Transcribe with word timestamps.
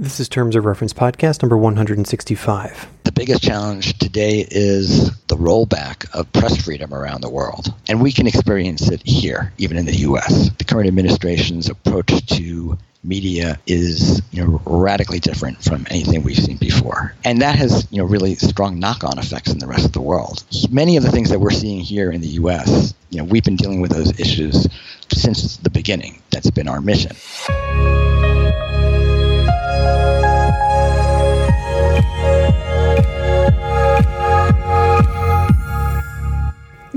This 0.00 0.18
is 0.18 0.30
Terms 0.30 0.56
of 0.56 0.64
Reference 0.64 0.94
podcast 0.94 1.42
number 1.42 1.58
165. 1.58 2.88
The 3.04 3.12
biggest 3.12 3.42
challenge 3.42 3.98
today 3.98 4.46
is 4.50 5.14
the 5.26 5.36
rollback 5.36 6.10
of 6.14 6.32
press 6.32 6.56
freedom 6.56 6.94
around 6.94 7.20
the 7.20 7.28
world. 7.28 7.74
And 7.86 8.00
we 8.00 8.10
can 8.10 8.26
experience 8.26 8.90
it 8.90 9.02
here, 9.04 9.52
even 9.58 9.76
in 9.76 9.84
the 9.84 9.96
US. 9.96 10.48
The 10.56 10.64
current 10.64 10.88
administration's 10.88 11.68
approach 11.68 12.26
to 12.28 12.78
media 13.04 13.58
is 13.66 14.22
you 14.30 14.42
know 14.42 14.62
radically 14.64 15.20
different 15.20 15.62
from 15.62 15.86
anything 15.90 16.22
we've 16.22 16.36
seen 16.36 16.58
before 16.58 17.14
and 17.24 17.40
that 17.40 17.56
has 17.56 17.88
you 17.90 17.96
know 17.96 18.04
really 18.04 18.34
strong 18.34 18.78
knock-on 18.78 19.18
effects 19.18 19.50
in 19.50 19.58
the 19.58 19.66
rest 19.66 19.86
of 19.86 19.92
the 19.92 20.00
world 20.02 20.44
many 20.70 20.98
of 20.98 21.02
the 21.02 21.10
things 21.10 21.30
that 21.30 21.40
we're 21.40 21.50
seeing 21.50 21.80
here 21.80 22.10
in 22.10 22.20
the 22.20 22.28
US 22.28 22.92
you 23.08 23.16
know 23.16 23.24
we've 23.24 23.42
been 23.42 23.56
dealing 23.56 23.80
with 23.80 23.90
those 23.90 24.20
issues 24.20 24.68
since 25.10 25.56
the 25.56 25.70
beginning 25.70 26.20
that's 26.30 26.50
been 26.50 26.68
our 26.68 26.82
mission 26.82 27.16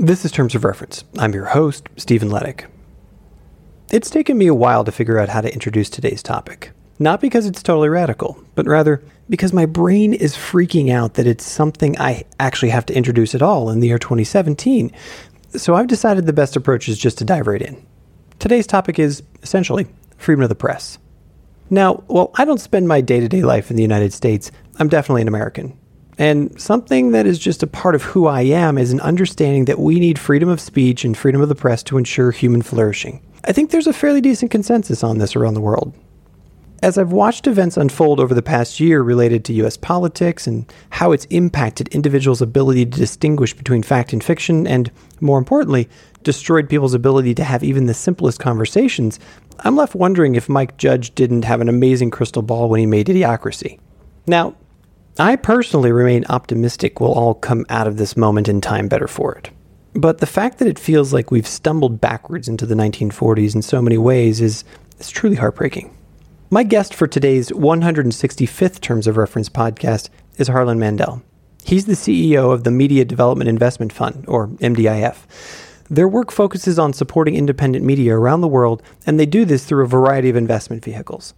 This 0.04 0.24
is 0.26 0.32
Terms 0.32 0.54
of 0.54 0.64
Reference. 0.64 1.02
I'm 1.18 1.32
your 1.32 1.46
host, 1.46 1.88
Stephen 1.96 2.28
Ladek. 2.28 2.66
It's 3.90 4.10
taken 4.10 4.36
me 4.36 4.46
a 4.46 4.54
while 4.54 4.84
to 4.84 4.92
figure 4.92 5.18
out 5.18 5.30
how 5.30 5.40
to 5.40 5.50
introduce 5.50 5.88
today's 5.88 6.22
topic. 6.22 6.72
Not 6.98 7.22
because 7.22 7.46
it's 7.46 7.62
totally 7.62 7.88
radical, 7.88 8.38
but 8.54 8.66
rather 8.66 9.02
because 9.30 9.54
my 9.54 9.64
brain 9.64 10.12
is 10.12 10.36
freaking 10.36 10.90
out 10.90 11.14
that 11.14 11.26
it's 11.26 11.44
something 11.44 11.98
I 11.98 12.24
actually 12.38 12.68
have 12.68 12.84
to 12.86 12.94
introduce 12.94 13.34
at 13.34 13.40
all 13.40 13.70
in 13.70 13.80
the 13.80 13.88
year 13.88 13.98
2017. 13.98 14.92
So 15.56 15.74
I've 15.74 15.86
decided 15.86 16.26
the 16.26 16.34
best 16.34 16.54
approach 16.54 16.86
is 16.88 16.98
just 16.98 17.16
to 17.18 17.24
dive 17.24 17.46
right 17.46 17.62
in. 17.62 17.86
Today's 18.38 18.66
topic 18.66 18.98
is 18.98 19.22
essentially 19.42 19.86
freedom 20.18 20.42
of 20.42 20.50
the 20.50 20.54
press. 20.54 20.98
Now, 21.74 22.04
while 22.06 22.30
I 22.36 22.44
don't 22.44 22.60
spend 22.60 22.86
my 22.86 23.00
day 23.00 23.18
to 23.18 23.28
day 23.28 23.42
life 23.42 23.68
in 23.68 23.76
the 23.76 23.82
United 23.82 24.12
States, 24.12 24.52
I'm 24.78 24.86
definitely 24.86 25.22
an 25.22 25.28
American. 25.28 25.76
And 26.16 26.58
something 26.60 27.10
that 27.10 27.26
is 27.26 27.36
just 27.36 27.64
a 27.64 27.66
part 27.66 27.96
of 27.96 28.02
who 28.04 28.28
I 28.28 28.42
am 28.42 28.78
is 28.78 28.92
an 28.92 29.00
understanding 29.00 29.64
that 29.64 29.80
we 29.80 29.98
need 29.98 30.16
freedom 30.16 30.48
of 30.48 30.60
speech 30.60 31.04
and 31.04 31.18
freedom 31.18 31.40
of 31.40 31.48
the 31.48 31.56
press 31.56 31.82
to 31.84 31.98
ensure 31.98 32.30
human 32.30 32.62
flourishing. 32.62 33.20
I 33.42 33.50
think 33.50 33.72
there's 33.72 33.88
a 33.88 33.92
fairly 33.92 34.20
decent 34.20 34.52
consensus 34.52 35.02
on 35.02 35.18
this 35.18 35.34
around 35.34 35.54
the 35.54 35.60
world. 35.60 35.92
As 36.80 36.96
I've 36.96 37.10
watched 37.10 37.48
events 37.48 37.76
unfold 37.76 38.20
over 38.20 38.34
the 38.34 38.42
past 38.42 38.78
year 38.78 39.02
related 39.02 39.44
to 39.46 39.54
US 39.64 39.76
politics 39.76 40.46
and 40.46 40.72
how 40.90 41.10
it's 41.10 41.24
impacted 41.24 41.88
individuals' 41.88 42.42
ability 42.42 42.84
to 42.84 42.98
distinguish 42.98 43.52
between 43.52 43.82
fact 43.82 44.12
and 44.12 44.22
fiction, 44.22 44.64
and 44.68 44.92
more 45.20 45.38
importantly, 45.38 45.88
destroyed 46.22 46.68
people's 46.68 46.94
ability 46.94 47.34
to 47.34 47.44
have 47.44 47.64
even 47.64 47.86
the 47.86 47.94
simplest 47.94 48.38
conversations, 48.38 49.18
I'm 49.60 49.76
left 49.76 49.94
wondering 49.94 50.34
if 50.34 50.48
Mike 50.48 50.76
Judge 50.76 51.14
didn't 51.14 51.44
have 51.44 51.60
an 51.60 51.68
amazing 51.68 52.10
crystal 52.10 52.42
ball 52.42 52.68
when 52.68 52.80
he 52.80 52.86
made 52.86 53.06
Idiocracy. 53.06 53.78
Now, 54.26 54.56
I 55.18 55.36
personally 55.36 55.92
remain 55.92 56.24
optimistic 56.28 57.00
we'll 57.00 57.12
all 57.12 57.34
come 57.34 57.64
out 57.68 57.86
of 57.86 57.96
this 57.96 58.16
moment 58.16 58.48
in 58.48 58.60
time 58.60 58.88
better 58.88 59.06
for 59.06 59.34
it. 59.34 59.50
But 59.94 60.18
the 60.18 60.26
fact 60.26 60.58
that 60.58 60.66
it 60.66 60.78
feels 60.78 61.12
like 61.12 61.30
we've 61.30 61.46
stumbled 61.46 62.00
backwards 62.00 62.48
into 62.48 62.66
the 62.66 62.74
1940s 62.74 63.54
in 63.54 63.62
so 63.62 63.80
many 63.80 63.96
ways 63.96 64.40
is, 64.40 64.64
is 64.98 65.10
truly 65.10 65.36
heartbreaking. 65.36 65.96
My 66.50 66.64
guest 66.64 66.94
for 66.94 67.06
today's 67.06 67.50
165th 67.50 68.80
Terms 68.80 69.06
of 69.06 69.16
Reference 69.16 69.48
podcast 69.48 70.08
is 70.36 70.48
Harlan 70.48 70.80
Mandel. 70.80 71.22
He's 71.64 71.86
the 71.86 71.94
CEO 71.94 72.52
of 72.52 72.64
the 72.64 72.70
Media 72.70 73.04
Development 73.04 73.48
Investment 73.48 73.92
Fund, 73.92 74.24
or 74.28 74.48
MDIF. 74.48 75.16
Their 75.90 76.08
work 76.08 76.32
focuses 76.32 76.78
on 76.78 76.92
supporting 76.92 77.34
independent 77.34 77.84
media 77.84 78.16
around 78.16 78.40
the 78.40 78.48
world, 78.48 78.82
and 79.06 79.20
they 79.20 79.26
do 79.26 79.44
this 79.44 79.64
through 79.64 79.84
a 79.84 79.88
variety 79.88 80.30
of 80.30 80.36
investment 80.36 80.84
vehicles. 80.84 81.34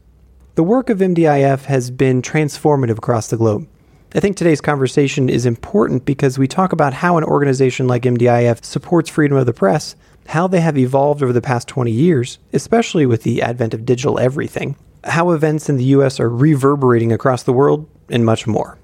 The 0.55 0.63
work 0.63 0.89
of 0.89 0.99
MDIF 0.99 1.65
has 1.65 1.91
been 1.91 2.23
transformative 2.23 2.99
across 2.99 3.29
the 3.29 3.37
globe. 3.37 3.69
I 4.15 4.21
think 4.21 4.37
today's 4.37 4.61
conversation 4.61 5.29
is 5.29 5.45
important 5.45 6.05
because 6.05 6.39
we 6.39 6.47
talk 6.47 6.73
about 6.73 6.95
how 6.95 7.19
an 7.19 7.25
organization 7.25 7.89
like 7.89 8.05
MDIF 8.05 8.65
supports 8.65 9.11
freedom 9.11 9.37
of 9.37 9.47
the 9.47 9.53
press, 9.53 9.97
how 10.29 10.47
they 10.47 10.61
have 10.61 10.79
evolved 10.79 11.23
over 11.23 11.33
the 11.33 11.43
past 11.43 11.69
20 11.69 11.91
years, 11.91 12.39
especially 12.53 13.05
with 13.05 13.25
the 13.25 13.43
advent 13.43 13.75
of 13.75 13.85
digital 13.85 14.19
everything, 14.19 14.77
how 15.05 15.33
events 15.33 15.69
in 15.69 15.77
the 15.77 15.85
US 15.85 16.19
are 16.21 16.31
reverberating 16.31 17.13
across 17.13 17.43
the 17.43 17.53
world, 17.53 17.89
and 18.09 18.25
much 18.25 18.47
more. 18.47 18.79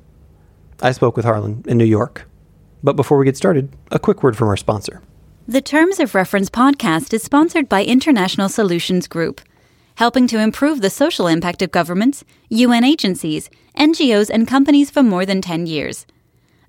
I 0.83 0.91
spoke 0.91 1.17
with 1.17 1.25
Harlan 1.25 1.65
in 1.69 1.78
New 1.78 1.84
York. 1.84 2.28
But 2.83 2.97
before 2.97 3.17
we 3.17 3.25
get 3.25 3.37
started, 3.37 3.75
a 3.93 4.01
quick 4.01 4.22
word 4.25 4.37
from 4.37 4.49
our 4.49 4.56
sponsor. 4.56 5.01
The 5.53 5.61
Terms 5.61 6.01
of 6.01 6.15
Reference 6.15 6.49
podcast 6.49 7.13
is 7.13 7.23
sponsored 7.23 7.69
by 7.69 7.85
International 7.85 8.49
Solutions 8.49 9.07
Group 9.07 9.43
helping 9.97 10.27
to 10.29 10.39
improve 10.39 10.81
the 10.81 10.89
social 10.89 11.27
impact 11.27 11.61
of 11.61 11.71
governments, 11.71 12.25
UN 12.49 12.85
agencies, 12.85 13.51
NGOs, 13.77 14.31
and 14.31 14.49
companies 14.49 14.91
for 14.91 15.03
more 15.03 15.27
than 15.27 15.43
10 15.43 15.67
years. 15.67 16.07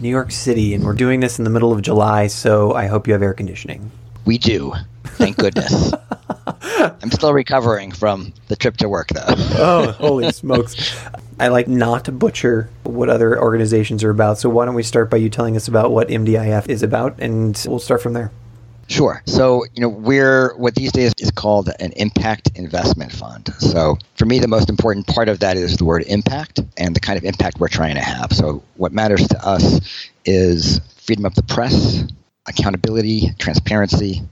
New 0.00 0.08
York 0.08 0.32
City, 0.32 0.74
and 0.74 0.84
we're 0.84 0.94
doing 0.94 1.20
this 1.20 1.38
in 1.38 1.44
the 1.44 1.50
middle 1.50 1.72
of 1.72 1.80
July, 1.82 2.26
so 2.26 2.74
I 2.74 2.86
hope 2.86 3.06
you 3.06 3.12
have 3.12 3.22
air 3.22 3.32
conditioning. 3.32 3.90
We 4.24 4.38
do. 4.38 4.74
Thank 5.04 5.36
goodness. 5.36 5.92
I'm 6.60 7.10
still 7.10 7.32
recovering 7.32 7.92
from 7.92 8.32
the 8.48 8.56
trip 8.56 8.76
to 8.78 8.88
work, 8.88 9.08
though. 9.08 9.24
oh, 9.28 9.92
holy 9.92 10.32
smokes. 10.32 10.96
I 11.38 11.48
like 11.48 11.68
not 11.68 12.04
to 12.04 12.12
butcher 12.12 12.70
what 12.84 13.08
other 13.08 13.40
organizations 13.40 14.04
are 14.04 14.10
about. 14.10 14.38
So 14.38 14.48
why 14.48 14.64
don't 14.64 14.74
we 14.74 14.82
start 14.82 15.10
by 15.10 15.16
you 15.16 15.28
telling 15.28 15.56
us 15.56 15.68
about 15.68 15.90
what 15.90 16.08
MDIF 16.08 16.68
is 16.68 16.82
about, 16.82 17.18
and 17.18 17.60
we'll 17.66 17.78
start 17.78 18.02
from 18.02 18.12
there. 18.12 18.30
Sure. 18.86 19.22
So, 19.26 19.64
you 19.74 19.80
know, 19.80 19.88
we're 19.88 20.54
what 20.56 20.74
these 20.74 20.92
days 20.92 21.12
is 21.18 21.30
called 21.30 21.70
an 21.80 21.92
impact 21.92 22.50
investment 22.54 23.12
fund. 23.12 23.52
So, 23.58 23.96
for 24.16 24.26
me, 24.26 24.38
the 24.38 24.48
most 24.48 24.68
important 24.68 25.06
part 25.06 25.28
of 25.28 25.40
that 25.40 25.56
is 25.56 25.78
the 25.78 25.84
word 25.84 26.04
impact 26.06 26.60
and 26.76 26.94
the 26.94 27.00
kind 27.00 27.16
of 27.16 27.24
impact 27.24 27.58
we're 27.58 27.68
trying 27.68 27.94
to 27.94 28.02
have. 28.02 28.32
So, 28.32 28.62
what 28.76 28.92
matters 28.92 29.26
to 29.28 29.46
us 29.46 30.08
is 30.24 30.80
freedom 30.98 31.24
of 31.24 31.34
the 31.34 31.42
press, 31.42 32.04
accountability, 32.46 33.30
transparency, 33.38 34.22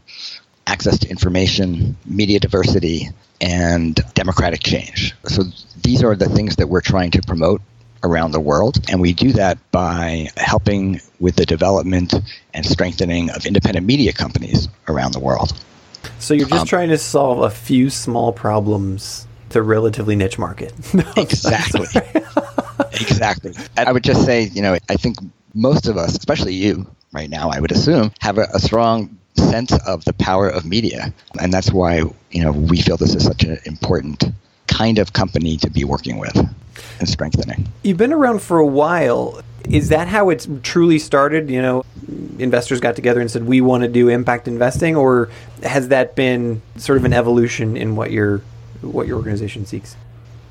access 0.67 0.99
to 0.99 1.09
information, 1.09 1.97
media 2.05 2.39
diversity, 2.39 3.09
and 3.43 4.01
democratic 4.15 4.63
change. 4.63 5.15
So 5.25 5.43
these 5.83 6.03
are 6.03 6.15
the 6.15 6.29
things 6.29 6.57
that 6.57 6.69
we're 6.69 6.81
trying 6.81 7.11
to 7.11 7.23
promote 7.23 7.61
around 8.05 8.31
the 8.31 8.41
world. 8.41 8.79
And 8.89 9.01
we 9.01 9.13
do 9.13 9.33
that 9.33 9.59
by 9.73 10.29
helping 10.37 11.01
with 11.21 11.37
the 11.37 11.45
development 11.45 12.15
and 12.55 12.65
strengthening 12.65 13.31
of 13.31 13.45
independent 13.45 13.87
media 13.87 14.13
companies 14.13 14.69
around 14.89 15.13
the 15.13 15.21
world. 15.21 15.53
So 16.19 16.35
you're 16.35 16.49
just 16.49 16.63
um, 16.63 16.67
trying 16.67 16.89
to 16.89 16.99
solve 16.99 17.41
a 17.43 17.51
few 17.51 17.91
small 17.91 18.33
problems 18.33 19.27
to 19.51 19.59
a 19.59 19.63
relatively 19.63 20.17
niche 20.17 20.39
market. 20.39 20.73
exactly. 21.17 21.87
exactly. 22.93 23.53
I 23.77 23.93
would 23.93 24.05
just 24.05 24.25
say, 24.25 24.45
you 24.45 24.63
know, 24.63 24.77
I 24.89 24.97
think 24.97 25.17
most 25.55 25.87
of 25.87 25.97
us, 25.97 26.17
especially 26.17 26.55
you 26.55 26.87
right 27.13 27.29
now, 27.29 27.51
I 27.51 27.61
would 27.61 27.73
assume, 27.73 28.13
have 28.21 28.39
a, 28.39 28.49
a 28.55 28.59
strong 28.59 29.19
sense 29.37 29.73
of 29.87 30.05
the 30.05 30.13
power 30.15 30.49
of 30.49 30.65
media. 30.65 31.13
And 31.41 31.53
that's 31.53 31.73
why, 31.73 32.03
you 32.31 32.43
know, 32.43 32.53
we 32.53 32.81
feel 32.81 32.97
this 32.97 33.15
is 33.15 33.25
such 33.25 33.45
an 33.45 33.59
important 33.65 34.25
kind 34.67 34.99
of 34.99 35.13
company 35.13 35.57
to 35.59 35.71
be 35.71 35.85
working 35.85 36.19
with 36.19 36.37
and 36.99 37.09
strengthening. 37.09 37.69
You've 37.83 37.99
been 37.99 38.13
around 38.13 38.43
for 38.43 38.59
a 38.59 38.67
while. 38.67 39.43
Is 39.69 39.91
that 39.91 40.09
how 40.09 40.31
it's 40.31 40.49
truly 40.63 40.99
started? 40.99 41.51
You 41.51 41.63
know, 41.63 41.85
investors 42.39 42.81
got 42.81 42.97
together 42.97 43.21
and 43.21 43.31
said 43.31 43.47
we 43.47 43.61
want 43.61 43.83
to 43.83 43.89
do 43.89 44.09
impact 44.09 44.49
investing, 44.49 44.97
or 44.97 45.31
has 45.63 45.89
that 45.89 46.17
been 46.17 46.63
sort 46.77 46.99
of 46.99 47.05
an 47.05 47.13
evolution 47.13 47.77
in 47.77 47.95
what 47.95 48.11
your 48.11 48.43
what 48.81 49.07
your 49.07 49.17
organization 49.19 49.65
seeks? 49.65 49.97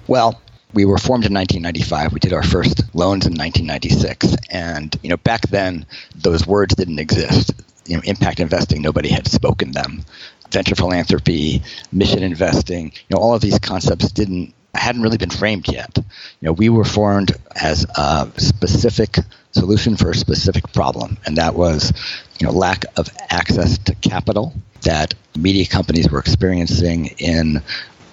Well, 0.07 0.41
we 0.73 0.85
were 0.85 0.97
formed 0.97 1.25
in 1.25 1.33
1995. 1.33 2.13
We 2.13 2.21
did 2.21 2.31
our 2.31 2.43
first 2.43 2.83
loans 2.95 3.25
in 3.25 3.33
1996, 3.33 4.37
and 4.49 4.95
you 5.03 5.09
know 5.09 5.17
back 5.17 5.41
then 5.49 5.85
those 6.15 6.47
words 6.47 6.73
didn't 6.75 6.99
exist 6.99 7.51
you 7.85 7.95
know, 7.95 8.01
impact 8.05 8.39
investing, 8.39 8.81
nobody 8.81 9.09
had 9.09 9.27
spoken 9.27 9.71
them. 9.71 10.03
Venture 10.51 10.75
philanthropy, 10.75 11.61
mission 11.91 12.23
investing, 12.23 12.91
you 12.91 13.15
know, 13.15 13.17
all 13.17 13.33
of 13.33 13.41
these 13.41 13.59
concepts 13.59 14.11
didn't 14.11 14.53
hadn't 14.73 15.01
really 15.01 15.17
been 15.17 15.29
framed 15.29 15.67
yet. 15.67 15.97
You 15.97 16.47
know, 16.47 16.53
we 16.53 16.69
were 16.69 16.85
formed 16.85 17.33
as 17.61 17.85
a 17.95 18.31
specific 18.37 19.17
solution 19.51 19.97
for 19.97 20.11
a 20.11 20.15
specific 20.15 20.71
problem, 20.73 21.17
and 21.25 21.37
that 21.37 21.55
was, 21.55 21.91
you 22.39 22.47
know, 22.47 22.53
lack 22.53 22.85
of 22.97 23.09
access 23.29 23.77
to 23.79 23.95
capital 23.95 24.53
that 24.81 25.13
media 25.37 25.65
companies 25.65 26.09
were 26.09 26.19
experiencing 26.19 27.07
in 27.17 27.61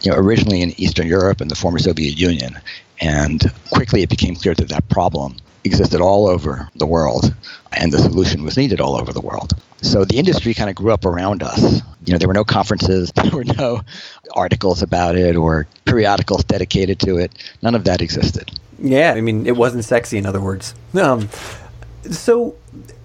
you 0.02 0.12
know, 0.12 0.16
originally 0.16 0.62
in 0.62 0.78
Eastern 0.80 1.06
Europe 1.06 1.40
and 1.40 1.50
the 1.50 1.56
former 1.56 1.78
Soviet 1.78 2.18
Union. 2.18 2.58
And 3.00 3.52
quickly 3.70 4.02
it 4.02 4.10
became 4.10 4.36
clear 4.36 4.54
that 4.54 4.68
that 4.68 4.88
problem 4.88 5.36
existed 5.64 6.00
all 6.00 6.28
over 6.28 6.68
the 6.76 6.86
world 6.86 7.34
and 7.72 7.92
the 7.92 7.98
solution 7.98 8.42
was 8.42 8.56
needed 8.56 8.80
all 8.80 8.96
over 8.96 9.12
the 9.12 9.20
world. 9.20 9.52
So 9.82 10.04
the 10.04 10.18
industry 10.18 10.54
kind 10.54 10.70
of 10.70 10.76
grew 10.76 10.92
up 10.92 11.04
around 11.04 11.42
us. 11.42 11.82
You 12.04 12.12
know, 12.12 12.18
there 12.18 12.28
were 12.28 12.34
no 12.34 12.44
conferences, 12.44 13.12
there 13.14 13.30
were 13.30 13.44
no 13.44 13.82
articles 14.34 14.82
about 14.82 15.16
it 15.16 15.36
or 15.36 15.66
periodicals 15.84 16.44
dedicated 16.44 16.98
to 17.00 17.18
it. 17.18 17.32
None 17.62 17.74
of 17.74 17.84
that 17.84 18.00
existed. 18.00 18.50
Yeah, 18.80 19.12
I 19.12 19.20
mean, 19.20 19.46
it 19.46 19.56
wasn't 19.56 19.84
sexy, 19.84 20.18
in 20.18 20.26
other 20.26 20.40
words. 20.40 20.74
Um, 20.94 21.28
so 22.10 22.56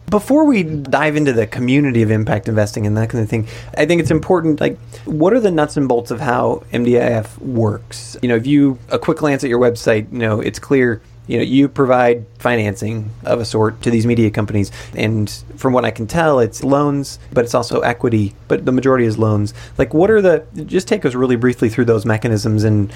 before 0.09 0.45
we 0.45 0.61
dive 0.61 1.15
into 1.15 1.33
the 1.33 1.47
community 1.47 2.03
of 2.03 2.11
impact 2.11 2.47
investing 2.47 2.85
and 2.85 2.95
that 2.97 3.09
kind 3.09 3.23
of 3.23 3.29
thing, 3.29 3.47
I 3.75 3.87
think 3.87 3.99
it's 3.99 4.11
important. 4.11 4.61
Like, 4.61 4.77
what 5.05 5.33
are 5.33 5.39
the 5.39 5.49
nuts 5.49 5.75
and 5.75 5.87
bolts 5.87 6.11
of 6.11 6.19
how 6.19 6.63
MDIF 6.71 7.39
works? 7.39 8.15
You 8.21 8.29
know, 8.29 8.35
if 8.35 8.45
you 8.45 8.77
a 8.89 8.99
quick 8.99 9.17
glance 9.17 9.43
at 9.43 9.49
your 9.49 9.59
website, 9.59 10.11
you 10.11 10.19
know, 10.19 10.39
it's 10.39 10.59
clear. 10.59 11.01
You 11.27 11.37
know, 11.37 11.43
you 11.43 11.69
provide 11.69 12.25
financing 12.39 13.09
of 13.23 13.39
a 13.39 13.45
sort 13.45 13.81
to 13.83 13.91
these 13.91 14.05
media 14.05 14.29
companies, 14.29 14.71
and 14.95 15.29
from 15.55 15.73
what 15.73 15.85
I 15.85 15.91
can 15.91 16.05
tell, 16.05 16.39
it's 16.39 16.63
loans, 16.63 17.19
but 17.31 17.45
it's 17.45 17.55
also 17.55 17.79
equity. 17.81 18.35
But 18.47 18.65
the 18.65 18.71
majority 18.71 19.05
is 19.05 19.17
loans. 19.17 19.53
Like, 19.77 19.93
what 19.93 20.11
are 20.11 20.21
the? 20.21 20.45
Just 20.65 20.87
take 20.87 21.05
us 21.05 21.15
really 21.15 21.37
briefly 21.37 21.69
through 21.69 21.85
those 21.85 22.05
mechanisms 22.05 22.63
and 22.63 22.91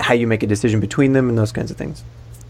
how 0.00 0.14
you 0.14 0.26
make 0.26 0.42
a 0.42 0.46
decision 0.46 0.80
between 0.80 1.12
them 1.12 1.28
and 1.28 1.38
those 1.38 1.52
kinds 1.52 1.70
of 1.70 1.76
things. 1.76 2.02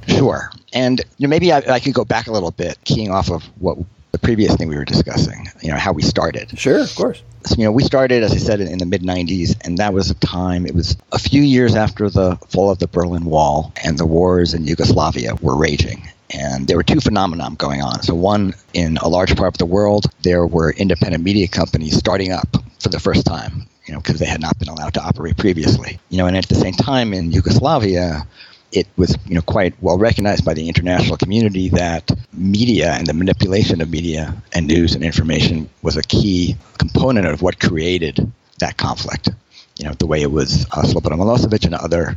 Sure. 0.08 0.50
And 0.72 1.00
you 1.18 1.26
know, 1.26 1.30
maybe 1.30 1.52
I, 1.52 1.58
I 1.58 1.80
could 1.80 1.94
go 1.94 2.04
back 2.04 2.26
a 2.26 2.32
little 2.32 2.50
bit, 2.50 2.78
keying 2.84 3.10
off 3.10 3.30
of 3.30 3.44
what 3.60 3.78
the 4.12 4.18
previous 4.18 4.54
thing 4.56 4.68
we 4.68 4.76
were 4.76 4.84
discussing, 4.84 5.46
you 5.62 5.70
know, 5.70 5.76
how 5.76 5.92
we 5.92 6.02
started. 6.02 6.58
Sure, 6.58 6.80
of 6.80 6.94
course. 6.94 7.22
So, 7.46 7.54
you 7.56 7.64
know, 7.64 7.72
we 7.72 7.82
started, 7.82 8.22
as 8.22 8.32
I 8.32 8.36
said, 8.36 8.60
in 8.60 8.78
the 8.78 8.86
mid 8.86 9.02
90s, 9.02 9.56
and 9.64 9.78
that 9.78 9.94
was 9.94 10.10
a 10.10 10.14
time, 10.14 10.66
it 10.66 10.74
was 10.74 10.96
a 11.12 11.18
few 11.18 11.42
years 11.42 11.74
after 11.74 12.10
the 12.10 12.36
fall 12.48 12.70
of 12.70 12.78
the 12.78 12.86
Berlin 12.86 13.24
Wall 13.24 13.72
and 13.82 13.98
the 13.98 14.06
wars 14.06 14.52
in 14.52 14.66
Yugoslavia 14.66 15.34
were 15.40 15.56
raging. 15.56 16.08
And 16.32 16.68
there 16.68 16.76
were 16.76 16.82
two 16.82 17.00
phenomena 17.00 17.50
going 17.56 17.82
on. 17.82 18.02
So, 18.02 18.14
one, 18.14 18.54
in 18.74 18.98
a 18.98 19.08
large 19.08 19.34
part 19.36 19.54
of 19.54 19.58
the 19.58 19.66
world, 19.66 20.06
there 20.22 20.46
were 20.46 20.72
independent 20.72 21.24
media 21.24 21.48
companies 21.48 21.96
starting 21.96 22.30
up 22.30 22.56
for 22.78 22.88
the 22.88 23.00
first 23.00 23.26
time, 23.26 23.66
you 23.86 23.94
know, 23.94 24.00
because 24.00 24.18
they 24.18 24.26
had 24.26 24.40
not 24.40 24.58
been 24.58 24.68
allowed 24.68 24.94
to 24.94 25.02
operate 25.02 25.36
previously. 25.36 25.98
You 26.08 26.18
know, 26.18 26.26
and 26.26 26.36
at 26.36 26.48
the 26.48 26.54
same 26.54 26.74
time 26.74 27.14
in 27.14 27.32
Yugoslavia, 27.32 28.26
it 28.72 28.86
was 28.96 29.16
you 29.26 29.34
know 29.34 29.42
quite 29.42 29.74
well 29.82 29.98
recognized 29.98 30.44
by 30.44 30.54
the 30.54 30.68
international 30.68 31.16
community 31.16 31.68
that 31.70 32.10
media 32.32 32.92
and 32.92 33.06
the 33.06 33.14
manipulation 33.14 33.80
of 33.80 33.90
media 33.90 34.34
and 34.52 34.66
news 34.66 34.94
and 34.94 35.04
information 35.04 35.68
was 35.82 35.96
a 35.96 36.02
key 36.02 36.56
component 36.78 37.26
of 37.26 37.42
what 37.42 37.58
created 37.60 38.30
that 38.58 38.76
conflict. 38.76 39.30
You 39.78 39.86
know, 39.86 39.94
the 39.94 40.06
way 40.06 40.22
it 40.22 40.30
was 40.30 40.66
uh, 40.72 40.82
Slobodan 40.82 41.18
Milosevic 41.18 41.64
and 41.64 41.74
other 41.74 42.16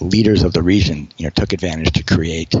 leaders 0.00 0.42
of 0.42 0.52
the 0.52 0.62
region, 0.62 1.08
you 1.16 1.24
know, 1.24 1.30
took 1.30 1.52
advantage 1.52 1.92
to 1.92 2.02
create 2.02 2.54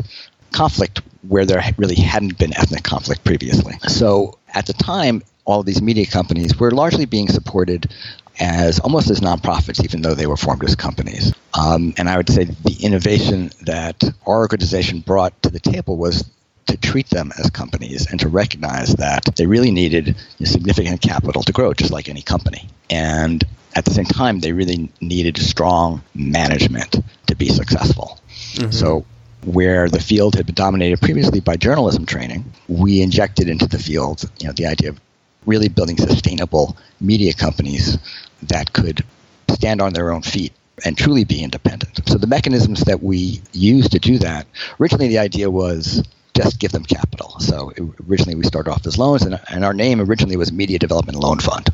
conflict 0.52 1.02
where 1.28 1.44
there 1.44 1.62
really 1.76 1.94
hadn't 1.94 2.38
been 2.38 2.56
ethnic 2.56 2.82
conflict 2.82 3.24
previously. 3.24 3.74
So 3.86 4.38
at 4.54 4.66
the 4.66 4.72
time, 4.72 5.22
all 5.44 5.60
of 5.60 5.66
these 5.66 5.82
media 5.82 6.06
companies 6.06 6.58
were 6.58 6.70
largely 6.70 7.04
being 7.04 7.28
supported 7.28 7.90
as 8.38 8.78
almost 8.80 9.10
as 9.10 9.20
nonprofits, 9.20 9.84
even 9.84 10.02
though 10.02 10.14
they 10.14 10.26
were 10.26 10.36
formed 10.36 10.64
as 10.64 10.74
companies. 10.74 11.32
Um, 11.54 11.94
and 11.96 12.08
I 12.08 12.16
would 12.16 12.28
say 12.28 12.44
the 12.44 12.78
innovation 12.82 13.50
that 13.62 14.02
our 14.26 14.38
organization 14.38 15.00
brought 15.00 15.40
to 15.42 15.50
the 15.50 15.60
table 15.60 15.96
was 15.96 16.28
to 16.66 16.76
treat 16.76 17.08
them 17.08 17.32
as 17.38 17.50
companies 17.50 18.10
and 18.10 18.20
to 18.20 18.28
recognize 18.28 18.94
that 18.96 19.24
they 19.36 19.46
really 19.46 19.70
needed 19.70 20.16
significant 20.44 21.00
capital 21.00 21.42
to 21.42 21.52
grow, 21.52 21.72
just 21.72 21.90
like 21.90 22.08
any 22.08 22.22
company. 22.22 22.68
And 22.90 23.42
at 23.74 23.84
the 23.84 23.90
same 23.90 24.04
time, 24.04 24.40
they 24.40 24.52
really 24.52 24.90
needed 25.00 25.38
strong 25.38 26.02
management 26.14 26.96
to 27.26 27.34
be 27.34 27.48
successful. 27.48 28.18
Mm-hmm. 28.54 28.70
So, 28.70 29.04
where 29.44 29.88
the 29.88 30.00
field 30.00 30.34
had 30.34 30.46
been 30.46 30.54
dominated 30.54 31.00
previously 31.00 31.40
by 31.40 31.56
journalism 31.56 32.04
training, 32.04 32.44
we 32.66 33.00
injected 33.00 33.48
into 33.48 33.66
the 33.66 33.78
field, 33.78 34.28
you 34.40 34.48
know, 34.48 34.52
the 34.52 34.66
idea 34.66 34.90
of 34.90 35.00
really 35.46 35.68
building 35.68 35.96
sustainable 35.96 36.76
media 37.00 37.32
companies 37.32 37.98
that 38.42 38.72
could 38.72 39.04
stand 39.50 39.80
on 39.80 39.92
their 39.92 40.12
own 40.12 40.22
feet 40.22 40.52
and 40.84 40.96
truly 40.96 41.24
be 41.24 41.42
independent. 41.42 42.00
So 42.06 42.18
the 42.18 42.26
mechanisms 42.26 42.82
that 42.82 43.02
we 43.02 43.40
use 43.52 43.88
to 43.90 43.98
do 43.98 44.18
that, 44.18 44.46
originally 44.80 45.08
the 45.08 45.18
idea 45.18 45.50
was 45.50 46.02
just 46.34 46.60
give 46.60 46.72
them 46.72 46.84
capital. 46.84 47.38
So 47.40 47.70
it, 47.70 47.82
originally 48.08 48.36
we 48.36 48.44
started 48.44 48.70
off 48.70 48.86
as 48.86 48.98
loans, 48.98 49.22
and, 49.22 49.40
and 49.48 49.64
our 49.64 49.74
name 49.74 50.00
originally 50.00 50.36
was 50.36 50.52
Media 50.52 50.78
Development 50.78 51.18
Loan 51.18 51.40
Fund. 51.40 51.68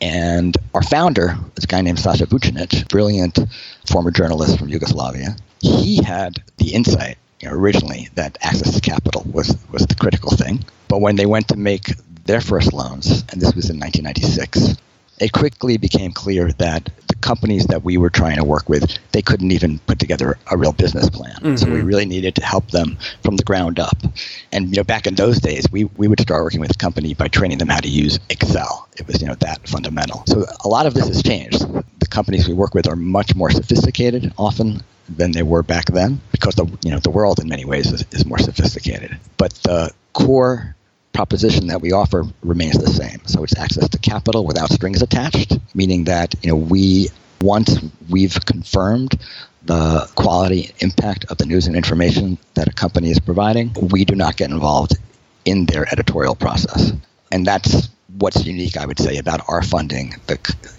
And 0.00 0.56
our 0.74 0.82
founder 0.82 1.36
this 1.54 1.66
guy 1.66 1.80
named 1.80 1.98
Sasha 1.98 2.26
Vucinic, 2.26 2.88
brilliant 2.88 3.38
former 3.86 4.10
journalist 4.10 4.58
from 4.58 4.68
Yugoslavia. 4.68 5.36
He 5.60 6.02
had 6.02 6.42
the 6.58 6.74
insight 6.74 7.16
you 7.40 7.48
know, 7.48 7.54
originally 7.54 8.08
that 8.14 8.36
access 8.42 8.74
to 8.74 8.80
capital 8.80 9.22
was, 9.32 9.56
was 9.72 9.86
the 9.86 9.94
critical 9.94 10.30
thing. 10.30 10.64
But 10.88 11.00
when 11.00 11.16
they 11.16 11.26
went 11.26 11.48
to 11.48 11.56
make 11.56 11.86
their 12.26 12.40
first 12.40 12.72
loans, 12.72 13.24
and 13.30 13.40
this 13.40 13.54
was 13.54 13.70
in 13.70 13.78
1996, 13.78 14.76
it 15.18 15.32
quickly 15.32 15.76
became 15.76 16.12
clear 16.12 16.50
that 16.52 16.90
the 17.08 17.14
companies 17.16 17.66
that 17.66 17.84
we 17.84 17.96
were 17.96 18.10
trying 18.10 18.36
to 18.36 18.44
work 18.44 18.68
with, 18.68 18.98
they 19.12 19.22
couldn't 19.22 19.52
even 19.52 19.78
put 19.80 19.98
together 19.98 20.36
a 20.50 20.56
real 20.56 20.72
business 20.72 21.08
plan. 21.08 21.34
Mm-hmm. 21.36 21.56
So 21.56 21.66
we 21.66 21.78
mm-hmm. 21.78 21.86
really 21.86 22.04
needed 22.04 22.34
to 22.36 22.44
help 22.44 22.70
them 22.70 22.98
from 23.22 23.36
the 23.36 23.44
ground 23.44 23.78
up. 23.78 23.96
And 24.52 24.70
you 24.70 24.76
know, 24.76 24.84
back 24.84 25.06
in 25.06 25.14
those 25.14 25.38
days, 25.40 25.66
we, 25.70 25.84
we 25.84 26.08
would 26.08 26.20
start 26.20 26.42
working 26.42 26.60
with 26.60 26.70
a 26.70 26.78
company 26.78 27.14
by 27.14 27.28
training 27.28 27.58
them 27.58 27.68
how 27.68 27.80
to 27.80 27.88
use 27.88 28.18
Excel. 28.30 28.88
It 28.96 29.06
was 29.06 29.20
you 29.20 29.28
know 29.28 29.34
that 29.36 29.68
fundamental. 29.68 30.24
So 30.26 30.44
a 30.64 30.68
lot 30.68 30.86
of 30.86 30.94
this 30.94 31.06
has 31.08 31.22
changed. 31.22 31.60
The 32.00 32.06
companies 32.06 32.48
we 32.48 32.54
work 32.54 32.74
with 32.74 32.88
are 32.88 32.96
much 32.96 33.34
more 33.34 33.50
sophisticated 33.50 34.32
often 34.38 34.82
than 35.08 35.32
they 35.32 35.42
were 35.42 35.62
back 35.62 35.86
then 35.86 36.20
because 36.32 36.54
the 36.54 36.66
you 36.84 36.90
know 36.90 36.98
the 36.98 37.10
world 37.10 37.38
in 37.38 37.48
many 37.48 37.64
ways 37.64 37.92
is, 37.92 38.04
is 38.10 38.24
more 38.24 38.38
sophisticated. 38.38 39.18
But 39.36 39.54
the 39.64 39.92
core 40.12 40.76
proposition 41.14 41.68
that 41.68 41.80
we 41.80 41.92
offer 41.92 42.24
remains 42.42 42.76
the 42.76 42.90
same. 42.90 43.20
So 43.26 43.44
it's 43.44 43.56
access 43.56 43.88
to 43.88 43.98
capital 43.98 44.44
without 44.44 44.70
strings 44.70 45.00
attached, 45.00 45.58
meaning 45.74 46.04
that 46.04 46.34
you 46.42 46.50
know 46.50 46.56
we 46.56 47.08
once 47.40 47.78
we've 48.10 48.38
confirmed 48.44 49.14
the 49.64 50.10
quality 50.14 50.66
and 50.66 50.82
impact 50.82 51.24
of 51.30 51.38
the 51.38 51.46
news 51.46 51.66
and 51.66 51.76
information 51.76 52.36
that 52.54 52.68
a 52.68 52.72
company 52.72 53.10
is 53.10 53.18
providing, 53.18 53.72
we 53.90 54.04
do 54.04 54.14
not 54.14 54.36
get 54.36 54.50
involved 54.50 54.98
in 55.44 55.66
their 55.66 55.86
editorial 55.90 56.34
process. 56.34 56.92
And 57.32 57.46
that's 57.46 57.88
what's 58.18 58.44
unique, 58.44 58.76
I 58.76 58.86
would 58.86 58.98
say, 58.98 59.16
about 59.18 59.40
our 59.48 59.62
funding 59.62 60.14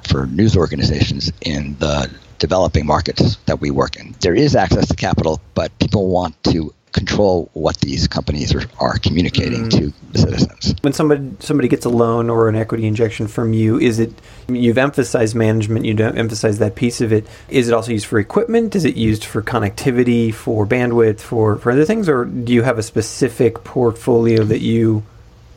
for 0.08 0.28
news 0.28 0.56
organizations 0.56 1.32
in 1.42 1.76
the 1.80 2.12
developing 2.40 2.86
markets 2.86 3.38
that 3.46 3.60
we 3.60 3.72
work 3.72 3.96
in. 3.96 4.16
There 4.20 4.36
is 4.36 4.56
access 4.56 4.88
to 4.90 4.96
capital, 4.96 5.42
but 5.54 5.77
people 5.80 6.08
want 6.10 6.42
to 6.46 6.74
control 6.96 7.50
what 7.54 7.78
these 7.80 8.08
companies 8.08 8.56
are, 8.56 8.64
are 8.80 8.98
communicating 9.00 9.66
mm. 9.66 9.72
to 9.72 9.94
the 10.14 10.20
citizens. 10.20 10.75
When 10.82 10.94
somebody 10.94 11.32
somebody 11.40 11.68
gets 11.68 11.86
a 11.86 11.90
loan 11.90 12.30
or 12.30 12.48
an 12.48 12.56
equity 12.56 12.88
injection 12.88 13.28
from 13.28 13.52
you, 13.52 13.78
is 13.78 14.00
it 14.00 14.14
you've 14.48 14.78
emphasized 14.78 15.36
management, 15.36 15.84
you 15.84 15.94
don't 15.94 16.18
emphasize 16.18 16.60
that 16.60 16.75
piece 16.75 17.02
of 17.02 17.12
it. 17.12 17.28
Is 17.50 17.68
it 17.68 17.74
also 17.74 17.92
used 17.92 18.06
for 18.06 18.18
equipment? 18.18 18.75
Is 18.75 18.86
it 18.86 18.96
used 18.96 19.25
for 19.25 19.42
connectivity, 19.42 20.34
for 20.34 20.66
bandwidth, 20.66 21.20
for, 21.20 21.58
for 21.58 21.72
other 21.72 21.86
things, 21.86 22.08
or 22.08 22.24
do 22.24 22.54
you 22.54 22.64
have 22.64 22.80
a 22.80 22.84
specific 22.84 23.64
portfolio 23.66 24.44
that 24.46 24.62
you 24.62 25.04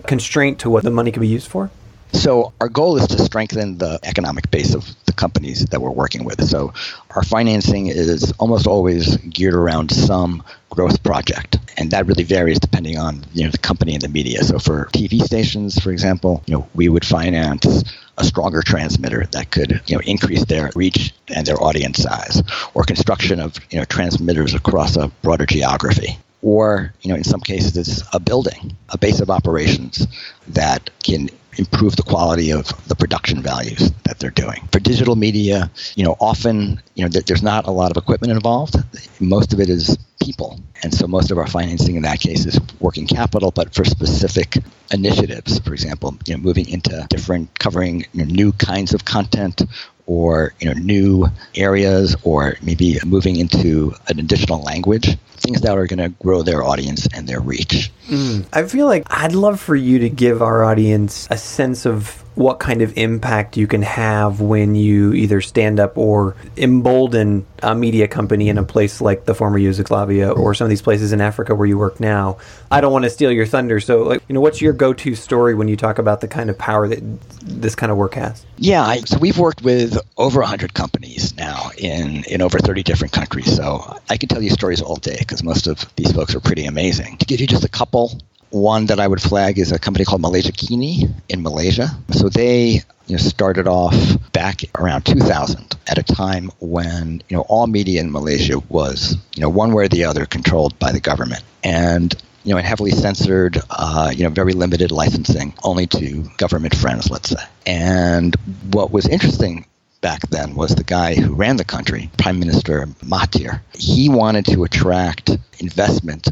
constraint 0.07 0.59
to 0.61 0.71
what 0.71 0.83
the 0.83 0.91
money 0.91 1.13
can 1.13 1.21
be 1.21 1.29
used 1.29 1.49
for? 1.49 1.71
So 2.13 2.53
our 2.61 2.69
goal 2.69 2.97
is 2.97 3.07
to 3.09 3.19
strengthen 3.19 3.79
the 3.79 4.01
economic 4.03 4.51
base 4.51 4.75
of 4.75 4.89
the 5.05 5.13
companies 5.13 5.67
that 5.67 5.81
we're 5.81 5.91
working 5.91 6.25
with. 6.25 6.43
So 6.49 6.73
our 7.11 7.23
financing 7.23 7.87
is 7.89 8.33
almost 8.39 8.67
always 8.67 9.17
geared 9.19 9.55
around 9.55 9.91
some 9.91 10.43
growth 10.71 11.03
project, 11.03 11.59
and 11.77 11.91
that 11.91 12.07
really 12.07 12.25
varies 12.25 12.59
depending 12.59 12.99
on 12.99 13.25
you 13.35 13.45
know 13.45 13.51
the 13.51 13.59
company 13.59 13.95
and 13.95 14.03
the 14.03 14.09
media. 14.09 14.43
So 14.43 14.59
for 14.59 14.87
TV 14.87 15.23
stations, 15.23 15.79
for 15.79 15.91
example, 15.91 16.43
you 16.47 16.55
know 16.55 16.69
we 16.75 16.89
would 16.89 17.05
finance 17.05 17.85
a 18.17 18.25
stronger 18.25 18.63
transmitter 18.63 19.27
that 19.33 19.51
could 19.51 19.81
you 19.87 19.97
know 19.97 20.03
increase 20.05 20.45
their 20.45 20.71
reach 20.75 21.15
and 21.29 21.47
their 21.47 21.63
audience 21.63 22.03
size, 22.03 22.43
or 22.75 22.85
construction 22.85 23.41
of 23.41 23.57
you 23.71 23.79
know 23.79 23.85
transmitters 23.85 24.55
across 24.55 24.97
a 24.97 25.09
broader 25.23 25.47
geography 25.47 26.19
or 26.43 26.93
you 27.03 27.11
know 27.11 27.17
in 27.17 27.25
some 27.25 27.41
cases 27.41 27.77
it's 27.77 28.03
a 28.13 28.21
building 28.21 28.77
a 28.91 28.99
base 28.99 29.21
of 29.21 29.31
operations 29.31 30.07
that 30.47 30.91
can 31.03 31.29
improve 31.59 31.97
the 31.97 32.03
quality 32.03 32.53
of 32.53 32.67
the 32.89 32.95
production 32.95 33.43
values 33.43 33.91
that 34.05 34.19
they're 34.19 34.31
doing. 34.31 34.67
For 34.73 34.79
digital 34.79 35.17
media, 35.17 35.71
you 35.97 36.05
know, 36.05 36.17
often, 36.21 36.81
you 36.95 37.05
know, 37.05 37.09
there's 37.09 37.43
not 37.43 37.67
a 37.67 37.71
lot 37.71 37.91
of 37.91 37.97
equipment 37.97 38.33
involved. 38.33 38.77
Most 39.21 39.53
of 39.53 39.61
it 39.61 39.69
is 39.69 39.99
people. 40.23 40.61
And 40.83 40.95
so 40.95 41.07
most 41.07 41.31
of 41.31 41.39
our 41.39 41.47
financing 41.47 41.97
in 41.97 42.03
that 42.03 42.21
case 42.21 42.47
is 42.47 42.61
working 42.81 43.07
capital, 43.07 43.51
but 43.51 43.75
for 43.75 43.85
specific 43.85 44.59
initiatives, 44.93 45.59
for 45.61 45.73
example, 45.73 46.17
you 46.27 46.37
know, 46.37 46.43
moving 46.43 46.69
into 46.69 47.07
different, 47.11 47.59
covering 47.59 48.07
you 48.13 48.25
know, 48.25 48.33
new 48.33 48.53
kinds 48.53 48.95
of 48.95 49.05
content 49.05 49.63
or 50.07 50.55
you 50.59 50.67
know 50.67 50.81
new 50.81 51.27
areas 51.55 52.17
or 52.23 52.57
maybe 52.63 52.99
moving 53.05 53.37
into 53.37 53.95
an 54.09 54.19
additional 54.19 54.63
language 54.63 55.19
things 55.39 55.61
that 55.61 55.77
are 55.77 55.87
going 55.87 55.99
to 55.99 56.09
grow 56.23 56.43
their 56.43 56.63
audience 56.63 57.09
and 57.15 57.29
their 57.29 57.41
reach 57.41 57.91
mm. 58.09 58.45
i 58.53 58.65
feel 58.65 58.87
like 58.87 59.05
i'd 59.11 59.35
love 59.35 59.61
for 59.61 59.77
you 59.77 59.99
to 59.99 60.09
give 60.09 60.43
our 60.43 60.65
audience 60.65 61.27
a 61.31 61.39
sense 61.39 61.87
of 61.87 62.25
what 62.39 62.61
kind 62.61 62.83
of 62.83 62.97
impact 62.97 63.57
you 63.57 63.67
can 63.67 63.83
have 63.83 64.41
when 64.41 64.77
you 64.77 65.13
either 65.13 65.41
stand 65.41 65.81
up 65.81 65.99
or 65.99 66.37
embolden 66.57 67.45
a 67.65 67.75
media 67.75 68.07
company 68.07 68.49
in 68.49 68.57
a 68.59 68.63
place 68.63 69.01
like 69.01 69.25
the 69.25 69.35
former 69.35 69.59
Yugoslavia 69.59 70.31
or 70.31 70.55
some 70.55 70.65
of 70.65 70.69
these 70.69 70.81
places 70.81 71.13
in 71.13 71.21
Africa 71.21 71.53
where 71.57 71.67
you 71.67 71.77
work 71.77 71.99
now. 71.99 72.39
I 72.71 72.81
don't 72.81 72.93
want 72.93 73.07
to 73.07 73.11
steal 73.11 73.33
your 73.33 73.45
thunder, 73.45 73.81
so 73.81 74.05
like, 74.05 74.23
you 74.29 74.35
know, 74.35 74.41
what's 74.41 74.61
your 74.61 74.73
go-to 74.73 75.17
story 75.17 75.57
when 75.57 75.67
you 75.67 75.77
talk 75.77 75.99
about 75.99 76.21
the 76.21 76.29
kind 76.29 76.49
of 76.49 76.57
power 76.57 76.87
that 76.87 77.01
this 77.41 77.75
kind 77.75 77.91
of 77.91 77.99
work 77.99 78.15
has? 78.15 78.47
Yeah, 78.57 78.85
I, 78.85 78.99
so 79.01 79.19
we've 79.19 79.39
worked 79.39 79.63
with 79.63 79.99
over 80.17 80.39
100 80.39 80.75
companies 80.75 81.37
now 81.37 81.71
in, 81.77 82.23
in 82.31 82.41
over 82.41 82.61
30 82.61 82.85
different 82.85 83.13
countries. 83.13 83.57
So 83.57 83.99
I 84.11 84.17
can 84.17 84.29
tell 84.29 84.43
you 84.43 84.51
stories 84.51 84.81
all 84.81 84.97
day 84.97 85.17
because 85.29 85.45
most 85.45 85.67
of 85.67 85.85
these 85.97 86.11
folks 86.11 86.35
are 86.35 86.41
pretty 86.41 86.65
amazing. 86.65 87.19
To 87.19 87.27
give 87.27 87.41
you 87.41 87.47
just 87.47 87.65
a 87.65 87.69
couple, 87.69 88.19
one 88.51 88.87
that 88.87 88.99
I 88.99 89.07
would 89.07 89.21
flag 89.21 89.59
is 89.59 89.73
a 89.73 89.79
company 89.79 90.07
called 90.07 90.23
Malaysiakini 90.23 91.13
in 91.29 91.43
Malaysia. 91.43 91.91
So 92.11 92.31
they 92.31 92.81
you 93.07 93.17
know, 93.17 93.19
started 93.19 93.69
off 93.69 93.95
back 94.33 94.63
around 94.79 95.05
2000 95.05 95.77
at 95.87 95.99
a 95.99 96.03
time 96.03 96.51
when 96.61 97.23
you 97.29 97.37
know 97.37 97.43
all 97.43 97.67
media 97.67 98.01
in 98.01 98.11
Malaysia 98.11 98.59
was 98.69 99.17
you 99.35 99.43
know 99.43 99.51
one 99.51 99.75
way 99.75 99.85
or 99.85 99.89
the 99.89 100.05
other 100.05 100.27
controlled 100.27 100.79
by 100.79 100.93
the 100.93 101.01
government 101.01 101.43
and 101.63 102.15
you 102.45 102.53
know 102.53 102.59
and 102.59 102.67
heavily 102.67 102.91
censored 102.91 103.59
uh, 103.71 104.13
you 104.15 104.25
know 104.25 104.31
very 104.31 104.53
limited 104.53 104.91
licensing 104.91 105.55
only 105.65 105.87
to 105.87 106.23
government 106.37 106.75
friends 106.77 107.11
let's 107.11 107.31
say 107.31 107.43
and 107.67 108.37
what 108.71 108.91
was 108.91 109.09
interesting 109.09 109.65
back 110.01 110.21
then 110.31 110.55
was 110.55 110.75
the 110.75 110.85
guy 110.85 111.15
who 111.15 111.35
ran 111.35 111.57
the 111.57 111.65
country 111.65 112.11
Prime 112.19 112.39
Minister 112.39 112.87
Mahathir 113.05 113.61
he 113.75 114.09
wanted 114.09 114.47
to 114.47 114.65
attract 114.65 115.31
investment 115.59 116.29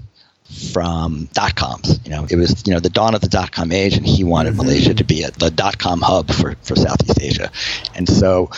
from 0.73 1.29
dot 1.33 1.55
coms. 1.57 1.99
You 2.05 2.11
know, 2.11 2.27
it 2.29 2.37
was 2.37 2.63
you 2.67 2.73
know 2.73 2.81
the 2.81 2.91
dawn 2.91 3.15
of 3.15 3.21
the 3.21 3.29
dot 3.29 3.53
com 3.53 3.73
age, 3.73 3.97
and 3.97 4.07
he 4.07 4.25
wanted 4.25 4.51
mm-hmm. 4.51 4.63
Malaysia 4.63 4.95
to 4.95 5.05
be 5.05 5.23
a, 5.23 5.31
the 5.33 5.51
dot 5.51 5.79
com 5.79 6.01
hub 6.01 6.31
for 6.31 6.55
for 6.63 6.77
Southeast 6.77 7.21
Asia, 7.21 7.51
and 7.95 8.09
so 8.09 8.51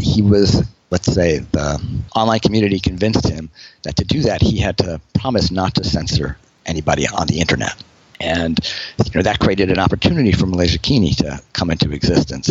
he 0.00 0.22
was. 0.22 0.66
Let's 0.90 1.10
say 1.10 1.38
the 1.38 1.82
online 2.14 2.40
community 2.40 2.78
convinced 2.78 3.26
him 3.26 3.48
that 3.82 3.96
to 3.96 4.04
do 4.04 4.20
that 4.24 4.42
he 4.42 4.58
had 4.58 4.76
to 4.76 5.00
promise 5.14 5.50
not 5.50 5.76
to 5.76 5.84
censor 5.84 6.36
anybody 6.66 7.08
on 7.08 7.26
the 7.26 7.40
internet. 7.40 7.82
And 8.22 8.58
you 9.04 9.10
know 9.14 9.22
that 9.22 9.40
created 9.40 9.70
an 9.70 9.78
opportunity 9.78 10.32
for 10.32 10.46
Malaysiakini 10.46 11.16
to 11.16 11.42
come 11.52 11.70
into 11.70 11.92
existence, 11.92 12.48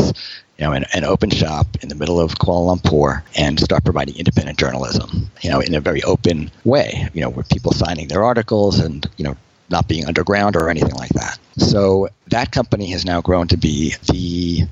you 0.57 0.65
know, 0.65 0.73
an, 0.73 0.85
an 0.93 1.05
open 1.05 1.29
shop 1.29 1.65
in 1.81 1.89
the 1.89 1.95
middle 1.95 2.19
of 2.19 2.35
Kuala 2.35 2.77
Lumpur 2.77 3.23
and 3.35 3.59
start 3.59 3.83
providing 3.83 4.17
independent 4.17 4.59
journalism, 4.59 5.31
you 5.41 5.49
know, 5.49 5.59
in 5.59 5.73
a 5.73 5.81
very 5.81 6.03
open 6.03 6.51
way, 6.65 7.09
you 7.13 7.21
know, 7.21 7.29
with 7.29 7.49
people 7.49 7.71
signing 7.71 8.07
their 8.09 8.23
articles 8.23 8.79
and 8.79 9.09
you 9.17 9.23
know 9.23 9.35
not 9.69 9.87
being 9.87 10.05
underground 10.05 10.55
or 10.55 10.69
anything 10.69 10.95
like 10.95 11.11
that. 11.11 11.39
So 11.57 12.09
that 12.27 12.51
company 12.51 12.91
has 12.91 13.05
now 13.05 13.21
grown 13.21 13.47
to 13.47 13.57
be 13.57 13.95
the 14.11 14.67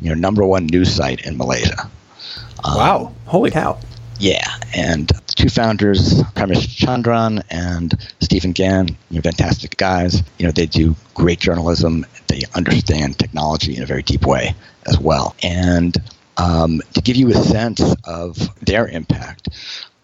you 0.00 0.08
know 0.08 0.14
number 0.14 0.44
one 0.44 0.66
news 0.66 0.94
site 0.94 1.26
in 1.26 1.36
Malaysia. 1.36 1.90
Um, 2.64 2.76
wow! 2.76 3.12
Holy 3.26 3.50
cow! 3.50 3.78
Yeah, 4.20 4.48
and 4.74 5.10
two 5.34 5.48
founders, 5.48 6.22
Premesh 6.34 6.66
Chandran 6.76 7.42
and 7.50 7.94
Steven 8.20 8.52
Gan, 8.52 8.88
you 9.10 9.16
know, 9.16 9.22
fantastic 9.22 9.76
guys. 9.76 10.22
You 10.38 10.46
know, 10.46 10.52
they 10.52 10.66
do 10.66 10.94
great 11.14 11.40
journalism. 11.40 12.06
They 12.28 12.42
understand 12.54 13.18
technology 13.18 13.76
in 13.76 13.82
a 13.82 13.86
very 13.86 14.02
deep 14.02 14.26
way 14.26 14.54
as 14.86 14.98
well. 14.98 15.34
And 15.42 15.96
um, 16.36 16.80
to 16.94 17.00
give 17.00 17.16
you 17.16 17.30
a 17.30 17.34
sense 17.34 17.82
of 18.04 18.36
their 18.64 18.88
impact, 18.88 19.48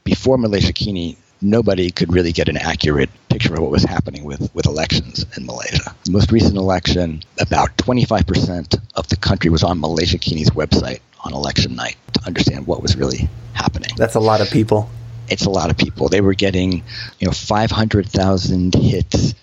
before 0.04 0.36
Malaysiakini, 0.36 1.16
nobody 1.42 1.90
could 1.90 2.12
really 2.12 2.32
get 2.32 2.48
an 2.48 2.56
accurate 2.56 3.10
picture 3.28 3.54
of 3.54 3.60
what 3.60 3.70
was 3.70 3.84
happening 3.84 4.24
with, 4.24 4.52
with 4.54 4.66
elections 4.66 5.24
in 5.36 5.46
Malaysia. 5.46 5.94
The 6.04 6.12
most 6.12 6.32
recent 6.32 6.56
election, 6.56 7.22
about 7.38 7.76
25% 7.76 8.80
of 8.96 9.08
the 9.08 9.16
country 9.16 9.50
was 9.50 9.62
on 9.62 9.80
Malaysiakini's 9.80 10.50
website 10.50 11.00
on 11.24 11.32
election 11.32 11.74
night 11.74 11.96
to 12.14 12.26
understand 12.26 12.66
what 12.66 12.82
was 12.82 12.96
really 12.96 13.28
happening. 13.52 13.90
That's 13.96 14.14
a 14.14 14.20
lot 14.20 14.40
of 14.40 14.50
people. 14.50 14.90
It's 15.30 15.46
a 15.46 15.50
lot 15.50 15.70
of 15.70 15.76
people. 15.76 16.08
They 16.08 16.20
were 16.20 16.34
getting, 16.34 16.82
you 17.18 17.26
know, 17.26 17.32
500,000 17.32 18.74
hits 18.74 19.34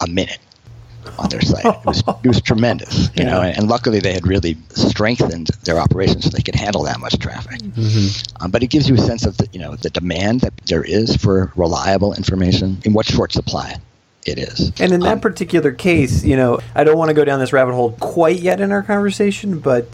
a 0.00 0.06
minute 0.06 0.38
on 1.18 1.28
their 1.30 1.40
site. 1.40 1.64
It 1.64 1.84
was, 1.84 2.00
it 2.00 2.28
was 2.28 2.40
tremendous, 2.42 3.06
you 3.06 3.10
yeah. 3.16 3.24
know, 3.24 3.40
and, 3.42 3.56
and, 3.58 3.68
luckily 3.68 4.00
they 4.00 4.12
had 4.12 4.26
really 4.26 4.56
strengthened 4.70 5.48
their 5.64 5.78
operations 5.78 6.24
so 6.24 6.30
they 6.30 6.42
could 6.42 6.54
handle 6.54 6.82
that 6.84 7.00
much 7.00 7.18
traffic. 7.18 7.60
Mm-hmm. 7.60 8.44
Um, 8.44 8.50
but 8.50 8.62
it 8.62 8.68
gives 8.68 8.88
you 8.88 8.94
a 8.94 8.98
sense 8.98 9.24
of 9.24 9.36
the, 9.38 9.48
you 9.52 9.58
know, 9.58 9.76
the 9.76 9.90
demand 9.90 10.42
that 10.42 10.56
there 10.66 10.84
is 10.84 11.16
for 11.16 11.52
reliable 11.56 12.14
information 12.14 12.78
in 12.84 12.92
what 12.92 13.06
short 13.06 13.32
supply 13.32 13.76
it 14.26 14.38
is. 14.38 14.72
And 14.80 14.92
in 14.92 15.00
that 15.00 15.14
um, 15.14 15.20
particular 15.20 15.72
case, 15.72 16.24
you 16.24 16.36
know, 16.36 16.60
I 16.74 16.84
don't 16.84 16.98
want 16.98 17.08
to 17.08 17.14
go 17.14 17.24
down 17.24 17.40
this 17.40 17.52
rabbit 17.52 17.74
hole 17.74 17.92
quite 17.92 18.40
yet 18.40 18.60
in 18.60 18.72
our 18.72 18.82
conversation, 18.82 19.58
but 19.60 19.88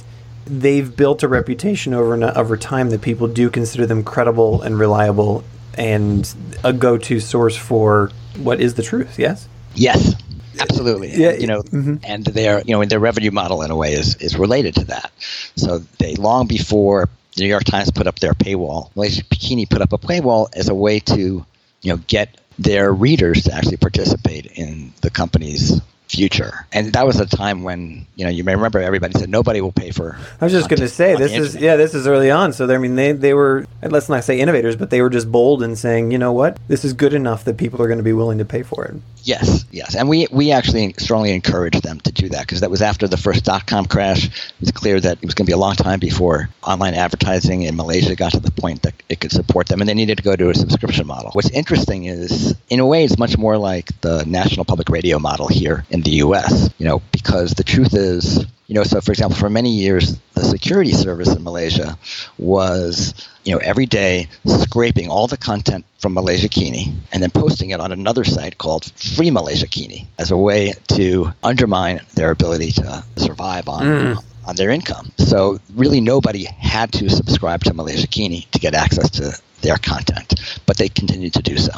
they've 0.46 0.94
built 0.94 1.22
a 1.22 1.28
reputation 1.28 1.94
over 1.94 2.22
over 2.38 2.56
time 2.56 2.90
that 2.90 3.02
people 3.02 3.28
do 3.28 3.50
consider 3.50 3.86
them 3.86 4.04
credible 4.04 4.62
and 4.62 4.78
reliable 4.78 5.44
and 5.76 6.34
a 6.62 6.72
go-to 6.72 7.20
source 7.20 7.56
for 7.56 8.10
what 8.36 8.60
is 8.60 8.74
the 8.74 8.82
truth. 8.82 9.18
Yes. 9.18 9.48
Yes. 9.74 10.14
Absolutely. 10.60 11.10
Yeah. 11.14 11.32
You 11.32 11.46
know, 11.46 11.62
mm-hmm. 11.62 11.96
and 12.04 12.24
their 12.24 12.60
you 12.60 12.72
know 12.72 12.84
their 12.84 13.00
revenue 13.00 13.30
model 13.30 13.62
in 13.62 13.70
a 13.70 13.76
way 13.76 13.94
is 13.94 14.16
is 14.16 14.38
related 14.38 14.76
to 14.76 14.84
that. 14.86 15.10
So 15.56 15.78
they 15.98 16.14
long 16.14 16.46
before 16.46 17.08
the 17.34 17.42
New 17.42 17.48
York 17.48 17.64
Times 17.64 17.90
put 17.90 18.06
up 18.06 18.20
their 18.20 18.34
paywall, 18.34 18.92
Malaysiakini 18.94 19.68
put 19.68 19.82
up 19.82 19.92
a 19.92 19.98
paywall 19.98 20.48
as 20.54 20.68
a 20.68 20.74
way 20.74 21.00
to 21.00 21.44
you 21.82 21.92
know 21.92 21.96
get 22.06 22.40
their 22.58 22.92
readers 22.92 23.44
to 23.44 23.52
actually 23.52 23.78
participate 23.78 24.46
in 24.46 24.92
the 25.00 25.10
company's 25.10 25.80
future. 26.14 26.66
And 26.72 26.92
that 26.92 27.06
was 27.06 27.20
a 27.20 27.26
time 27.26 27.62
when 27.62 28.06
you 28.16 28.24
know 28.24 28.30
you 28.30 28.44
may 28.44 28.54
remember 28.54 28.80
everybody 28.80 29.18
said 29.18 29.28
nobody 29.28 29.60
will 29.60 29.72
pay 29.72 29.90
for. 29.90 30.16
I 30.40 30.44
was 30.44 30.52
just 30.52 30.68
going 30.68 30.80
to 30.80 30.88
say 30.88 31.16
this 31.16 31.32
is 31.32 31.56
yeah 31.56 31.76
this 31.76 31.94
is 31.94 32.06
early 32.06 32.30
on. 32.30 32.52
So 32.52 32.72
I 32.72 32.78
mean 32.78 32.94
they 32.94 33.12
they 33.12 33.34
were 33.34 33.66
let's 33.82 34.08
not 34.08 34.24
say 34.24 34.40
innovators, 34.40 34.76
but 34.76 34.90
they 34.90 35.02
were 35.02 35.10
just 35.10 35.30
bold 35.30 35.62
in 35.62 35.76
saying 35.76 36.12
you 36.12 36.18
know 36.18 36.32
what 36.32 36.58
this 36.68 36.84
is 36.84 36.92
good 36.92 37.14
enough 37.14 37.44
that 37.44 37.56
people 37.56 37.82
are 37.82 37.86
going 37.86 37.98
to 37.98 38.04
be 38.04 38.12
willing 38.12 38.38
to 38.38 38.44
pay 38.44 38.62
for 38.62 38.84
it. 38.84 38.94
Yes, 39.22 39.64
yes, 39.70 39.94
and 39.94 40.08
we 40.08 40.26
we 40.30 40.52
actually 40.52 40.94
strongly 40.98 41.32
encouraged 41.32 41.82
them 41.82 41.98
to 42.00 42.12
do 42.12 42.28
that 42.28 42.42
because 42.42 42.60
that 42.60 42.70
was 42.70 42.82
after 42.82 43.08
the 43.08 43.16
first 43.16 43.44
dot 43.44 43.66
com 43.66 43.86
crash. 43.86 44.26
It 44.26 44.60
was 44.60 44.70
clear 44.70 45.00
that 45.00 45.16
it 45.16 45.24
was 45.24 45.32
going 45.34 45.46
to 45.46 45.50
be 45.50 45.54
a 45.54 45.58
long 45.58 45.76
time 45.76 45.98
before 45.98 46.50
online 46.62 46.92
advertising 46.92 47.62
in 47.62 47.74
Malaysia 47.74 48.14
got 48.16 48.32
to 48.32 48.40
the 48.40 48.50
point 48.50 48.82
that 48.82 48.92
it 49.08 49.20
could 49.20 49.32
support 49.32 49.68
them, 49.68 49.80
and 49.80 49.88
they 49.88 49.94
needed 49.94 50.18
to 50.18 50.22
go 50.22 50.36
to 50.36 50.50
a 50.50 50.54
subscription 50.54 51.06
model. 51.06 51.30
What's 51.32 51.48
interesting 51.50 52.04
is, 52.04 52.54
in 52.68 52.80
a 52.80 52.86
way, 52.86 53.02
it's 53.04 53.18
much 53.18 53.38
more 53.38 53.56
like 53.56 53.98
the 54.02 54.24
national 54.26 54.66
public 54.66 54.90
radio 54.90 55.18
model 55.18 55.48
here 55.48 55.86
in 55.88 56.02
the 56.04 56.12
U.S. 56.26 56.70
You 56.78 56.86
know, 56.86 57.02
because 57.12 57.52
the 57.52 57.64
truth 57.64 57.94
is, 57.94 58.44
you 58.66 58.74
know, 58.74 58.84
so 58.84 59.00
for 59.00 59.12
example, 59.12 59.36
for 59.36 59.50
many 59.50 59.70
years, 59.70 60.18
the 60.34 60.44
security 60.44 60.92
service 60.92 61.34
in 61.34 61.42
Malaysia 61.42 61.98
was, 62.38 63.14
you 63.44 63.52
know, 63.52 63.58
every 63.58 63.86
day 63.86 64.28
scraping 64.46 65.10
all 65.10 65.26
the 65.26 65.36
content 65.36 65.84
from 65.98 66.14
Malaysiakini 66.14 66.94
and 67.12 67.22
then 67.22 67.30
posting 67.30 67.70
it 67.70 67.80
on 67.80 67.92
another 67.92 68.24
site 68.24 68.58
called 68.58 68.84
Free 68.92 69.30
Malaysiakini 69.30 70.06
as 70.18 70.30
a 70.30 70.36
way 70.36 70.72
to 70.88 71.32
undermine 71.42 72.00
their 72.14 72.30
ability 72.30 72.72
to 72.72 73.04
survive 73.16 73.68
on. 73.68 73.82
Mm. 73.82 74.24
On 74.46 74.54
their 74.56 74.68
income. 74.68 75.10
So, 75.16 75.58
really, 75.74 76.02
nobody 76.02 76.44
had 76.44 76.92
to 76.92 77.08
subscribe 77.08 77.64
to 77.64 77.72
Malaysiakini 77.72 78.50
to 78.50 78.58
get 78.58 78.74
access 78.74 79.08
to 79.12 79.40
their 79.62 79.78
content, 79.78 80.60
but 80.66 80.76
they 80.76 80.90
continued 80.90 81.32
to 81.32 81.42
do 81.42 81.56
so. 81.56 81.72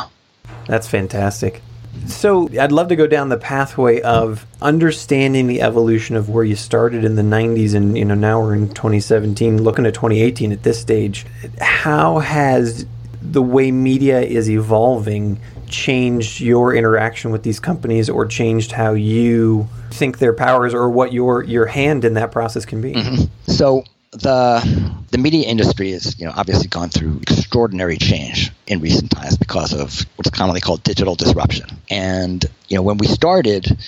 That's 0.66 0.88
fantastic. 0.88 1.62
So 2.06 2.48
I'd 2.58 2.72
love 2.72 2.88
to 2.88 2.96
go 2.96 3.06
down 3.06 3.28
the 3.28 3.36
pathway 3.36 4.00
of 4.00 4.46
understanding 4.62 5.46
the 5.46 5.62
evolution 5.62 6.16
of 6.16 6.28
where 6.28 6.44
you 6.44 6.56
started 6.56 7.04
in 7.04 7.16
the 7.16 7.22
90s 7.22 7.74
and 7.74 7.96
you 7.96 8.04
know 8.04 8.14
now 8.14 8.40
we're 8.40 8.54
in 8.54 8.68
2017 8.68 9.62
looking 9.62 9.86
at 9.86 9.94
2018 9.94 10.52
at 10.52 10.62
this 10.62 10.80
stage. 10.80 11.26
How 11.60 12.18
has 12.18 12.86
the 13.22 13.42
way 13.42 13.72
media 13.72 14.20
is 14.20 14.48
evolving 14.48 15.40
changed 15.68 16.40
your 16.40 16.74
interaction 16.74 17.32
with 17.32 17.42
these 17.42 17.58
companies 17.58 18.08
or 18.08 18.24
changed 18.24 18.72
how 18.72 18.92
you 18.92 19.68
think 19.90 20.18
their 20.18 20.32
powers 20.32 20.74
or 20.74 20.88
what 20.88 21.12
your 21.12 21.42
your 21.42 21.66
hand 21.66 22.04
in 22.04 22.14
that 22.14 22.32
process 22.32 22.64
can 22.64 22.80
be? 22.80 22.92
Mm-hmm. 22.92 23.52
So 23.52 23.84
the 24.12 24.94
the 25.10 25.18
media 25.18 25.46
industry 25.46 25.92
has 25.92 26.18
you 26.18 26.26
know 26.26 26.32
obviously 26.36 26.68
gone 26.68 26.88
through 26.88 27.18
extraordinary 27.22 27.96
change 27.96 28.52
in 28.66 28.80
recent 28.80 29.10
times 29.10 29.36
because 29.36 29.72
of 29.72 30.06
what's 30.16 30.30
commonly 30.30 30.60
called 30.60 30.82
digital 30.82 31.14
disruption. 31.14 31.68
And 31.90 32.44
you 32.68 32.76
know 32.76 32.82
when 32.82 32.98
we 32.98 33.06
started, 33.06 33.78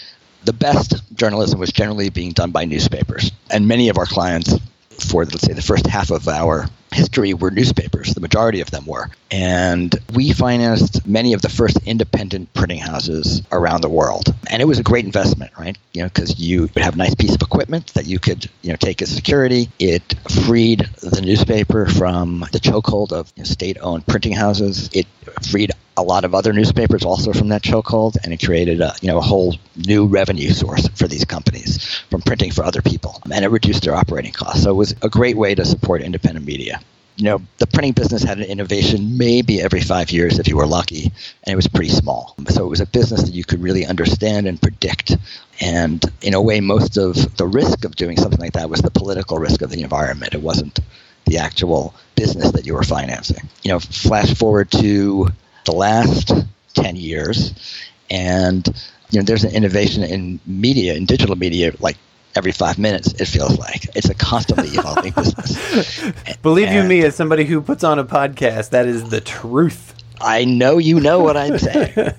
the 0.45 0.53
best 0.53 0.95
journalism 1.15 1.59
was 1.59 1.73
generally 1.73 2.11
being 2.11 2.33
done 2.33 2.51
by 2.51 2.65
newspapers, 2.65 3.33
and 3.51 3.67
many 3.67 3.89
of 3.89 3.99
our 3.99 4.07
clients 4.07 4.55
for 5.01 5.25
let's 5.25 5.43
say 5.43 5.53
the 5.53 5.63
first 5.63 5.87
half 5.87 6.11
of 6.11 6.29
our 6.29 6.69
history 6.93 7.35
were 7.35 7.51
newspapers. 7.51 8.15
The 8.15 8.21
majority 8.21 8.61
of 8.61 8.71
them 8.71 8.87
were. 8.87 9.11
And 9.31 9.95
we 10.15 10.33
financed 10.33 11.07
many 11.07 11.33
of 11.33 11.43
the 11.43 11.49
first 11.49 11.79
independent 11.85 12.53
printing 12.55 12.79
houses 12.79 13.43
around 13.53 13.83
the 13.83 13.89
world. 13.89 14.35
And 14.51 14.63
it 14.63 14.65
was 14.65 14.79
a 14.79 14.83
great 14.83 15.05
investment, 15.05 15.53
right? 15.59 15.77
You 15.93 16.03
know, 16.03 16.09
because 16.09 16.39
you 16.39 16.63
would 16.63 16.83
have 16.83 16.95
a 16.95 16.99
nice 16.99 17.15
piece 17.15 17.35
of 17.35 17.43
equipment 17.43 17.95
that 17.95 18.07
you 18.07 18.19
could, 18.19 18.49
you 18.63 18.71
know, 18.71 18.77
take 18.77 19.03
as 19.03 19.15
security. 19.15 19.69
It 19.79 20.15
freed 20.47 20.81
the 21.03 21.21
newspaper 21.21 21.87
from 21.87 22.41
the 22.53 22.61
chokehold 22.61 23.13
of 23.13 23.33
you 23.37 23.43
know, 23.43 23.45
state-owned 23.45 24.07
printing 24.07 24.33
houses. 24.33 24.91
It 24.93 25.07
freed 25.43 25.73
a 25.99 26.03
lot 26.03 26.25
of 26.25 26.35
other 26.35 26.53
newspapers 26.53 27.05
also 27.05 27.33
from 27.33 27.49
that 27.49 27.63
chokehold, 27.63 28.17
and 28.23 28.33
it 28.33 28.45
created 28.45 28.81
a 28.81 28.95
you 29.03 29.09
know 29.09 29.19
a 29.19 29.23
whole 29.23 29.57
new 29.77 30.07
revenue 30.07 30.51
source 30.51 30.87
for 30.89 31.09
these 31.09 31.25
companies 31.25 31.85
from 32.09 32.23
printing 32.23 32.53
for 32.53 32.65
other 32.65 32.81
people, 32.81 33.21
um, 33.25 33.33
and 33.33 33.45
it 33.45 33.49
reduced 33.49 33.83
their 33.83 33.95
operating 33.95 34.33
costs. 34.33 34.63
So 34.63 34.71
it 34.71 34.75
was 34.75 34.95
a 35.03 35.09
great 35.09 35.37
way 35.37 35.55
to 35.55 35.65
support 35.65 36.01
independent 36.03 36.47
media. 36.47 36.81
You 37.17 37.25
know, 37.25 37.43
the 37.59 37.67
printing 37.67 37.95
business 37.95 38.23
had 38.23 38.39
an 38.39 38.45
innovation 38.45 39.19
maybe 39.19 39.61
every 39.61 39.81
five 39.81 40.13
years 40.13 40.39
if 40.39 40.47
you 40.47 40.57
were 40.57 40.69
lucky, 40.69 41.13
and 41.43 41.53
it 41.53 41.57
was 41.57 41.67
pretty 41.67 41.91
small. 41.91 42.37
So 42.49 42.65
it 42.65 42.69
was 42.69 42.81
a 42.81 42.87
business 42.87 43.25
that 43.25 43.35
you 43.35 43.45
could 43.45 43.61
really 43.61 43.85
understand 43.85 44.47
and 44.47 44.63
predict. 44.63 45.17
And 45.61 46.05
in 46.23 46.35
a 46.35 46.41
way, 46.41 46.61
most 46.61 46.97
of 46.97 47.37
the 47.37 47.47
risk 47.47 47.85
of 47.85 47.97
doing 47.97 48.17
something 48.17 48.39
like 48.39 48.53
that 48.53 48.71
was 48.71 48.83
the 48.83 48.93
political 48.93 49.39
risk 49.39 49.63
of 49.63 49.71
the 49.71 49.83
environment. 49.83 50.35
It 50.35 50.43
wasn't 50.43 50.79
the 51.27 51.39
actual 51.39 51.93
business 52.15 52.53
that 52.53 52.67
you 52.67 52.75
were 52.75 52.85
financing. 52.85 53.49
You 53.65 53.73
know, 53.73 53.81
flash 53.81 54.33
forward 54.35 54.71
to 54.73 55.29
the 55.69 55.77
last 55.77 56.33
10 56.75 56.97
years, 56.97 57.53
and 58.11 58.67
you 59.11 59.21
know, 59.21 59.25
there's 59.25 59.45
an 59.45 59.53
innovation 59.53 60.03
in 60.03 60.41
media, 60.47 60.95
in 60.95 61.05
digital 61.05 61.37
media, 61.37 61.73
like 61.81 61.97
every 62.35 62.53
five 62.53 62.79
minutes, 62.79 63.13
it 63.21 63.27
feels 63.27 63.59
like. 63.59 63.85
It's 63.95 64.09
a 64.09 64.15
constantly 64.15 64.69
evolving 64.73 65.13
business. 65.13 66.37
Believe 66.43 66.69
and 66.69 66.77
you 66.77 66.83
me, 66.85 67.05
as 67.05 67.15
somebody 67.15 67.45
who 67.45 67.61
puts 67.61 67.85
on 67.85 67.99
a 67.99 68.05
podcast, 68.05 68.71
that 68.71 68.87
is 68.87 69.11
the 69.11 69.21
truth. 69.21 69.95
I 70.21 70.45
know 70.45 70.79
you 70.79 71.01
know 71.01 71.21
what 71.21 71.37
I'm 71.37 71.59
saying. 71.59 72.15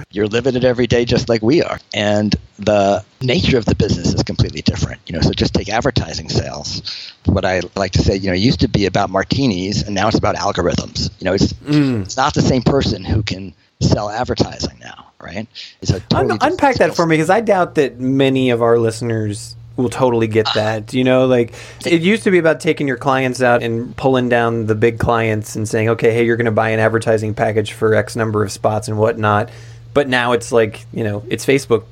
You're 0.10 0.26
living 0.26 0.56
it 0.56 0.64
every 0.64 0.86
day 0.86 1.04
just 1.04 1.28
like 1.28 1.42
we 1.42 1.62
are. 1.62 1.78
And 1.94 2.34
the 2.58 3.04
nature 3.20 3.58
of 3.58 3.64
the 3.64 3.74
business 3.74 4.14
is 4.14 4.22
completely 4.22 4.62
different. 4.62 5.00
You 5.06 5.14
know, 5.14 5.20
so 5.20 5.32
just 5.32 5.54
take 5.54 5.68
advertising 5.68 6.28
sales. 6.28 7.12
What 7.24 7.44
I 7.44 7.62
like 7.74 7.92
to 7.92 8.02
say, 8.02 8.16
you 8.16 8.28
know, 8.28 8.34
used 8.34 8.60
to 8.60 8.68
be 8.68 8.86
about 8.86 9.10
martinis 9.10 9.82
and 9.82 9.94
now 9.94 10.08
it's 10.08 10.18
about 10.18 10.36
algorithms. 10.36 11.10
You 11.20 11.24
know, 11.24 11.34
it's 11.34 11.52
mm. 11.52 12.02
it's 12.02 12.16
not 12.16 12.34
the 12.34 12.42
same 12.42 12.62
person 12.62 13.04
who 13.04 13.22
can 13.22 13.54
sell 13.80 14.08
advertising 14.08 14.78
now, 14.80 15.12
right? 15.20 15.46
It's 15.82 15.90
a 15.90 16.00
totally 16.00 16.38
Un- 16.40 16.52
unpack 16.52 16.76
that 16.76 16.96
for 16.96 17.06
me 17.06 17.16
because 17.16 17.30
I 17.30 17.40
doubt 17.40 17.74
that 17.74 17.98
many 17.98 18.50
of 18.50 18.62
our 18.62 18.78
listeners 18.78 19.55
will 19.76 19.88
totally 19.88 20.26
get 20.26 20.48
that. 20.54 20.94
You 20.94 21.04
know, 21.04 21.26
like 21.26 21.54
it 21.84 22.02
used 22.02 22.24
to 22.24 22.30
be 22.30 22.38
about 22.38 22.60
taking 22.60 22.88
your 22.88 22.96
clients 22.96 23.42
out 23.42 23.62
and 23.62 23.96
pulling 23.96 24.28
down 24.28 24.66
the 24.66 24.74
big 24.74 24.98
clients 24.98 25.56
and 25.56 25.68
saying, 25.68 25.90
okay, 25.90 26.12
hey, 26.12 26.24
you're 26.24 26.36
going 26.36 26.46
to 26.46 26.52
buy 26.52 26.70
an 26.70 26.80
advertising 26.80 27.34
package 27.34 27.72
for 27.72 27.94
X 27.94 28.16
number 28.16 28.42
of 28.42 28.50
spots 28.50 28.88
and 28.88 28.98
whatnot. 28.98 29.50
But 29.94 30.08
now 30.08 30.32
it's 30.32 30.52
like, 30.52 30.84
you 30.92 31.04
know, 31.04 31.24
it's 31.28 31.46
Facebook, 31.46 31.84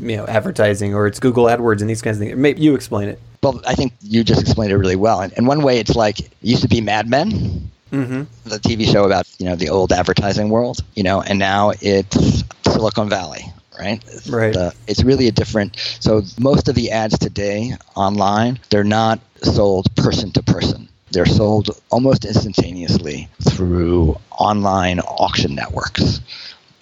you 0.00 0.16
know, 0.16 0.26
advertising 0.26 0.94
or 0.94 1.06
it's 1.06 1.20
Google 1.20 1.44
AdWords 1.44 1.80
and 1.80 1.88
these 1.88 2.02
kinds 2.02 2.18
of 2.18 2.24
things. 2.24 2.36
Maybe 2.36 2.60
you 2.60 2.74
explain 2.74 3.08
it. 3.08 3.20
Well, 3.42 3.60
I 3.66 3.74
think 3.74 3.92
you 4.02 4.24
just 4.24 4.40
explained 4.40 4.72
it 4.72 4.76
really 4.76 4.96
well. 4.96 5.20
And, 5.20 5.32
and 5.36 5.46
one 5.46 5.62
way 5.62 5.78
it's 5.78 5.94
like, 5.94 6.20
it 6.20 6.32
used 6.42 6.62
to 6.62 6.68
be 6.68 6.80
Mad 6.80 7.08
Men. 7.08 7.70
Mm-hmm. 7.92 8.48
The 8.48 8.58
TV 8.58 8.90
show 8.90 9.04
about 9.04 9.28
you 9.38 9.46
know 9.46 9.54
the 9.54 9.68
old 9.68 9.92
advertising 9.92 10.48
world, 10.48 10.80
you 10.94 11.04
know, 11.04 11.22
and 11.22 11.38
now 11.38 11.70
it's 11.80 12.42
Silicon 12.64 13.08
Valley, 13.08 13.44
right? 13.78 14.02
Right. 14.28 14.56
Uh, 14.56 14.70
it's 14.86 15.02
really 15.04 15.28
a 15.28 15.32
different. 15.32 15.76
So 16.00 16.22
most 16.38 16.68
of 16.68 16.74
the 16.74 16.90
ads 16.90 17.18
today 17.18 17.72
online, 17.94 18.58
they're 18.70 18.84
not 18.84 19.20
sold 19.42 19.94
person 19.96 20.32
to 20.32 20.42
person. 20.42 20.88
They're 21.10 21.26
sold 21.26 21.70
almost 21.90 22.24
instantaneously 22.24 23.28
through 23.48 24.16
online 24.30 25.00
auction 25.00 25.54
networks. 25.54 26.20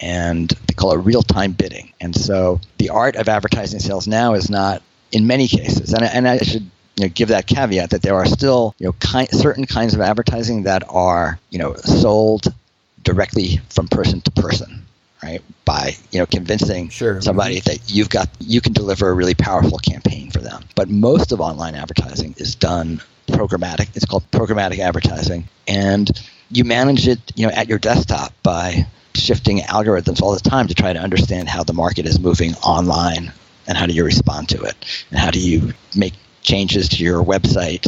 And 0.01 0.49
they 0.49 0.73
call 0.73 0.91
it 0.93 0.97
real 0.97 1.21
time 1.21 1.53
bidding. 1.53 1.93
And 2.01 2.15
so 2.15 2.59
the 2.77 2.89
art 2.89 3.15
of 3.15 3.29
advertising 3.29 3.79
sales 3.79 4.07
now 4.07 4.33
is 4.33 4.49
not, 4.49 4.81
in 5.11 5.25
many 5.25 5.47
cases, 5.47 5.93
and, 5.93 6.03
and 6.03 6.27
I 6.27 6.39
should 6.39 6.69
you 6.97 7.05
know, 7.05 7.07
give 7.13 7.29
that 7.29 7.47
caveat 7.47 7.91
that 7.91 8.01
there 8.01 8.15
are 8.15 8.25
still 8.25 8.75
you 8.79 8.87
know 8.87 8.93
ki- 8.93 9.27
certain 9.37 9.65
kinds 9.65 9.93
of 9.93 10.01
advertising 10.01 10.63
that 10.63 10.83
are 10.89 11.39
you 11.49 11.59
know 11.59 11.75
sold 11.75 12.53
directly 13.03 13.59
from 13.69 13.87
person 13.87 14.21
to 14.21 14.31
person 14.31 14.84
right? 15.25 15.41
By 15.65 15.95
you 16.11 16.19
know 16.19 16.25
convincing 16.25 16.89
sure. 16.89 17.19
somebody 17.21 17.57
mm-hmm. 17.57 17.71
that 17.71 17.91
you've 17.91 18.09
got 18.09 18.29
you 18.39 18.61
can 18.61 18.73
deliver 18.73 19.09
a 19.09 19.13
really 19.13 19.35
powerful 19.35 19.77
campaign 19.79 20.29
for 20.31 20.39
them. 20.39 20.63
But 20.75 20.89
most 20.89 21.31
of 21.31 21.41
online 21.41 21.75
advertising 21.75 22.35
is 22.37 22.55
done 22.55 23.01
programmatic. 23.27 23.95
It's 23.95 24.05
called 24.05 24.29
programmatic 24.31 24.79
advertising, 24.79 25.49
and 25.67 26.09
you 26.51 26.63
manage 26.63 27.07
it 27.07 27.19
you 27.35 27.47
know 27.47 27.53
at 27.53 27.67
your 27.67 27.79
desktop 27.79 28.31
by 28.43 28.85
shifting 29.15 29.59
algorithms 29.59 30.21
all 30.21 30.33
the 30.33 30.49
time 30.49 30.67
to 30.67 30.73
try 30.73 30.93
to 30.93 30.99
understand 30.99 31.49
how 31.49 31.63
the 31.63 31.73
market 31.73 32.05
is 32.05 32.19
moving 32.19 32.53
online 32.55 33.31
and 33.67 33.77
how 33.77 33.85
do 33.85 33.93
you 33.93 34.03
respond 34.03 34.49
to 34.49 34.61
it 34.61 34.75
and 35.09 35.19
how 35.19 35.31
do 35.31 35.39
you 35.39 35.73
make 35.95 36.13
changes 36.41 36.89
to 36.89 37.03
your 37.03 37.23
website 37.23 37.83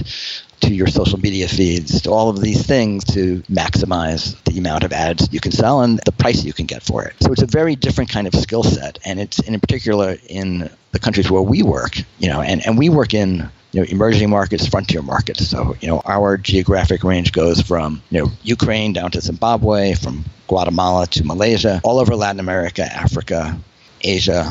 to 0.62 0.74
your 0.74 0.88
social 0.88 1.20
media 1.20 1.48
feeds, 1.48 2.02
to 2.02 2.12
all 2.12 2.30
of 2.30 2.41
these 2.41 2.65
things 2.65 3.04
to 3.06 3.41
maximize 3.43 4.41
the 4.43 4.58
amount 4.58 4.84
of 4.84 4.91
ads 4.91 5.32
you 5.32 5.39
can 5.39 5.52
sell 5.52 5.82
and 5.82 6.00
the 6.06 6.12
price 6.12 6.43
you 6.43 6.54
can 6.54 6.65
get 6.65 6.84
for 6.84 7.04
it. 7.04 7.13
So 7.22 7.32
it's 7.32 7.41
a 7.41 7.48
very 7.48 7.76
different 7.76 8.10
kind 8.10 8.28
of 8.28 8.36
skill 8.36 8.63
set, 8.63 9.00
and 9.06 9.20
it's 9.20 9.39
in 9.39 9.60
particular 9.60 10.17
in 10.28 10.70
the 10.91 11.00
countries 11.00 11.30
where 11.30 11.41
we 11.41 11.63
work, 11.63 11.98
you 12.20 12.30
know, 12.30 12.41
and, 12.41 12.65
and 12.65 12.78
we 12.78 12.89
work 12.89 13.13
in 13.13 13.50
you 13.74 13.82
know 13.82 13.88
emerging 13.89 14.30
markets, 14.30 14.67
frontier 14.67 15.02
markets. 15.02 15.48
So 15.48 15.76
you 15.82 15.88
know 15.88 16.02
our 16.06 16.38
geographic 16.38 17.04
range 17.04 17.32
goes 17.32 17.62
from 17.62 18.02
you 18.10 18.20
know 18.20 18.32
Ukraine 18.43 18.93
down 18.93 19.12
to 19.12 19.22
Zimbabwe, 19.22 19.93
from 19.93 20.26
Guatemala 20.48 21.08
to 21.08 21.24
Malaysia, 21.24 21.82
all 21.84 22.00
over 22.00 22.15
Latin 22.15 22.39
America, 22.39 22.84
Africa, 22.84 23.58
Asia, 24.02 24.50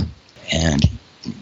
and 0.53 0.88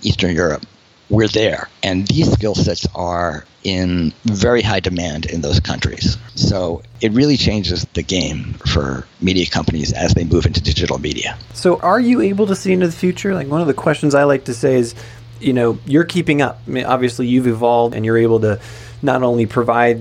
Eastern 0.02 0.34
Europe 0.34 0.64
we're 1.10 1.28
there. 1.28 1.68
And 1.82 2.06
these 2.06 2.30
skill 2.32 2.54
sets 2.54 2.86
are 2.94 3.44
in 3.64 4.12
very 4.24 4.60
high 4.62 4.80
demand 4.80 5.24
in 5.26 5.40
those 5.40 5.58
countries. 5.58 6.18
So 6.34 6.82
it 7.00 7.12
really 7.12 7.36
changes 7.36 7.84
the 7.94 8.02
game 8.02 8.54
for 8.66 9.06
media 9.20 9.46
companies 9.46 9.92
as 9.92 10.14
they 10.14 10.24
move 10.24 10.46
into 10.46 10.60
digital 10.60 10.98
media. 10.98 11.36
So 11.54 11.80
are 11.80 11.98
you 11.98 12.20
able 12.20 12.46
to 12.46 12.54
see 12.54 12.72
into 12.72 12.86
the 12.86 12.92
future? 12.92 13.34
Like 13.34 13.48
one 13.48 13.62
of 13.62 13.66
the 13.66 13.74
questions 13.74 14.14
I 14.14 14.24
like 14.24 14.44
to 14.44 14.54
say 14.54 14.74
is, 14.74 14.94
you 15.40 15.54
know, 15.54 15.78
you're 15.86 16.04
keeping 16.04 16.42
up. 16.42 16.60
I 16.66 16.70
mean, 16.70 16.84
obviously 16.84 17.26
you've 17.26 17.46
evolved 17.46 17.94
and 17.94 18.04
you're 18.04 18.18
able 18.18 18.40
to 18.40 18.60
not 19.02 19.22
only 19.22 19.44
provide 19.46 20.00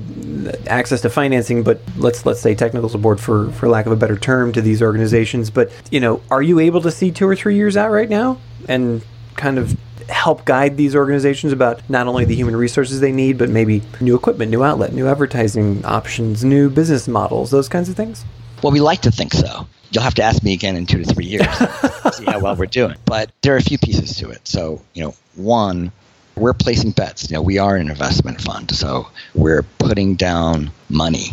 access 0.68 1.02
to 1.02 1.10
financing, 1.10 1.64
but 1.64 1.82
let's 1.98 2.26
let's 2.26 2.40
say 2.40 2.56
technical 2.56 2.90
support 2.90 3.20
for 3.20 3.52
for 3.52 3.68
lack 3.68 3.86
of 3.86 3.92
a 3.92 3.96
better 3.96 4.18
term 4.18 4.54
to 4.54 4.62
these 4.62 4.82
organizations. 4.82 5.50
But 5.50 5.72
you 5.92 6.00
know, 6.00 6.22
are 6.32 6.42
you 6.42 6.60
able 6.60 6.82
to 6.82 6.92
see 6.92 7.12
two 7.12 7.28
or 7.28 7.36
three 7.36 7.56
years 7.56 7.76
out 7.76 7.92
right 7.92 8.10
now 8.10 8.40
and 8.68 9.04
kind 9.36 9.58
of 9.58 9.78
help 10.14 10.46
guide 10.46 10.78
these 10.78 10.96
organizations 10.96 11.52
about 11.52 11.88
not 11.90 12.08
only 12.08 12.26
the 12.26 12.36
human 12.36 12.56
resources 12.56 13.00
they 13.00 13.12
need, 13.12 13.38
but 13.38 13.50
maybe 13.50 13.82
new 14.00 14.16
equipment, 14.16 14.52
new 14.52 14.64
outlet, 14.64 14.94
new 14.94 15.08
advertising 15.08 15.84
options, 15.86 16.44
new 16.44 16.70
business 16.70 17.08
models, 17.08 17.52
those 17.52 17.68
kinds 17.68 17.90
of 17.90 17.96
things? 17.96 18.24
Well, 18.62 18.72
we 18.72 18.80
like 18.80 19.02
to 19.02 19.12
think 19.12 19.34
so. 19.34 19.68
You'll 19.92 20.04
have 20.04 20.16
to 20.16 20.24
ask 20.24 20.42
me 20.44 20.54
again 20.54 20.76
in 20.76 20.86
two 20.86 21.04
to 21.04 21.14
three 21.14 21.26
years 21.26 21.46
to 21.46 22.12
see 22.14 22.26
how 22.26 22.40
well 22.40 22.56
we're 22.56 22.66
doing. 22.66 22.96
But 23.06 23.32
there 23.42 23.54
are 23.54 23.58
a 23.58 23.62
few 23.62 23.78
pieces 23.78 24.16
to 24.18 24.30
it. 24.30 24.48
So, 24.48 24.82
you 24.94 25.04
know, 25.04 25.14
one, 25.36 25.92
we're 26.36 26.54
placing 26.54 26.92
bets. 26.92 27.30
You 27.30 27.36
know, 27.36 27.42
we 27.42 27.58
are 27.58 27.76
an 27.76 27.90
investment 27.90 28.42
fund, 28.42 28.74
so 28.76 29.08
we're 29.36 29.64
putting 29.78 30.16
down 30.16 30.72
money, 30.90 31.28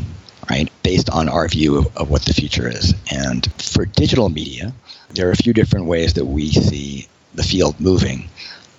right, 0.50 0.70
based 0.82 1.08
on 1.10 1.28
our 1.28 1.48
view 1.48 1.78
of, 1.78 1.96
of 1.96 2.10
what 2.10 2.22
the 2.22 2.34
future 2.34 2.68
is. 2.68 2.94
And 3.10 3.50
for 3.62 3.86
digital 3.86 4.28
media, 4.28 4.74
there 5.10 5.28
are 5.28 5.32
a 5.32 5.36
few 5.36 5.52
different 5.52 5.86
ways 5.86 6.14
that 6.14 6.26
we 6.26 6.50
see 6.50 7.08
the 7.34 7.42
field 7.42 7.78
moving 7.80 8.28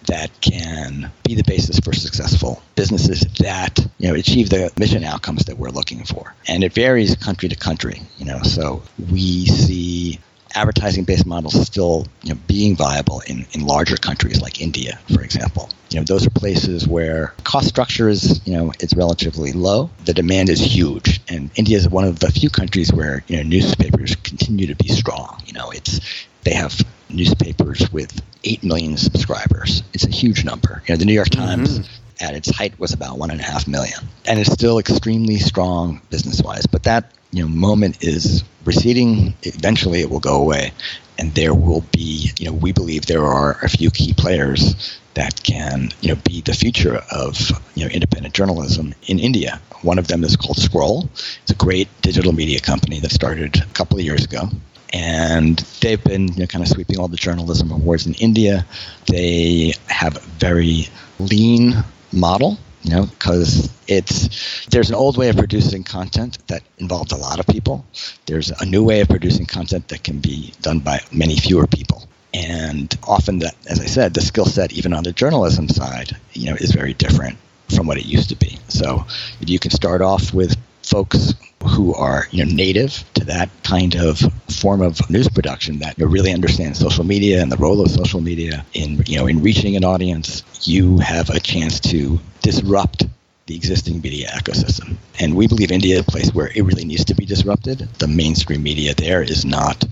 that 0.08 0.30
can 0.42 1.12
be 1.24 1.36
the 1.36 1.44
basis 1.44 1.80
for 1.80 1.94
successful 1.94 2.62
businesses 2.76 3.22
that 3.40 3.80
you 3.98 4.08
know 4.08 4.16
achieve 4.16 4.50
the 4.50 4.72
mission 4.78 5.04
outcomes 5.04 5.46
that 5.46 5.58
we're 5.58 5.70
looking 5.70 6.04
for 6.04 6.34
and 6.48 6.64
it 6.64 6.74
varies 6.74 7.16
country 7.16 7.50
to 7.50 7.56
country 7.56 8.02
you 8.18 8.26
know 8.26 8.42
so 8.42 8.82
we 9.12 9.46
see 9.46 10.20
advertising 10.56 11.04
based 11.04 11.26
models 11.26 11.66
still 11.66 12.06
you 12.24 12.34
know, 12.34 12.40
being 12.48 12.76
viable 12.76 13.22
in, 13.28 13.46
in 13.54 13.66
larger 13.66 13.98
countries 13.98 14.42
like 14.42 14.62
India, 14.62 15.00
for 15.14 15.22
example. 15.22 15.70
You 15.90 16.00
know, 16.00 16.06
those 16.06 16.26
are 16.26 16.30
places 16.30 16.88
where 16.88 17.34
cost 17.44 17.68
structure 17.68 18.10
is, 18.10 18.46
you 18.46 18.54
know, 18.54 18.72
it's 18.80 18.96
relatively 18.96 19.52
low. 19.52 19.90
The 20.06 20.14
demand 20.14 20.50
is 20.50 20.60
huge. 20.60 21.22
And 21.30 21.50
India 21.56 21.78
is 21.78 21.88
one 21.88 22.06
of 22.06 22.20
the 22.20 22.32
few 22.32 22.50
countries 22.50 22.92
where, 22.94 23.24
you 23.28 23.38
know, 23.38 23.44
newspapers 23.44 24.16
continue 24.16 24.68
to 24.68 24.76
be 24.76 24.88
strong. 24.90 25.42
You 25.46 25.54
know, 25.54 25.72
it's 25.72 26.00
they 26.44 26.54
have 26.54 26.82
newspapers 27.10 27.92
with 27.92 28.22
8 28.44 28.64
million 28.64 28.98
subscribers. 28.98 29.84
It's 29.94 30.06
a 30.06 30.10
huge 30.10 30.44
number. 30.44 30.82
You 30.88 30.94
know, 30.94 30.98
the 30.98 31.06
New 31.06 31.14
York 31.14 31.30
Times 31.30 31.80
mm-hmm. 31.80 32.26
at 32.26 32.36
its 32.36 32.50
height 32.50 32.78
was 32.80 32.94
about 32.94 33.18
1.5 33.18 33.68
million. 33.68 34.00
And 34.26 34.40
it's 34.40 34.52
still 34.52 34.80
extremely 34.80 35.38
strong 35.38 36.02
business 36.10 36.42
wise. 36.42 36.66
But 36.66 36.84
that 36.84 37.12
you 37.32 37.44
know, 37.44 37.50
moment 37.50 38.04
is 38.04 38.44
receding. 38.66 39.34
Eventually 39.44 40.02
it 40.02 40.10
will 40.10 40.20
go 40.20 40.42
away. 40.42 40.72
And 41.18 41.34
there 41.36 41.54
will 41.54 41.84
be, 41.92 42.32
you 42.40 42.46
know, 42.46 42.54
we 42.54 42.72
believe 42.72 43.06
there 43.06 43.26
are 43.26 43.58
a 43.62 43.70
few 43.70 43.92
key 43.92 44.14
players 44.14 45.00
that 45.14 45.44
can, 45.44 45.90
you 46.02 46.10
know, 46.10 46.22
be 46.24 46.42
the 46.42 46.54
future 46.54 47.02
of, 47.12 47.38
you 47.76 47.86
know, 47.86 47.92
independent 47.92 48.34
journalism 48.34 48.94
in 49.08 49.20
India. 49.20 49.62
One 49.82 50.00
of 50.00 50.08
them 50.08 50.24
is 50.24 50.36
called 50.36 50.58
Scroll. 50.58 51.10
It's 51.44 51.52
a 51.52 51.56
great 51.56 51.90
digital 52.02 52.32
media 52.32 52.60
company 52.60 53.00
that 53.00 53.12
started 53.12 53.58
a 53.62 53.66
couple 53.74 53.98
of 53.98 54.06
years 54.06 54.24
ago 54.24 54.50
and 54.94 55.58
they've 55.82 56.04
been 56.04 56.28
you 56.34 56.40
know, 56.42 56.48
kind 56.48 56.64
of 56.64 56.70
sweeping 56.70 57.00
all 57.00 57.08
the 57.08 57.18
journalism 57.18 57.72
awards 57.72 58.06
in 58.06 58.14
India. 58.16 58.66
They 59.08 59.74
have 59.88 60.18
a 60.18 60.20
very 60.20 60.88
lean 61.20 61.84
model, 62.12 62.58
you 62.84 62.92
know, 62.92 63.06
because 63.06 63.72
it's 63.88 64.66
there's 64.68 64.90
an 64.90 64.96
old 64.96 65.18
way 65.18 65.30
of 65.30 65.38
producing 65.38 65.84
content 65.84 66.40
that 66.48 66.64
involved 66.78 67.12
a 67.12 67.18
lot 67.18 67.40
of 67.40 67.48
people. 67.48 67.86
There's 68.26 68.50
a 68.50 68.66
new 68.66 68.84
way 68.84 69.02
of 69.02 69.08
producing 69.08 69.46
content 69.46 69.88
that 69.90 70.04
can 70.04 70.20
be 70.20 70.54
done 70.62 70.80
by 70.80 71.02
many 71.12 71.36
fewer 71.36 71.68
people. 71.68 72.08
And 72.34 72.96
often, 73.04 73.40
that, 73.40 73.56
as 73.68 73.82
I 73.82 73.86
said, 73.86 74.14
the 74.14 74.22
skill 74.22 74.46
set, 74.46 74.72
even 74.72 74.94
on 74.94 75.04
the 75.04 75.12
journalism 75.12 75.68
side, 75.68 76.16
you 76.32 76.50
know, 76.50 76.56
is 76.56 76.72
very 76.72 76.94
different 76.94 77.38
from 77.76 77.88
what 77.88 77.98
it 77.98 78.06
used 78.06 78.30
to 78.30 78.38
be. 78.38 78.58
So, 78.70 79.06
if 79.42 79.50
you 79.50 79.60
can 79.60 79.72
start 79.72 80.02
off 80.02 80.34
with 80.34 80.56
folks 80.82 81.34
who 81.62 81.94
are 81.96 82.28
you 82.32 82.44
know 82.44 82.52
native 82.52 83.04
to 83.14 83.26
that 83.26 83.50
kind 83.64 83.96
of 83.96 84.20
form 84.50 84.82
of 84.82 85.10
news 85.10 85.28
production 85.30 85.80
that 85.80 85.98
you 85.98 86.06
know, 86.06 86.12
really 86.12 86.34
understand 86.34 86.76
social 86.76 87.04
media 87.04 87.42
and 87.42 87.52
the 87.52 87.58
role 87.58 87.82
of 87.82 87.90
social 87.90 88.22
media 88.22 88.66
in 88.74 89.02
you 89.06 89.18
know 89.18 89.28
in 89.28 89.42
reaching 89.42 89.76
an 89.76 89.84
audience, 89.84 90.44
you 90.68 90.98
have 91.00 91.30
a 91.30 91.40
chance 91.40 91.80
to 91.80 92.20
disrupt 92.42 93.06
the 93.48 93.56
existing 93.56 94.00
media 94.02 94.30
ecosystem. 94.36 94.96
And 95.20 95.36
we 95.36 95.48
believe 95.48 95.72
India 95.72 95.96
is 95.96 96.02
a 96.02 96.04
place 96.04 96.34
where 96.34 96.52
it 96.56 96.62
really 96.62 96.86
needs 96.86 97.04
to 97.06 97.16
be 97.16 97.26
disrupted. 97.26 97.80
The 98.00 98.08
mainstream 98.08 98.64
media 98.64 98.94
there 98.94 99.22
is 99.22 99.44
not 99.46 99.84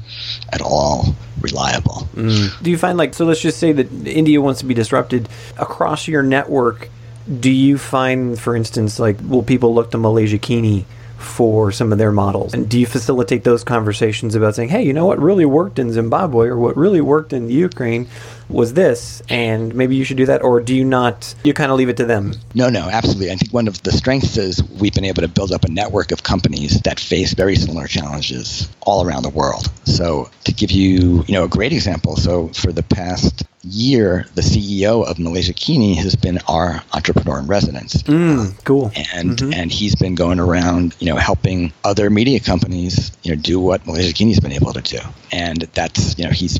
at 0.53 0.61
all 0.61 1.15
reliable. 1.41 2.07
Mm. 2.13 2.63
Do 2.63 2.71
you 2.71 2.77
find 2.77 2.97
like 2.97 3.13
so 3.13 3.25
let's 3.25 3.41
just 3.41 3.59
say 3.59 3.71
that 3.71 3.91
India 4.07 4.39
wants 4.41 4.59
to 4.61 4.65
be 4.65 4.73
disrupted 4.73 5.29
across 5.57 6.07
your 6.07 6.23
network 6.23 6.89
do 7.29 7.51
you 7.51 7.77
find, 7.77 8.39
for 8.39 8.55
instance, 8.55 8.99
like 8.99 9.17
will 9.21 9.43
people 9.43 9.73
look 9.73 9.91
to 9.91 9.97
Malaysiakini 9.97 10.85
for 11.19 11.71
some 11.71 11.91
of 11.91 11.97
their 11.97 12.11
models? 12.11 12.53
And 12.53 12.69
do 12.69 12.79
you 12.79 12.85
facilitate 12.85 13.43
those 13.43 13.63
conversations 13.63 14.35
about 14.35 14.55
saying, 14.55 14.69
hey, 14.69 14.83
you 14.83 14.93
know 14.93 15.05
what 15.05 15.19
really 15.19 15.45
worked 15.45 15.77
in 15.77 15.91
Zimbabwe 15.91 16.47
or 16.47 16.57
what 16.57 16.77
really 16.77 17.01
worked 17.01 17.33
in 17.33 17.49
Ukraine 17.49 18.07
was 18.49 18.73
this, 18.73 19.21
and 19.29 19.73
maybe 19.75 19.95
you 19.95 20.03
should 20.03 20.17
do 20.17 20.25
that? 20.25 20.43
Or 20.43 20.59
do 20.59 20.75
you 20.75 20.83
not, 20.83 21.33
you 21.43 21.53
kind 21.53 21.71
of 21.71 21.77
leave 21.77 21.89
it 21.89 21.97
to 21.97 22.05
them? 22.05 22.33
No, 22.55 22.69
no, 22.69 22.89
absolutely. 22.89 23.31
I 23.31 23.35
think 23.35 23.53
one 23.53 23.67
of 23.67 23.81
the 23.83 23.91
strengths 23.91 24.37
is 24.37 24.63
we've 24.79 24.93
been 24.93 25.05
able 25.05 25.21
to 25.21 25.27
build 25.27 25.51
up 25.51 25.65
a 25.65 25.71
network 25.71 26.11
of 26.11 26.23
companies 26.23 26.81
that 26.81 26.99
face 26.99 27.33
very 27.33 27.55
similar 27.55 27.87
challenges 27.87 28.69
all 28.81 29.05
around 29.05 29.23
the 29.23 29.29
world. 29.29 29.71
So 29.85 30.29
to 30.45 30.53
give 30.53 30.71
you, 30.71 31.23
you 31.27 31.33
know, 31.33 31.43
a 31.43 31.49
great 31.49 31.73
example, 31.73 32.15
so 32.15 32.47
for 32.49 32.71
the 32.71 32.83
past 32.83 33.43
year, 33.63 34.25
the 34.35 34.41
CEO 34.41 35.05
of 35.05 35.17
Malaysiakini 35.17 35.95
has 35.97 36.15
been 36.15 36.39
our 36.47 36.81
entrepreneur 36.93 37.39
in 37.39 37.47
residence. 37.47 38.01
Mm, 38.03 38.63
cool. 38.63 38.91
And 39.13 39.37
mm-hmm. 39.37 39.53
and 39.53 39.71
he's 39.71 39.95
been 39.95 40.15
going 40.15 40.39
around, 40.39 40.95
you 40.99 41.07
know, 41.07 41.17
helping 41.17 41.73
other 41.83 42.09
media 42.09 42.39
companies, 42.39 43.11
you 43.23 43.35
know, 43.35 43.41
do 43.41 43.59
what 43.59 43.83
Malaysiakini's 43.83 44.39
been 44.39 44.53
able 44.53 44.73
to 44.73 44.81
do. 44.81 44.99
And 45.31 45.61
that's, 45.73 46.17
you 46.17 46.25
know, 46.25 46.31
he's 46.31 46.59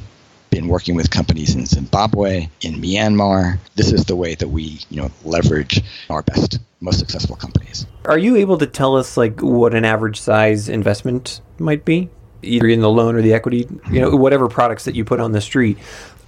been 0.50 0.68
working 0.68 0.96
with 0.96 1.10
companies 1.10 1.56
in 1.56 1.66
Zimbabwe, 1.66 2.48
in 2.62 2.76
Myanmar. 2.76 3.60
This 3.76 3.92
is 3.92 4.06
the 4.06 4.16
way 4.16 4.36
that 4.36 4.50
we, 4.50 4.80
you 4.90 5.02
know, 5.02 5.12
leverage 5.24 5.82
our 6.10 6.22
best, 6.22 6.60
most 6.82 7.00
successful 7.00 7.36
companies. 7.36 7.86
Are 8.06 8.18
you 8.18 8.36
able 8.38 8.58
to 8.58 8.68
tell 8.68 8.96
us 8.96 9.18
like 9.18 9.42
what 9.42 9.74
an 9.74 9.86
average 9.86 10.20
size 10.20 10.70
investment 10.70 11.42
might 11.58 11.86
be? 11.86 12.10
Either 12.42 12.68
in 12.68 12.80
the 12.82 12.90
loan 12.90 13.16
or 13.16 13.22
the 13.22 13.34
equity, 13.34 13.68
you 13.92 14.00
know, 14.00 14.16
whatever 14.16 14.48
products 14.48 14.86
that 14.86 14.96
you 14.96 15.04
put 15.04 15.20
on 15.20 15.34
the 15.34 15.42
street. 15.42 15.78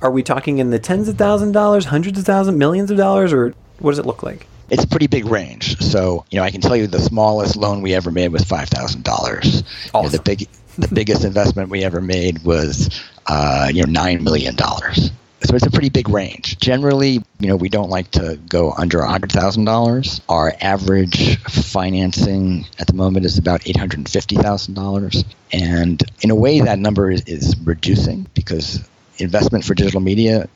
Are 0.02 0.12
we 0.12 0.24
talking 0.24 0.58
in 0.58 0.72
the 0.72 0.80
tens 0.80 1.08
of 1.08 1.18
thousands 1.18 1.50
of 1.50 1.54
dollars, 1.54 1.86
hundreds 1.86 2.20
of 2.20 2.26
thousands, 2.26 2.58
millions 2.58 2.92
of 2.92 2.98
dollars, 2.98 3.32
or 3.32 3.54
what 3.80 3.92
does 3.92 4.00
it 4.00 4.06
look 4.06 4.24
like? 4.24 4.48
It's 4.70 4.84
a 4.84 4.88
pretty 4.88 5.08
big 5.08 5.26
range. 5.26 5.80
So, 5.82 6.26
you 6.32 6.40
know, 6.40 6.44
I 6.44 6.50
can 6.50 6.62
tell 6.62 6.78
you 6.78 6.88
the 6.88 7.00
smallest 7.00 7.58
loan 7.58 7.82
we 7.82 7.94
ever 7.94 8.10
made 8.10 8.30
was 8.30 8.44
five 8.44 8.70
thousand 8.70 9.04
dollars. 9.04 9.64
Awesome. 9.94 10.12
the 10.12 10.22
big, 10.22 10.48
the 10.78 10.94
biggest 10.94 11.24
investment 11.24 11.70
we 11.70 11.84
ever 11.84 12.02
made 12.02 12.44
was, 12.44 13.02
uh, 13.28 13.70
you 13.74 13.84
know, 13.84 13.92
nine 13.92 14.24
million 14.24 14.56
dollars. 14.56 15.12
So 15.44 15.56
it's 15.56 15.66
a 15.66 15.72
pretty 15.72 15.90
big 15.90 16.08
range. 16.08 16.60
Generally, 16.60 17.24
you 17.40 17.48
know, 17.48 17.56
we 17.56 17.68
don't 17.68 17.90
like 17.90 18.12
to 18.12 18.40
go 18.48 18.74
under 18.74 19.00
$100,000. 19.00 20.22
Our 20.30 20.54
average 20.62 21.42
financing 21.46 22.68
at 22.78 22.86
the 22.86 22.94
moment 22.94 23.26
is 23.26 23.40
about 23.40 23.62
$850,000. 23.62 25.26
And 25.52 26.04
in 26.22 26.30
a 26.30 26.36
way, 26.36 26.60
that 26.60 26.78
number 26.78 27.10
is, 27.10 27.24
is 27.24 27.56
reducing 27.64 28.28
because 28.36 28.88
investment 29.18 29.66
for 29.66 29.74
digital 29.74 30.00
media 30.00 30.48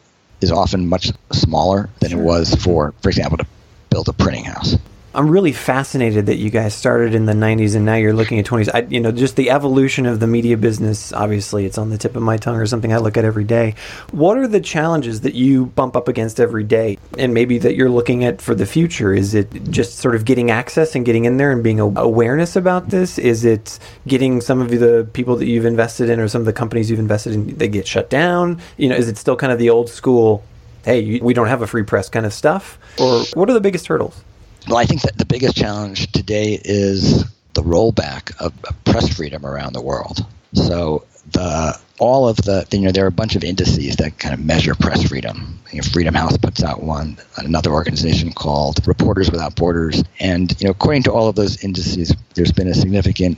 is 0.42 0.52
often 0.52 0.88
much 0.88 1.12
smaller 1.32 1.90
than 2.00 2.12
it 2.12 2.20
was 2.20 2.54
for, 2.54 2.94
for 3.02 3.10
example, 3.10 3.40
to 3.40 3.48
build 3.90 4.08
a 4.08 4.14
printing 4.14 4.46
house. 4.46 4.78
I'm 5.16 5.30
really 5.30 5.54
fascinated 5.54 6.26
that 6.26 6.36
you 6.36 6.50
guys 6.50 6.74
started 6.74 7.16
in 7.16 7.26
the 7.26 7.34
90s 7.34 7.74
and 7.76 7.86
now 7.86 7.96
you're 7.96 8.14
looking 8.14 8.38
at 8.38 8.46
20s. 8.46 8.70
I, 8.74 8.82
you 8.90 9.00
know, 9.00 9.14
just 9.14 9.38
the 9.38 9.50
evolution 9.50 10.06
of 10.06 10.20
the 10.20 10.28
media 10.28 10.58
business. 10.58 11.14
Obviously, 11.14 11.66
it's 11.66 11.78
on 11.78 11.90
the 11.90 11.98
tip 11.98 12.18
of 12.18 12.22
my 12.22 12.36
tongue 12.36 12.58
or 12.58 12.66
something 12.66 12.92
I 12.92 12.98
look 12.98 13.16
at 13.16 13.24
every 13.24 13.46
day. 13.46 13.76
What 14.12 14.38
are 14.38 14.48
the 14.48 14.60
challenges 14.60 15.22
that 15.22 15.34
you 15.34 15.68
bump 15.68 15.96
up 15.96 16.10
against 16.10 16.42
every 16.42 16.66
day, 16.66 16.98
and 17.18 17.34
maybe 17.34 17.58
that 17.60 17.76
you're 17.76 17.90
looking 17.90 18.26
at 18.26 18.42
for 18.42 18.54
the 18.54 18.66
future? 18.66 19.14
Is 19.14 19.34
it 19.34 19.72
just 19.72 20.00
sort 20.00 20.16
of 20.16 20.26
getting 20.26 20.52
access 20.52 20.96
and 20.96 21.06
getting 21.06 21.24
in 21.24 21.38
there 21.38 21.52
and 21.52 21.64
being 21.64 21.80
awareness 21.80 22.58
about 22.58 22.90
this? 22.90 23.18
Is 23.18 23.46
it 23.46 23.80
getting 24.06 24.42
some 24.42 24.60
of 24.60 24.70
the 24.70 25.08
people 25.14 25.38
that 25.38 25.46
you've 25.46 25.66
invested 25.66 26.10
in 26.10 26.20
or 26.20 26.28
some 26.28 26.42
of 26.42 26.46
the 26.46 26.54
companies 26.54 26.90
you've 26.90 27.00
invested 27.00 27.34
in 27.34 27.56
they 27.56 27.70
get 27.70 27.88
shut 27.88 28.10
down? 28.10 28.60
You 28.76 28.90
know, 28.90 28.96
is 28.96 29.08
it 29.08 29.18
still 29.18 29.38
kind 29.38 29.54
of 29.54 29.60
the 29.60 29.70
old 29.70 29.90
school? 29.90 30.44
Hey, 30.84 31.20
we 31.22 31.34
don't 31.34 31.48
have 31.48 31.62
a 31.62 31.68
free 31.68 31.84
press 31.84 32.10
kind 32.10 32.26
of 32.26 32.34
stuff, 32.34 32.78
or 33.00 33.24
what 33.34 33.50
are 33.50 33.54
the 33.54 33.62
biggest 33.62 33.88
hurdles? 33.88 34.22
Well, 34.68 34.78
I 34.78 34.86
think 34.86 35.02
that 35.02 35.18
the 35.18 35.26
biggest 35.26 35.56
challenge 35.56 36.12
today 36.12 36.60
is 36.64 37.24
the 37.54 37.62
rollback 37.62 38.36
of, 38.40 38.54
press 38.84 39.08
freedom 39.16 39.46
around 39.46 39.74
the 39.74 39.82
world. 39.82 40.26
So 40.54 41.04
the 41.32 41.78
all 42.00 42.28
of 42.28 42.38
the 42.38 42.66
you 42.72 42.80
know 42.82 42.92
there 42.92 43.04
are 43.04 43.10
a 43.10 43.12
bunch 43.12 43.36
of 43.36 43.44
indices 43.44 43.98
that 43.98 44.18
kind 44.20 44.34
of 44.34 44.40
measure 44.40 44.74
press 44.74 45.04
freedom. 45.08 45.60
You 45.72 45.82
know, 45.82 45.88
freedom 45.92 46.16
House 46.16 46.38
puts 46.38 46.64
out 46.64 46.82
one, 46.82 47.18
another 47.38 47.72
organization 47.72 48.32
called 48.32 48.86
Reporters 48.88 49.30
Without 49.32 49.56
Borders, 49.56 50.04
and 50.20 50.56
you 50.60 50.66
know 50.66 50.72
according 50.72 51.04
to 51.04 51.12
all 51.12 51.28
of 51.28 51.36
those 51.36 51.64
indices, 51.64 52.16
there's 52.36 52.52
been 52.52 52.68
a 52.68 52.74
significant 52.74 53.38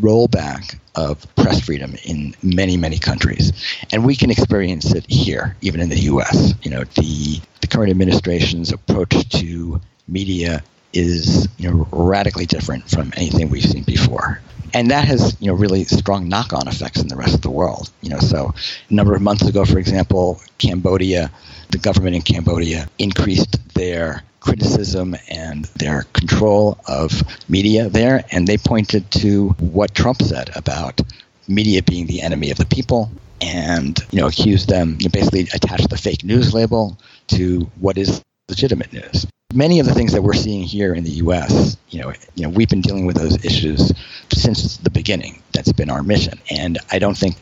rollback 0.00 0.78
of 0.94 1.34
press 1.34 1.60
freedom 1.60 1.94
in 2.04 2.34
many 2.42 2.76
many 2.76 2.98
countries, 2.98 3.52
and 3.92 4.04
we 4.04 4.14
can 4.14 4.30
experience 4.30 4.92
it 4.92 5.04
here, 5.08 5.56
even 5.62 5.80
in 5.80 5.88
the 5.88 6.00
U.S. 6.00 6.54
You 6.62 6.70
know 6.70 6.84
the 6.84 7.40
the 7.60 7.66
current 7.66 7.90
administration's 7.90 8.72
approach 8.72 9.28
to 9.40 9.80
media 10.10 10.62
is 10.92 11.48
you 11.58 11.70
know 11.70 11.86
radically 11.92 12.46
different 12.46 12.88
from 12.88 13.12
anything 13.16 13.48
we've 13.48 13.64
seen 13.64 13.84
before. 13.84 14.40
And 14.72 14.90
that 14.90 15.04
has 15.06 15.36
you 15.40 15.48
know 15.48 15.54
really 15.54 15.84
strong 15.84 16.28
knock-on 16.28 16.68
effects 16.68 17.00
in 17.00 17.08
the 17.08 17.16
rest 17.16 17.34
of 17.34 17.42
the 17.42 17.50
world 17.50 17.90
you 18.02 18.10
know. 18.10 18.18
So 18.18 18.54
a 18.88 18.94
number 18.94 19.14
of 19.14 19.22
months 19.22 19.46
ago 19.46 19.64
for 19.64 19.78
example 19.78 20.40
cambodia 20.58 21.30
the 21.70 21.78
government 21.78 22.16
in 22.16 22.22
cambodia 22.22 22.88
increased 22.98 23.56
their 23.74 24.22
criticism 24.40 25.14
and 25.28 25.66
their 25.76 26.02
control 26.14 26.78
of 26.86 27.22
media 27.48 27.88
there 27.88 28.24
and 28.30 28.46
they 28.46 28.56
pointed 28.56 29.08
to 29.10 29.50
what 29.58 29.94
trump 29.94 30.22
said 30.22 30.50
about 30.56 31.00
media 31.46 31.82
being 31.82 32.06
the 32.06 32.22
enemy 32.22 32.50
of 32.50 32.56
the 32.56 32.64
people 32.66 33.10
and 33.42 34.00
you 34.10 34.20
know 34.20 34.26
accused 34.26 34.68
them 34.68 34.96
you 34.98 35.06
know, 35.06 35.10
basically 35.12 35.42
attached 35.54 35.90
the 35.90 35.96
fake 35.96 36.24
news 36.24 36.54
label 36.54 36.98
to 37.28 37.60
what 37.80 37.98
is 37.98 38.22
legitimate 38.50 38.92
news 38.92 39.26
many 39.52 39.80
of 39.80 39.86
the 39.86 39.94
things 39.94 40.12
that 40.12 40.22
we're 40.22 40.32
seeing 40.32 40.62
here 40.62 40.94
in 40.94 41.04
the 41.04 41.10
U.S., 41.10 41.76
you 41.88 42.00
know, 42.00 42.12
you 42.34 42.44
know, 42.44 42.50
we've 42.50 42.68
been 42.68 42.80
dealing 42.80 43.06
with 43.06 43.16
those 43.16 43.44
issues 43.44 43.92
since 44.32 44.76
the 44.78 44.90
beginning. 44.90 45.42
That's 45.52 45.72
been 45.72 45.90
our 45.90 46.02
mission, 46.02 46.38
and 46.50 46.78
I 46.90 46.98
don't 46.98 47.16
think 47.16 47.36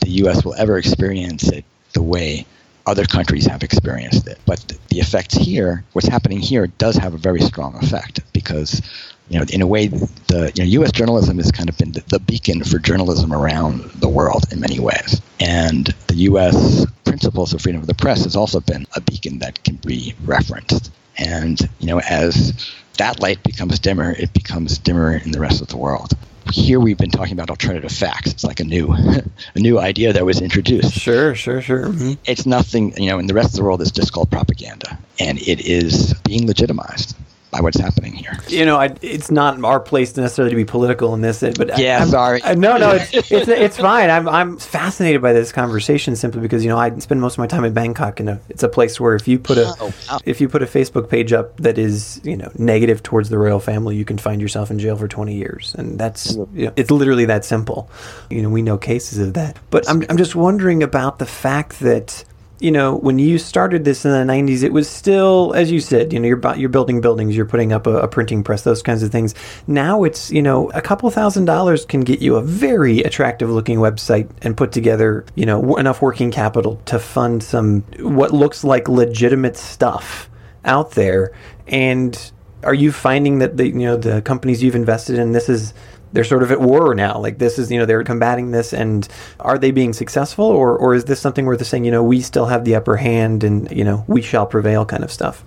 the 0.00 0.10
U.S. 0.10 0.44
will 0.44 0.54
ever 0.54 0.76
experience 0.76 1.48
it 1.48 1.64
the 1.92 2.02
way 2.02 2.46
other 2.86 3.04
countries 3.04 3.46
have 3.46 3.62
experienced 3.62 4.26
it. 4.26 4.38
But 4.44 4.72
the 4.88 5.00
effects 5.00 5.34
here, 5.34 5.84
what's 5.92 6.08
happening 6.08 6.40
here, 6.40 6.66
does 6.66 6.96
have 6.96 7.14
a 7.14 7.18
very 7.18 7.40
strong 7.40 7.76
effect 7.76 8.20
because, 8.32 8.82
you 9.28 9.38
know, 9.38 9.44
in 9.52 9.62
a 9.62 9.66
way, 9.66 9.88
the 9.88 10.52
you 10.54 10.62
know, 10.62 10.68
U.S. 10.70 10.92
journalism 10.92 11.38
has 11.38 11.50
kind 11.50 11.68
of 11.68 11.78
been 11.78 11.92
the, 11.92 12.02
the 12.08 12.18
beacon 12.18 12.62
for 12.62 12.78
journalism 12.78 13.32
around 13.32 13.82
the 13.92 14.08
world 14.08 14.44
in 14.52 14.60
many 14.60 14.78
ways, 14.78 15.20
and 15.40 15.86
the 16.08 16.14
U.S. 16.16 16.86
principles 17.04 17.54
of 17.54 17.62
freedom 17.62 17.80
of 17.80 17.86
the 17.86 17.94
press 17.94 18.24
has 18.24 18.36
also 18.36 18.60
been 18.60 18.86
a 18.96 19.00
beacon 19.00 19.38
that 19.38 19.62
can 19.64 19.76
be 19.76 20.14
referenced. 20.24 20.92
And, 21.16 21.58
you 21.78 21.86
know, 21.86 22.00
as 22.00 22.52
that 22.98 23.20
light 23.20 23.42
becomes 23.42 23.78
dimmer, 23.78 24.12
it 24.12 24.32
becomes 24.32 24.78
dimmer 24.78 25.16
in 25.16 25.30
the 25.30 25.40
rest 25.40 25.62
of 25.62 25.68
the 25.68 25.76
world. 25.76 26.12
Here 26.52 26.78
we've 26.78 26.98
been 26.98 27.10
talking 27.10 27.32
about 27.32 27.48
alternative 27.48 27.90
facts. 27.90 28.30
It's 28.32 28.44
like 28.44 28.60
a 28.60 28.64
new, 28.64 28.92
a 29.54 29.58
new 29.58 29.78
idea 29.78 30.12
that 30.12 30.26
was 30.26 30.40
introduced. 30.42 30.92
Sure, 30.92 31.34
sure, 31.34 31.62
sure. 31.62 31.86
Mm-hmm. 31.86 32.12
It's 32.26 32.44
nothing, 32.44 32.94
you 33.00 33.08
know, 33.08 33.18
in 33.18 33.26
the 33.26 33.34
rest 33.34 33.50
of 33.50 33.56
the 33.56 33.64
world, 33.64 33.80
it's 33.80 33.90
just 33.90 34.12
called 34.12 34.30
propaganda, 34.30 34.98
and 35.18 35.38
it 35.38 35.60
is 35.60 36.14
being 36.24 36.46
legitimized 36.46 37.16
by 37.54 37.60
what's 37.60 37.78
happening 37.78 38.12
here. 38.12 38.36
You 38.48 38.64
know, 38.64 38.76
I, 38.76 38.94
it's 39.00 39.30
not 39.30 39.62
our 39.64 39.78
place 39.78 40.16
necessarily 40.16 40.50
to 40.50 40.56
be 40.56 40.64
political 40.64 41.14
in 41.14 41.20
this, 41.20 41.40
but 41.40 41.78
yeah, 41.78 42.02
I, 42.02 42.06
sorry. 42.06 42.42
I, 42.42 42.54
no, 42.54 42.76
no, 42.76 42.90
it's, 42.92 43.12
it's 43.30 43.48
it's 43.48 43.76
fine. 43.76 44.10
I'm 44.10 44.28
I'm 44.28 44.58
fascinated 44.58 45.22
by 45.22 45.32
this 45.32 45.52
conversation 45.52 46.16
simply 46.16 46.40
because 46.40 46.64
you 46.64 46.70
know 46.70 46.78
I 46.78 46.96
spend 46.98 47.20
most 47.20 47.34
of 47.34 47.38
my 47.38 47.46
time 47.46 47.64
in 47.64 47.72
Bangkok, 47.72 48.20
and 48.20 48.40
it's 48.48 48.62
a 48.62 48.68
place 48.68 48.98
where 48.98 49.14
if 49.14 49.28
you 49.28 49.38
put 49.38 49.58
a 49.58 49.74
oh, 49.80 49.92
wow. 50.08 50.18
if 50.24 50.40
you 50.40 50.48
put 50.48 50.62
a 50.62 50.66
Facebook 50.66 51.08
page 51.08 51.32
up 51.32 51.56
that 51.58 51.78
is 51.78 52.20
you 52.24 52.36
know 52.36 52.50
negative 52.58 53.02
towards 53.02 53.28
the 53.28 53.38
royal 53.38 53.60
family, 53.60 53.96
you 53.96 54.04
can 54.04 54.18
find 54.18 54.40
yourself 54.40 54.70
in 54.70 54.78
jail 54.78 54.96
for 54.96 55.06
20 55.06 55.34
years, 55.34 55.74
and 55.78 55.98
that's 55.98 56.34
you 56.34 56.66
know, 56.66 56.72
it's 56.76 56.90
literally 56.90 57.26
that 57.26 57.44
simple. 57.44 57.88
You 58.30 58.42
know, 58.42 58.50
we 58.50 58.62
know 58.62 58.78
cases 58.78 59.18
of 59.18 59.34
that, 59.34 59.58
but 59.70 59.88
I'm 59.88 60.04
I'm 60.08 60.16
just 60.16 60.34
wondering 60.34 60.82
about 60.82 61.18
the 61.18 61.26
fact 61.26 61.80
that 61.80 62.24
you 62.64 62.70
know, 62.70 62.96
when 62.96 63.18
you 63.18 63.38
started 63.38 63.84
this 63.84 64.06
in 64.06 64.10
the 64.10 64.32
90s, 64.32 64.62
it 64.62 64.72
was 64.72 64.88
still, 64.88 65.52
as 65.54 65.70
you 65.70 65.80
said, 65.80 66.14
you 66.14 66.18
know, 66.18 66.26
you're, 66.26 66.56
you're 66.56 66.70
building 66.70 67.02
buildings, 67.02 67.36
you're 67.36 67.44
putting 67.44 67.74
up 67.74 67.86
a, 67.86 67.98
a 67.98 68.08
printing 68.08 68.42
press, 68.42 68.62
those 68.62 68.82
kinds 68.82 69.02
of 69.02 69.12
things. 69.12 69.34
Now 69.66 70.02
it's, 70.02 70.30
you 70.30 70.40
know, 70.40 70.70
a 70.70 70.80
couple 70.80 71.10
thousand 71.10 71.44
dollars 71.44 71.84
can 71.84 72.00
get 72.00 72.22
you 72.22 72.36
a 72.36 72.42
very 72.42 73.00
attractive 73.00 73.50
looking 73.50 73.80
website 73.80 74.30
and 74.40 74.56
put 74.56 74.72
together, 74.72 75.26
you 75.34 75.44
know, 75.44 75.76
enough 75.76 76.00
working 76.00 76.30
capital 76.30 76.80
to 76.86 76.98
fund 76.98 77.42
some 77.42 77.82
what 77.98 78.32
looks 78.32 78.64
like 78.64 78.88
legitimate 78.88 79.58
stuff 79.58 80.30
out 80.64 80.92
there. 80.92 81.32
And 81.68 82.18
are 82.62 82.72
you 82.72 82.92
finding 82.92 83.40
that 83.40 83.58
the, 83.58 83.66
you 83.66 83.74
know, 83.74 83.98
the 83.98 84.22
companies 84.22 84.62
you've 84.62 84.74
invested 84.74 85.18
in, 85.18 85.32
this 85.32 85.50
is, 85.50 85.74
they're 86.14 86.24
sort 86.24 86.42
of 86.42 86.50
at 86.52 86.60
war 86.60 86.94
now. 86.94 87.18
Like 87.18 87.38
this 87.38 87.58
is, 87.58 87.70
you 87.70 87.78
know, 87.78 87.84
they're 87.84 88.04
combating 88.04 88.52
this, 88.52 88.72
and 88.72 89.06
are 89.40 89.58
they 89.58 89.72
being 89.72 89.92
successful, 89.92 90.46
or 90.46 90.78
or 90.78 90.94
is 90.94 91.04
this 91.04 91.20
something 91.20 91.44
where 91.44 91.56
they're 91.56 91.64
saying, 91.66 91.84
you 91.84 91.90
know, 91.90 92.02
we 92.02 92.20
still 92.20 92.46
have 92.46 92.64
the 92.64 92.76
upper 92.76 92.96
hand, 92.96 93.44
and 93.44 93.70
you 93.70 93.84
know, 93.84 94.04
we 94.06 94.22
shall 94.22 94.46
prevail, 94.46 94.86
kind 94.86 95.04
of 95.04 95.12
stuff? 95.12 95.44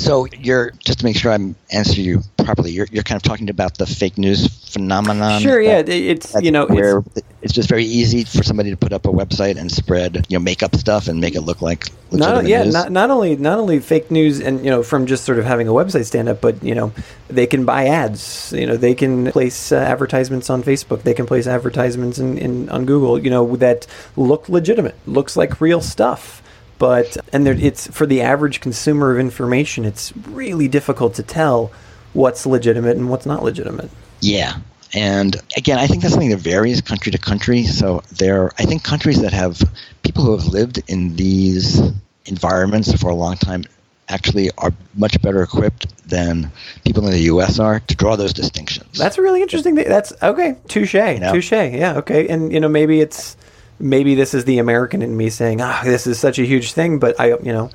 So 0.00 0.26
you're 0.38 0.70
just 0.78 1.00
to 1.00 1.04
make 1.04 1.16
sure 1.16 1.30
I'm 1.30 1.54
answering 1.70 2.06
you 2.06 2.22
properly. 2.38 2.70
You're, 2.70 2.86
you're 2.90 3.02
kind 3.02 3.16
of 3.16 3.22
talking 3.22 3.50
about 3.50 3.76
the 3.76 3.84
fake 3.84 4.16
news 4.16 4.48
phenomenon. 4.72 5.42
Sure, 5.42 5.60
yeah, 5.60 5.82
it's 5.86 6.34
you 6.40 6.50
know 6.50 6.66
where 6.66 6.98
it's, 7.14 7.22
it's, 7.42 7.52
just 7.52 7.68
very 7.68 7.84
easy 7.84 8.24
for 8.24 8.42
somebody 8.42 8.70
to 8.70 8.78
put 8.78 8.94
up 8.94 9.04
a 9.04 9.10
website 9.10 9.58
and 9.58 9.70
spread 9.70 10.26
you 10.30 10.38
know 10.38 10.42
make 10.42 10.62
up 10.62 10.74
stuff 10.74 11.06
and 11.08 11.20
make 11.20 11.34
it 11.34 11.42
look 11.42 11.60
like 11.60 11.88
not, 12.12 12.46
yeah 12.46 12.64
news. 12.64 12.72
not, 12.72 12.90
not 12.90 13.10
only 13.10 13.36
not 13.36 13.58
only 13.58 13.78
fake 13.78 14.10
news 14.10 14.40
and 14.40 14.64
you 14.64 14.70
know 14.70 14.82
from 14.82 15.04
just 15.04 15.24
sort 15.24 15.38
of 15.38 15.44
having 15.44 15.68
a 15.68 15.72
website 15.72 16.06
stand 16.06 16.30
up, 16.30 16.40
but 16.40 16.62
you 16.62 16.74
know 16.74 16.92
they 17.28 17.46
can 17.46 17.66
buy 17.66 17.86
ads. 17.86 18.54
You 18.56 18.66
know 18.66 18.78
they 18.78 18.94
can 18.94 19.30
place 19.30 19.70
uh, 19.70 19.76
advertisements 19.76 20.48
on 20.48 20.62
Facebook. 20.62 21.02
They 21.02 21.14
can 21.14 21.26
place 21.26 21.46
advertisements 21.46 22.18
in, 22.18 22.38
in 22.38 22.70
on 22.70 22.86
Google. 22.86 23.18
You 23.18 23.28
know 23.28 23.56
that 23.56 23.86
look 24.16 24.48
legitimate, 24.48 24.96
looks 25.06 25.36
like 25.36 25.60
real 25.60 25.82
stuff 25.82 26.42
but 26.80 27.16
and 27.32 27.46
there, 27.46 27.54
it's 27.54 27.86
for 27.88 28.06
the 28.06 28.20
average 28.20 28.60
consumer 28.60 29.12
of 29.12 29.20
information 29.20 29.84
it's 29.84 30.12
really 30.28 30.66
difficult 30.66 31.14
to 31.14 31.22
tell 31.22 31.70
what's 32.14 32.44
legitimate 32.44 32.96
and 32.96 33.08
what's 33.08 33.26
not 33.26 33.44
legitimate 33.44 33.88
yeah 34.20 34.56
and 34.94 35.36
again 35.56 35.78
i 35.78 35.86
think 35.86 36.02
that's 36.02 36.14
something 36.14 36.30
that 36.30 36.40
varies 36.40 36.80
country 36.80 37.12
to 37.12 37.18
country 37.18 37.62
so 37.62 38.02
there 38.10 38.50
i 38.58 38.64
think 38.64 38.82
countries 38.82 39.20
that 39.22 39.32
have 39.32 39.62
people 40.02 40.24
who 40.24 40.36
have 40.36 40.46
lived 40.46 40.82
in 40.88 41.14
these 41.14 41.80
environments 42.26 42.92
for 43.00 43.10
a 43.10 43.14
long 43.14 43.36
time 43.36 43.62
actually 44.08 44.50
are 44.58 44.72
much 44.96 45.20
better 45.22 45.42
equipped 45.42 45.86
than 46.08 46.50
people 46.84 47.06
in 47.06 47.12
the 47.12 47.20
U.S. 47.20 47.58
are 47.58 47.80
to 47.80 47.94
draw 47.94 48.16
those 48.16 48.32
distinctions. 48.32 48.98
That's 48.98 49.18
a 49.18 49.22
really 49.22 49.40
interesting. 49.40 49.76
Thing. 49.76 49.88
That's 49.88 50.12
okay. 50.22 50.56
Touche. 50.66 50.94
You 50.94 51.20
know? 51.20 51.32
Touche. 51.32 51.52
Yeah. 51.52 51.98
Okay. 51.98 52.28
And 52.28 52.52
you 52.52 52.60
know 52.60 52.68
maybe 52.68 53.00
it's 53.00 53.36
maybe 53.80 54.14
this 54.14 54.34
is 54.34 54.44
the 54.44 54.58
American 54.58 55.02
in 55.02 55.16
me 55.16 55.30
saying, 55.30 55.60
"Ah, 55.60 55.80
this 55.84 56.06
is 56.06 56.18
such 56.18 56.38
a 56.38 56.44
huge 56.44 56.72
thing," 56.72 56.98
but 56.98 57.18
I, 57.18 57.28
you 57.28 57.52
know, 57.52 57.70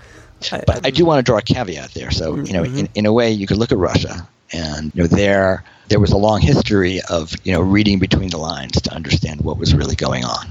I, 0.51 0.63
but 0.65 0.85
I, 0.85 0.91
do 0.91 1.05
want 1.05 1.19
to 1.19 1.23
draw 1.23 1.37
a 1.37 1.41
caveat 1.41 1.93
there. 1.93 2.11
So, 2.11 2.35
you 2.35 2.53
know, 2.53 2.63
mm-hmm. 2.63 2.77
in, 2.77 2.89
in 2.95 3.05
a 3.05 3.13
way, 3.13 3.31
you 3.31 3.47
could 3.47 3.57
look 3.57 3.71
at 3.71 3.77
Russia, 3.77 4.27
and 4.53 4.91
you 4.95 5.03
know, 5.03 5.07
there 5.07 5.63
there 5.87 5.99
was 5.99 6.11
a 6.11 6.17
long 6.17 6.41
history 6.41 7.01
of 7.09 7.33
you 7.43 7.51
know 7.51 7.61
reading 7.61 7.99
between 7.99 8.29
the 8.29 8.37
lines 8.37 8.81
to 8.81 8.93
understand 8.93 9.41
what 9.41 9.57
was 9.57 9.73
really 9.73 9.95
going 9.95 10.23
on, 10.23 10.47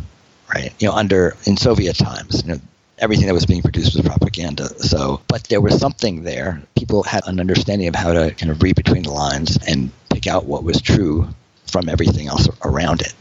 right? 0.53 0.73
You 0.81 0.89
know, 0.89 0.95
under 0.95 1.37
in 1.45 1.57
Soviet 1.57 1.97
times, 1.97 2.43
you 2.43 2.55
know, 2.55 2.61
everything 2.99 3.27
that 3.27 3.35
was 3.35 3.47
being 3.47 3.63
produced 3.63 3.95
was 3.95 4.05
propaganda. 4.05 4.69
So, 4.81 5.21
but 5.29 5.45
there 5.45 5.61
was 5.61 5.79
something 5.79 6.25
there. 6.25 6.63
People 6.77 7.03
had 7.03 7.27
an 7.27 7.41
understanding 7.41 7.89
of 7.89 7.95
how 7.95 8.13
to 8.13 8.35
kind 8.35 8.51
of 8.51 8.63
read 8.63 8.77
between 8.77 9.05
the 9.05 9.13
lines 9.13 9.59
and 9.67 9.91
pick 10.11 10.27
out 10.27 10.47
what 10.47 10.65
was 10.65 10.81
true 10.81 11.29
from 11.67 11.89
everything 11.89 12.29
else 12.29 12.49
around 12.63 13.01
it 13.01 13.15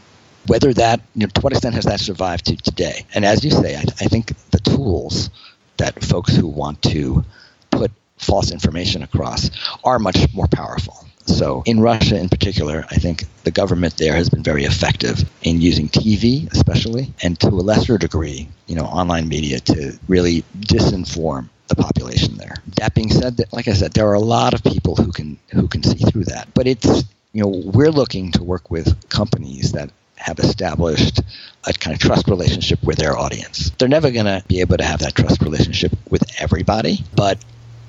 whether 0.46 0.72
that, 0.74 1.00
you 1.14 1.26
know, 1.26 1.30
to 1.34 1.40
what 1.40 1.52
extent 1.52 1.74
has 1.74 1.84
that 1.84 2.00
survived 2.00 2.46
to 2.46 2.56
today? 2.56 3.04
And 3.14 3.24
as 3.24 3.44
you 3.44 3.50
say, 3.50 3.76
I, 3.76 3.82
I 4.00 4.06
think 4.06 4.32
the 4.50 4.58
tools 4.60 5.30
that 5.76 6.02
folks 6.02 6.34
who 6.34 6.46
want 6.46 6.82
to 6.82 7.24
put 7.70 7.90
false 8.18 8.50
information 8.50 9.02
across 9.02 9.50
are 9.84 9.98
much 9.98 10.32
more 10.34 10.46
powerful. 10.46 11.04
So 11.26 11.62
in 11.64 11.80
Russia 11.80 12.18
in 12.18 12.28
particular, 12.28 12.84
I 12.90 12.96
think 12.96 13.24
the 13.44 13.50
government 13.50 13.96
there 13.96 14.14
has 14.14 14.28
been 14.28 14.42
very 14.42 14.64
effective 14.64 15.28
in 15.42 15.60
using 15.60 15.88
TV 15.88 16.50
especially 16.52 17.12
and 17.22 17.38
to 17.40 17.48
a 17.48 17.64
lesser 17.64 17.96
degree, 17.96 18.48
you 18.66 18.74
know, 18.74 18.84
online 18.84 19.28
media 19.28 19.60
to 19.60 19.98
really 20.06 20.44
disinform 20.58 21.48
the 21.68 21.76
population 21.76 22.36
there. 22.36 22.56
That 22.76 22.94
being 22.94 23.10
said, 23.10 23.40
like 23.52 23.68
I 23.68 23.72
said, 23.72 23.94
there 23.94 24.06
are 24.08 24.14
a 24.14 24.20
lot 24.20 24.52
of 24.52 24.62
people 24.62 24.96
who 24.96 25.12
can 25.12 25.38
who 25.48 25.66
can 25.66 25.82
see 25.82 26.04
through 26.04 26.24
that. 26.24 26.52
But 26.52 26.66
it's 26.66 27.04
you 27.32 27.42
know, 27.42 27.62
we're 27.72 27.90
looking 27.90 28.30
to 28.32 28.44
work 28.44 28.70
with 28.70 29.08
companies 29.08 29.72
that 29.72 29.90
have 30.16 30.38
established 30.38 31.20
a 31.66 31.72
kind 31.72 31.94
of 31.94 32.00
trust 32.00 32.28
relationship 32.28 32.82
with 32.82 32.98
their 32.98 33.16
audience. 33.16 33.70
They're 33.78 33.88
never 33.88 34.10
going 34.10 34.26
to 34.26 34.42
be 34.46 34.60
able 34.60 34.76
to 34.76 34.84
have 34.84 35.00
that 35.00 35.14
trust 35.14 35.42
relationship 35.42 35.92
with 36.10 36.22
everybody, 36.40 37.04
but 37.14 37.38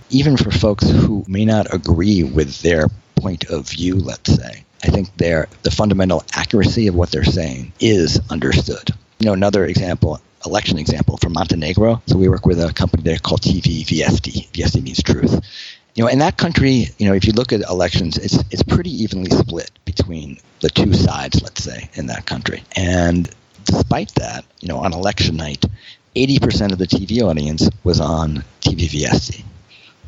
even 0.10 0.38
for 0.38 0.52
folks 0.52 0.90
who 0.90 1.26
may 1.28 1.46
not 1.46 1.74
agree 1.74 2.24
with 2.24 2.62
their 2.62 2.88
point 3.16 3.46
of 3.50 3.68
view, 3.70 3.96
let's 3.96 4.34
say, 4.34 4.64
I 4.84 4.88
think 4.88 5.16
their 5.18 5.48
the 5.64 5.72
fundamental 5.72 6.24
accuracy 6.34 6.88
of 6.88 6.96
what 6.96 7.12
they're 7.12 7.24
saying 7.24 7.74
is 7.80 8.20
understood. 8.30 8.90
You 9.20 9.26
know, 9.28 9.34
another 9.34 9.66
example, 9.66 10.22
election 10.46 10.78
example 10.78 11.18
from 11.18 11.34
Montenegro. 11.34 12.02
So 12.06 12.18
we 12.18 12.30
work 12.30 12.46
with 12.46 12.62
a 12.62 12.72
company 12.74 13.04
there 13.04 13.18
called 13.18 13.42
TV 13.42 13.84
Vijesti. 13.84 14.48
Vijesti 14.52 14.84
means 14.84 15.02
truth. 15.02 15.42
You 15.96 16.04
know, 16.04 16.10
in 16.10 16.20
that 16.20 16.38
country, 16.38 16.88
you 16.98 17.08
know, 17.08 17.14
if 17.14 17.26
you 17.26 17.32
look 17.32 17.54
at 17.54 17.62
elections, 17.62 18.18
it's 18.18 18.38
it's 18.52 18.64
pretty 18.64 18.92
evenly 18.92 19.32
split 19.32 19.72
between 19.86 20.38
the 20.60 20.70
two 20.70 20.94
sides, 20.94 21.42
let's 21.42 21.64
say, 21.64 21.90
in 21.94 22.08
that 22.08 22.26
country. 22.26 22.64
And 22.76 23.30
despite 23.64 24.14
that, 24.16 24.44
you 24.60 24.68
know, 24.68 24.78
on 24.78 24.94
election 24.94 25.38
night, 25.38 25.64
80% 26.16 26.72
of 26.72 26.78
the 26.78 26.88
TV 26.88 27.22
audience 27.22 27.70
was 27.84 28.00
on 28.00 28.44
TV 28.62 28.90
Vijesti, 28.90 29.44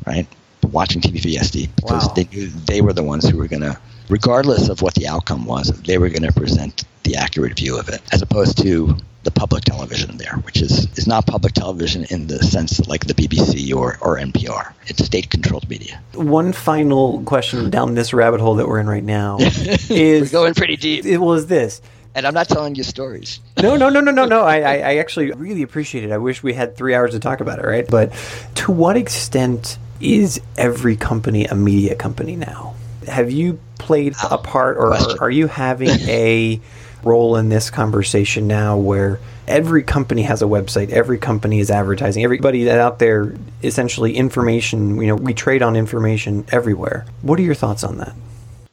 right? 0.06 0.26
Watching 0.62 1.00
TV 1.00 1.20
Vijesti 1.20 1.68
because 1.76 2.06
wow. 2.08 2.14
they 2.14 2.24
knew 2.24 2.48
they 2.48 2.80
were 2.82 2.92
the 2.92 3.02
ones 3.02 3.28
who 3.28 3.38
were 3.38 3.48
going 3.48 3.62
to, 3.62 3.78
regardless 4.08 4.68
of 4.68 4.82
what 4.82 4.94
the 4.94 5.06
outcome 5.06 5.46
was, 5.46 5.68
they 5.82 5.98
were 5.98 6.08
going 6.08 6.22
to 6.22 6.32
present 6.32 6.84
the 7.04 7.16
accurate 7.16 7.56
view 7.56 7.78
of 7.78 7.88
it, 7.88 8.02
as 8.12 8.20
opposed 8.20 8.58
to 8.58 8.96
the 9.28 9.38
public 9.38 9.62
television 9.64 10.16
there, 10.16 10.36
which 10.38 10.62
is, 10.62 10.88
is 10.96 11.06
not 11.06 11.26
public 11.26 11.52
television 11.52 12.04
in 12.04 12.28
the 12.28 12.38
sense 12.38 12.86
like 12.88 13.06
the 13.06 13.12
BBC 13.12 13.74
or, 13.74 13.98
or 14.00 14.16
NPR. 14.16 14.72
It's 14.86 15.04
state 15.04 15.28
controlled 15.28 15.68
media. 15.68 16.00
One 16.14 16.54
final 16.54 17.22
question 17.24 17.68
down 17.68 17.94
this 17.94 18.14
rabbit 18.14 18.40
hole 18.40 18.54
that 18.54 18.66
we're 18.66 18.80
in 18.80 18.88
right 18.88 19.04
now 19.04 19.36
is 19.40 20.32
We're 20.32 20.40
going 20.40 20.54
pretty 20.54 20.76
deep. 20.76 21.04
It 21.04 21.18
was 21.18 21.46
this. 21.46 21.82
And 22.14 22.26
I'm 22.26 22.32
not 22.32 22.48
telling 22.48 22.74
you 22.74 22.82
stories. 22.82 23.40
no, 23.62 23.76
no, 23.76 23.90
no, 23.90 24.00
no, 24.00 24.10
no, 24.12 24.24
no. 24.24 24.44
I, 24.44 24.56
I 24.78 24.96
actually 24.96 25.30
really 25.32 25.62
appreciate 25.62 26.04
it. 26.04 26.10
I 26.10 26.16
wish 26.18 26.42
we 26.42 26.54
had 26.54 26.74
three 26.74 26.94
hours 26.94 27.12
to 27.12 27.18
talk 27.18 27.40
about 27.40 27.58
it, 27.58 27.66
right? 27.66 27.86
But 27.86 28.12
to 28.56 28.72
what 28.72 28.96
extent 28.96 29.78
is 30.00 30.40
every 30.56 30.96
company 30.96 31.44
a 31.44 31.54
media 31.54 31.94
company 31.94 32.34
now? 32.34 32.74
Have 33.06 33.30
you 33.30 33.60
played 33.78 34.14
a 34.30 34.38
part, 34.38 34.78
or 34.78 34.94
are 35.22 35.30
you 35.30 35.48
having 35.48 35.90
a 36.08 36.60
role 37.02 37.36
in 37.36 37.48
this 37.48 37.70
conversation 37.70 38.46
now 38.46 38.76
where 38.76 39.20
every 39.46 39.82
company 39.82 40.22
has 40.22 40.42
a 40.42 40.46
website, 40.46 40.90
every 40.90 41.18
company 41.18 41.60
is 41.60 41.70
advertising, 41.70 42.24
everybody 42.24 42.70
out 42.70 42.98
there 42.98 43.34
essentially 43.62 44.16
information, 44.16 45.00
you 45.00 45.08
know, 45.08 45.16
we 45.16 45.34
trade 45.34 45.62
on 45.62 45.76
information 45.76 46.44
everywhere. 46.50 47.06
What 47.22 47.38
are 47.38 47.42
your 47.42 47.54
thoughts 47.54 47.84
on 47.84 47.98
that? 47.98 48.14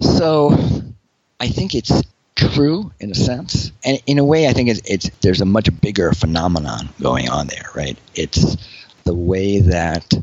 So, 0.02 0.58
I 1.40 1.48
think 1.48 1.76
it's 1.76 2.04
true 2.36 2.92
in 3.00 3.12
a 3.12 3.16
sense, 3.16 3.72
and 3.84 4.02
in 4.06 4.20
a 4.20 4.26
way, 4.26 4.48
I 4.48 4.54
think 4.54 4.70
it's, 4.70 4.82
it's 4.86 5.10
there's 5.22 5.42
a 5.42 5.46
much 5.46 5.70
bigger 5.82 6.12
phenomenon 6.12 6.90
going 7.02 7.30
on 7.30 7.48
there, 7.48 7.70
right? 7.76 7.98
It's 8.14 8.58
the 9.06 9.14
way 9.14 9.60
that 9.60 10.14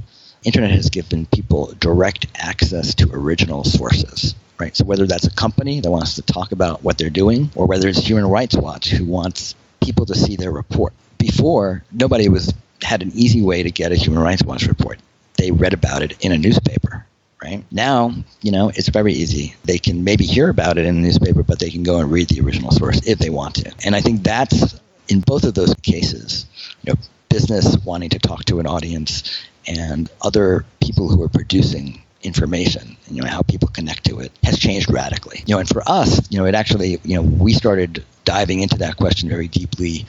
internet 0.45 0.71
has 0.71 0.91
given 0.91 1.27
people 1.27 1.73
direct 1.79 2.27
access 2.37 2.95
to 2.97 3.09
original 3.13 3.65
sources 3.65 4.35
right? 4.63 4.77
So 4.77 4.85
whether 4.85 5.07
that's 5.07 5.27
a 5.27 5.31
company 5.31 5.81
that 5.81 5.91
wants 5.91 6.15
to 6.15 6.23
talk 6.23 6.53
about 6.53 6.83
what 6.83 6.97
they're 6.97 7.11
doing, 7.11 7.51
or 7.57 7.67
whether 7.67 7.89
it's 7.89 7.99
Human 7.99 8.27
Rights 8.27 8.55
Watch 8.55 8.91
who 8.91 9.05
wants 9.05 9.55
people 9.83 10.07
to 10.07 10.15
see 10.15 10.37
their 10.37 10.53
report. 10.53 10.93
Before, 11.19 11.85
nobody 11.93 12.29
was 12.29 12.55
had 12.81 13.03
an 13.03 13.13
easy 13.15 13.43
way 13.43 13.63
to 13.63 13.71
get 13.71 13.93
a 13.93 13.97
Human 13.97 14.23
Rights 14.23 14.45
Watch 14.45 14.67
report. 14.67 14.99
They 15.37 15.51
read 15.51 15.73
about 15.73 16.03
it 16.03 16.25
in 16.25 16.33
a 16.33 16.39
newspaper, 16.39 17.05
right? 17.43 17.65
Now, 17.71 18.15
you 18.41 18.53
know, 18.53 18.69
it's 18.69 18.89
very 18.89 19.13
easy. 19.13 19.55
They 19.65 19.79
can 19.79 20.05
maybe 20.05 20.25
hear 20.25 20.49
about 20.49 20.79
it 20.79 20.87
in 20.87 20.97
a 20.97 21.01
newspaper, 21.01 21.43
but 21.43 21.59
they 21.59 21.71
can 21.71 21.83
go 21.83 21.99
and 21.99 22.11
read 22.11 22.29
the 22.29 22.41
original 22.41 22.71
source 22.71 23.07
if 23.07 23.19
they 23.19 23.31
want 23.31 23.57
to. 23.57 23.73
And 23.85 23.97
I 23.97 24.01
think 24.01 24.23
that's 24.23 24.81
in 25.09 25.21
both 25.21 25.45
of 25.45 25.55
those 25.55 25.75
cases, 25.83 26.47
you 26.83 26.93
know, 26.93 27.01
business 27.29 27.77
wanting 27.85 28.11
to 28.11 28.19
talk 28.19 28.45
to 28.45 28.61
an 28.61 28.67
audience 28.67 29.45
and 29.67 30.11
other 30.21 30.65
people 30.81 31.09
who 31.09 31.23
are 31.23 31.29
producing 31.29 32.02
information 32.23 32.97
you 33.11 33.21
know 33.23 33.29
how 33.29 33.43
people 33.43 33.69
connect 33.69 34.05
to 34.05 34.21
it 34.21 34.33
has 34.43 34.59
changed 34.59 34.91
radically. 34.91 35.43
You 35.47 35.55
know 35.55 35.61
and 35.61 35.69
for 35.69 35.83
us 35.87 36.31
you 36.31 36.39
know 36.39 36.45
it 36.47 36.55
actually 36.55 36.99
you 37.05 37.17
know 37.17 37.23
we 37.23 37.53
started 37.53 38.05
diving 38.25 38.61
into 38.61 38.79
that 38.79 38.97
question 38.97 39.29
very 39.29 39.49
deeply 39.49 40.07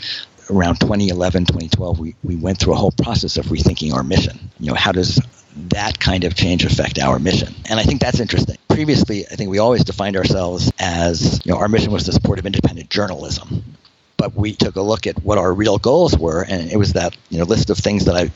around 0.49 0.79
2011 0.79 1.45
2012 1.45 1.99
we, 1.99 2.15
we 2.23 2.35
went 2.35 2.59
through 2.59 2.73
a 2.73 2.77
whole 2.77 2.91
process 2.91 3.37
of 3.37 3.45
rethinking 3.47 3.93
our 3.93 4.03
mission. 4.03 4.37
You 4.59 4.67
know 4.67 4.75
how 4.75 4.91
does 4.91 5.21
that 5.69 5.99
kind 5.99 6.23
of 6.23 6.35
change 6.35 6.65
affect 6.65 6.99
our 6.99 7.19
mission? 7.19 7.53
And 7.69 7.79
i 7.79 7.83
think 7.83 8.01
that's 8.01 8.19
interesting. 8.19 8.57
Previously 8.67 9.25
i 9.27 9.35
think 9.35 9.49
we 9.49 9.59
always 9.59 9.83
defined 9.83 10.17
ourselves 10.17 10.71
as 10.79 11.45
you 11.45 11.51
know 11.51 11.57
our 11.57 11.67
mission 11.67 11.91
was 11.91 12.05
the 12.05 12.11
support 12.11 12.39
of 12.39 12.45
independent 12.45 12.89
journalism 12.89 13.63
but 14.23 14.35
we 14.35 14.53
took 14.53 14.77
a 14.77 14.81
look 14.81 15.05
at 15.05 15.21
what 15.21 15.37
our 15.37 15.53
real 15.53 15.77
goals 15.77 16.17
were, 16.17 16.45
and 16.47 16.71
it 16.71 16.77
was 16.77 16.93
that 16.93 17.13
you 17.29 17.39
know 17.39 17.43
list 17.43 17.69
of 17.69 17.77
things 17.77 18.05
that 18.05 18.15
I 18.15 18.31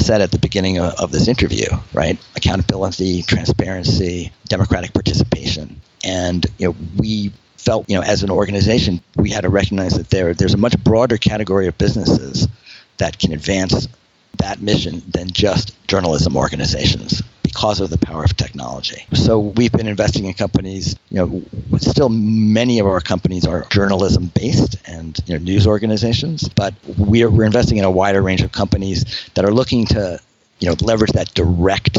said 0.00 0.20
at 0.20 0.30
the 0.30 0.38
beginning 0.38 0.78
of, 0.78 0.94
of 0.94 1.12
this 1.12 1.28
interview, 1.28 1.66
right? 1.92 2.18
Accountability, 2.36 3.22
transparency, 3.22 4.32
democratic 4.48 4.92
participation, 4.92 5.80
and 6.04 6.46
you 6.58 6.68
know 6.68 6.76
we 6.96 7.32
felt 7.56 7.88
you 7.88 7.96
know 7.96 8.02
as 8.02 8.22
an 8.22 8.30
organization 8.30 9.00
we 9.16 9.30
had 9.30 9.42
to 9.42 9.50
recognize 9.50 9.94
that 9.94 10.08
there 10.10 10.32
there's 10.34 10.54
a 10.54 10.58
much 10.58 10.82
broader 10.82 11.18
category 11.18 11.66
of 11.66 11.76
businesses 11.76 12.48
that 12.96 13.18
can 13.18 13.32
advance 13.32 13.86
that 14.38 14.60
mission 14.60 15.02
than 15.08 15.30
just 15.30 15.74
journalism 15.86 16.36
organizations 16.36 17.22
because 17.42 17.80
of 17.80 17.90
the 17.90 17.98
power 17.98 18.22
of 18.22 18.36
technology. 18.36 19.04
So 19.12 19.40
we've 19.40 19.72
been 19.72 19.88
investing 19.88 20.24
in 20.24 20.34
companies, 20.34 20.96
you 21.10 21.16
know, 21.16 21.78
still 21.78 22.08
many 22.08 22.78
of 22.78 22.86
our 22.86 23.00
companies 23.00 23.44
are 23.44 23.66
journalism 23.70 24.26
based 24.26 24.76
and 24.86 25.18
you 25.26 25.36
know, 25.36 25.44
news 25.44 25.66
organizations, 25.66 26.48
but 26.48 26.74
we're, 26.96 27.28
we're 27.28 27.44
investing 27.44 27.78
in 27.78 27.84
a 27.84 27.90
wider 27.90 28.22
range 28.22 28.42
of 28.42 28.52
companies 28.52 29.28
that 29.34 29.44
are 29.44 29.52
looking 29.52 29.84
to, 29.86 30.20
you 30.60 30.68
know, 30.68 30.76
leverage 30.80 31.12
that 31.12 31.34
direct 31.34 31.98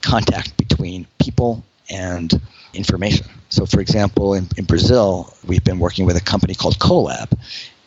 contact 0.00 0.56
between 0.56 1.06
people 1.20 1.64
and 1.90 2.40
information. 2.74 3.26
So, 3.48 3.66
for 3.66 3.80
example, 3.80 4.34
in, 4.34 4.48
in 4.56 4.64
Brazil, 4.64 5.34
we've 5.46 5.64
been 5.64 5.78
working 5.78 6.06
with 6.06 6.16
a 6.16 6.20
company 6.20 6.54
called 6.54 6.78
Colab, 6.78 7.30